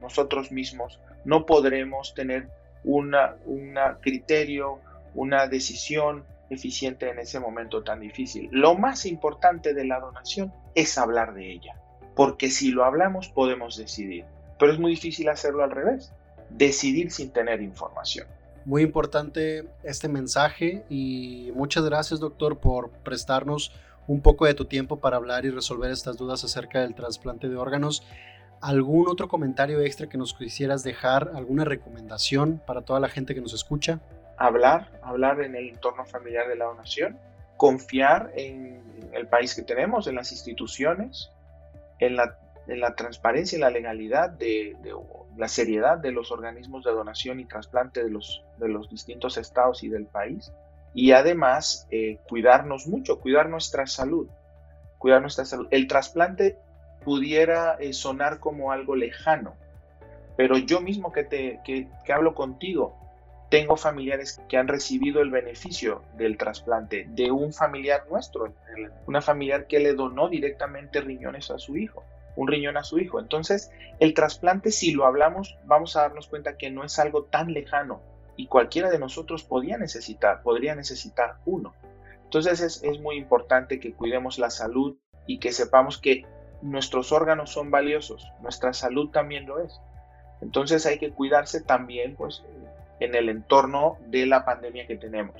nosotros 0.00 0.52
mismos, 0.52 1.00
no 1.24 1.44
podremos 1.44 2.14
tener 2.14 2.50
un 2.84 3.16
criterio, 4.00 4.78
una 5.16 5.48
decisión 5.48 6.24
eficiente 6.52 7.08
en 7.08 7.18
ese 7.18 7.40
momento 7.40 7.82
tan 7.82 8.00
difícil. 8.00 8.48
Lo 8.52 8.74
más 8.74 9.06
importante 9.06 9.74
de 9.74 9.84
la 9.84 10.00
donación 10.00 10.52
es 10.74 10.98
hablar 10.98 11.34
de 11.34 11.52
ella, 11.52 11.76
porque 12.14 12.50
si 12.50 12.70
lo 12.70 12.84
hablamos 12.84 13.28
podemos 13.28 13.76
decidir, 13.76 14.24
pero 14.58 14.72
es 14.72 14.78
muy 14.78 14.92
difícil 14.92 15.28
hacerlo 15.28 15.64
al 15.64 15.70
revés, 15.70 16.12
decidir 16.50 17.10
sin 17.10 17.30
tener 17.30 17.60
información. 17.60 18.26
Muy 18.64 18.82
importante 18.82 19.68
este 19.82 20.08
mensaje 20.08 20.84
y 20.88 21.50
muchas 21.54 21.84
gracias 21.84 22.20
doctor 22.20 22.58
por 22.58 22.90
prestarnos 22.90 23.72
un 24.06 24.20
poco 24.20 24.46
de 24.46 24.54
tu 24.54 24.66
tiempo 24.66 24.98
para 24.98 25.16
hablar 25.16 25.44
y 25.44 25.50
resolver 25.50 25.90
estas 25.90 26.16
dudas 26.16 26.44
acerca 26.44 26.80
del 26.80 26.94
trasplante 26.94 27.48
de 27.48 27.56
órganos. 27.56 28.04
¿Algún 28.60 29.08
otro 29.08 29.26
comentario 29.26 29.80
extra 29.80 30.08
que 30.08 30.18
nos 30.18 30.34
quisieras 30.34 30.84
dejar? 30.84 31.32
¿Alguna 31.34 31.64
recomendación 31.64 32.62
para 32.64 32.82
toda 32.82 33.00
la 33.00 33.08
gente 33.08 33.34
que 33.34 33.40
nos 33.40 33.54
escucha? 33.54 34.00
Hablar, 34.36 34.90
hablar 35.02 35.40
en 35.40 35.54
el 35.54 35.70
entorno 35.70 36.04
familiar 36.04 36.48
de 36.48 36.56
la 36.56 36.66
donación, 36.66 37.18
confiar 37.56 38.32
en 38.34 38.82
el 39.12 39.28
país 39.28 39.54
que 39.54 39.62
tenemos, 39.62 40.06
en 40.06 40.16
las 40.16 40.32
instituciones, 40.32 41.30
en 41.98 42.16
la, 42.16 42.94
transparencia 42.96 43.56
y 43.56 43.60
la 43.60 43.70
legalidad, 43.70 44.30
de, 44.30 44.76
la 45.36 45.48
seriedad 45.48 45.98
de 45.98 46.12
los 46.12 46.32
organismos 46.32 46.84
de 46.84 46.90
donación 46.90 47.40
y 47.40 47.44
trasplante 47.44 48.02
de 48.02 48.10
los, 48.10 48.44
de 48.58 48.68
los 48.68 48.88
distintos 48.90 49.36
estados 49.36 49.82
y 49.84 49.88
del 49.88 50.06
país. 50.06 50.52
Y 50.94 51.12
además, 51.12 51.86
eh, 51.90 52.18
cuidarnos 52.28 52.86
mucho, 52.86 53.20
cuidar 53.20 53.48
nuestra 53.48 53.86
salud, 53.86 54.28
cuidar 54.98 55.20
nuestra 55.20 55.44
salud. 55.44 55.68
El 55.70 55.86
trasplante 55.86 56.58
pudiera 57.04 57.76
eh, 57.78 57.92
sonar 57.92 58.40
como 58.40 58.72
algo 58.72 58.96
lejano, 58.96 59.54
pero 60.36 60.58
yo 60.58 60.80
mismo 60.80 61.12
que, 61.12 61.24
te, 61.24 61.60
que 61.64 62.12
hablo 62.12 62.34
contigo, 62.34 63.01
tengo 63.52 63.76
familiares 63.76 64.40
que 64.48 64.56
han 64.56 64.66
recibido 64.66 65.20
el 65.20 65.30
beneficio 65.30 66.02
del 66.16 66.38
trasplante 66.38 67.06
de 67.10 67.30
un 67.30 67.52
familiar 67.52 68.06
nuestro, 68.08 68.54
una 69.06 69.20
familiar 69.20 69.66
que 69.66 69.78
le 69.78 69.92
donó 69.92 70.30
directamente 70.30 71.02
riñones 71.02 71.50
a 71.50 71.58
su 71.58 71.76
hijo, 71.76 72.02
un 72.34 72.48
riñón 72.48 72.78
a 72.78 72.82
su 72.82 72.98
hijo. 72.98 73.20
Entonces, 73.20 73.70
el 74.00 74.14
trasplante, 74.14 74.70
si 74.70 74.92
lo 74.92 75.04
hablamos, 75.04 75.58
vamos 75.66 75.96
a 75.96 76.00
darnos 76.00 76.28
cuenta 76.28 76.56
que 76.56 76.70
no 76.70 76.82
es 76.82 76.98
algo 76.98 77.24
tan 77.24 77.52
lejano 77.52 78.00
y 78.38 78.46
cualquiera 78.46 78.88
de 78.88 78.98
nosotros 78.98 79.44
podría 79.44 79.76
necesitar, 79.76 80.40
podría 80.42 80.74
necesitar 80.74 81.34
uno. 81.44 81.74
Entonces 82.24 82.62
es, 82.62 82.82
es 82.82 83.00
muy 83.00 83.16
importante 83.16 83.80
que 83.80 83.92
cuidemos 83.92 84.38
la 84.38 84.48
salud 84.48 84.96
y 85.26 85.40
que 85.40 85.52
sepamos 85.52 85.98
que 85.98 86.24
nuestros 86.62 87.12
órganos 87.12 87.50
son 87.50 87.70
valiosos, 87.70 88.32
nuestra 88.40 88.72
salud 88.72 89.10
también 89.10 89.44
lo 89.44 89.60
es. 89.60 89.78
Entonces 90.40 90.86
hay 90.86 90.98
que 90.98 91.10
cuidarse 91.10 91.60
también, 91.60 92.16
pues, 92.16 92.42
en 93.04 93.14
el 93.14 93.28
entorno 93.28 93.98
de 94.06 94.26
la 94.26 94.44
pandemia 94.44 94.86
que 94.86 94.96
tenemos. 94.96 95.36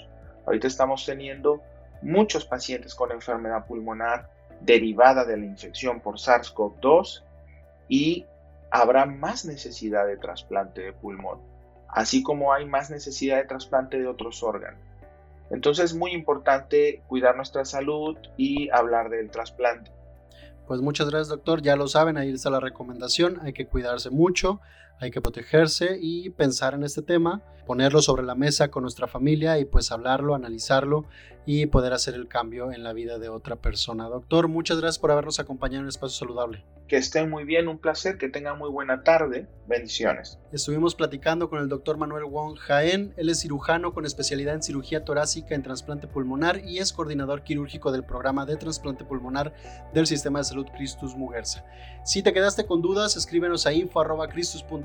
Ahorita 0.46 0.66
estamos 0.66 1.04
teniendo 1.06 1.62
muchos 2.02 2.44
pacientes 2.44 2.94
con 2.94 3.12
enfermedad 3.12 3.66
pulmonar 3.66 4.28
derivada 4.60 5.24
de 5.24 5.36
la 5.36 5.46
infección 5.46 6.00
por 6.00 6.16
SARS-CoV-2 6.16 7.22
y 7.88 8.26
habrá 8.70 9.06
más 9.06 9.44
necesidad 9.44 10.06
de 10.06 10.16
trasplante 10.16 10.80
de 10.80 10.92
pulmón, 10.92 11.38
así 11.88 12.22
como 12.22 12.52
hay 12.52 12.64
más 12.64 12.90
necesidad 12.90 13.36
de 13.36 13.44
trasplante 13.44 13.98
de 13.98 14.06
otros 14.06 14.42
órganos. 14.42 14.80
Entonces 15.50 15.86
es 15.86 15.94
muy 15.94 16.12
importante 16.12 17.02
cuidar 17.06 17.36
nuestra 17.36 17.64
salud 17.64 18.16
y 18.36 18.70
hablar 18.70 19.10
del 19.10 19.30
trasplante. 19.30 19.90
Pues 20.66 20.80
muchas 20.80 21.10
gracias 21.10 21.28
doctor, 21.28 21.60
ya 21.60 21.76
lo 21.76 21.88
saben, 21.88 22.16
ahí 22.16 22.32
está 22.32 22.48
la 22.48 22.60
recomendación, 22.60 23.40
hay 23.42 23.52
que 23.52 23.66
cuidarse 23.66 24.10
mucho, 24.10 24.60
hay 25.02 25.10
que 25.10 25.20
protegerse 25.20 25.98
y 26.00 26.30
pensar 26.30 26.74
en 26.74 26.84
este 26.84 27.02
tema, 27.02 27.42
ponerlo 27.66 28.00
sobre 28.02 28.22
la 28.22 28.36
mesa 28.36 28.70
con 28.70 28.82
nuestra 28.82 29.08
familia 29.08 29.58
y 29.58 29.64
pues 29.64 29.90
hablarlo, 29.90 30.36
analizarlo 30.36 31.06
y 31.44 31.66
poder 31.66 31.92
hacer 31.92 32.14
el 32.14 32.28
cambio 32.28 32.72
en 32.72 32.84
la 32.84 32.92
vida 32.92 33.18
de 33.18 33.28
otra 33.28 33.56
persona. 33.56 34.08
Doctor, 34.08 34.46
muchas 34.46 34.78
gracias 34.78 35.00
por 35.00 35.10
habernos 35.10 35.40
acompañado 35.40 35.82
en 35.82 35.88
Espacio 35.88 36.20
Saludable. 36.20 36.64
Que 36.86 36.96
estén 36.98 37.30
muy 37.30 37.44
bien, 37.44 37.68
un 37.68 37.78
placer, 37.78 38.16
que 38.16 38.28
tengan 38.28 38.58
muy 38.58 38.70
buena 38.70 39.02
tarde. 39.02 39.48
Bendiciones. 39.66 40.38
Estuvimos 40.52 40.94
platicando 40.94 41.48
con 41.48 41.60
el 41.60 41.68
doctor 41.68 41.96
Manuel 41.96 42.24
Wong 42.24 42.58
Jaén. 42.58 43.14
Él 43.16 43.28
es 43.28 43.40
cirujano 43.40 43.94
con 43.94 44.04
especialidad 44.04 44.54
en 44.54 44.62
cirugía 44.62 45.04
torácica 45.04 45.54
en 45.54 45.62
trasplante 45.62 46.06
pulmonar 46.06 46.60
y 46.64 46.78
es 46.78 46.92
coordinador 46.92 47.42
quirúrgico 47.42 47.90
del 47.90 48.04
programa 48.04 48.46
de 48.46 48.56
trasplante 48.56 49.04
pulmonar 49.04 49.54
del 49.94 50.06
Sistema 50.06 50.40
de 50.40 50.44
Salud 50.44 50.66
Christus 50.76 51.16
Muguerza. 51.16 51.64
Si 52.04 52.22
te 52.22 52.32
quedaste 52.32 52.66
con 52.66 52.82
dudas, 52.82 53.16
escríbenos 53.16 53.66
a 53.66 53.72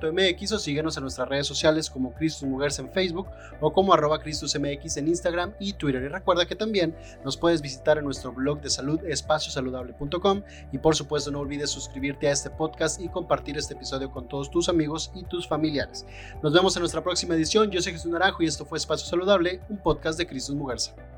info.cristus.mx 0.07 0.51
o 0.51 0.59
síguenos 0.59 0.97
en 0.97 1.03
nuestras 1.03 1.27
redes 1.27 1.47
sociales 1.47 1.89
como 1.89 2.13
Cristus 2.13 2.47
Muguerza 2.47 2.81
en 2.81 2.91
Facebook 2.91 3.27
o 3.59 3.71
como 3.71 3.93
arroba 3.93 4.19
CristusMX 4.19 4.97
en 4.97 5.07
Instagram 5.07 5.53
y 5.59 5.73
Twitter. 5.73 6.03
Y 6.03 6.07
recuerda 6.07 6.45
que 6.45 6.55
también 6.55 6.95
nos 7.23 7.37
puedes 7.37 7.61
visitar 7.61 7.97
en 7.97 8.05
nuestro 8.05 8.31
blog 8.31 8.61
de 8.61 8.69
salud 8.69 8.99
espaciosaludable.com 9.05 10.43
y 10.71 10.77
por 10.77 10.95
supuesto 10.95 11.31
no 11.31 11.39
olvides 11.39 11.69
suscribirte 11.69 12.27
a 12.27 12.31
este 12.31 12.49
podcast 12.49 13.01
y 13.01 13.09
compartir 13.09 13.57
este 13.57 13.73
episodio 13.73 14.11
con 14.11 14.27
todos 14.27 14.49
tus 14.51 14.69
amigos 14.69 15.11
y 15.15 15.23
tus 15.23 15.47
familiares. 15.47 16.05
Nos 16.41 16.53
vemos 16.53 16.75
en 16.75 16.81
nuestra 16.81 17.03
próxima 17.03 17.35
edición. 17.35 17.71
Yo 17.71 17.81
soy 17.81 17.93
Jesús 17.93 18.11
Naranjo 18.11 18.43
y 18.43 18.47
esto 18.47 18.65
fue 18.65 18.77
Espacio 18.77 19.07
Saludable, 19.07 19.61
un 19.69 19.77
podcast 19.77 20.17
de 20.17 20.27
Cristus 20.27 20.55
Mugarza. 20.55 21.16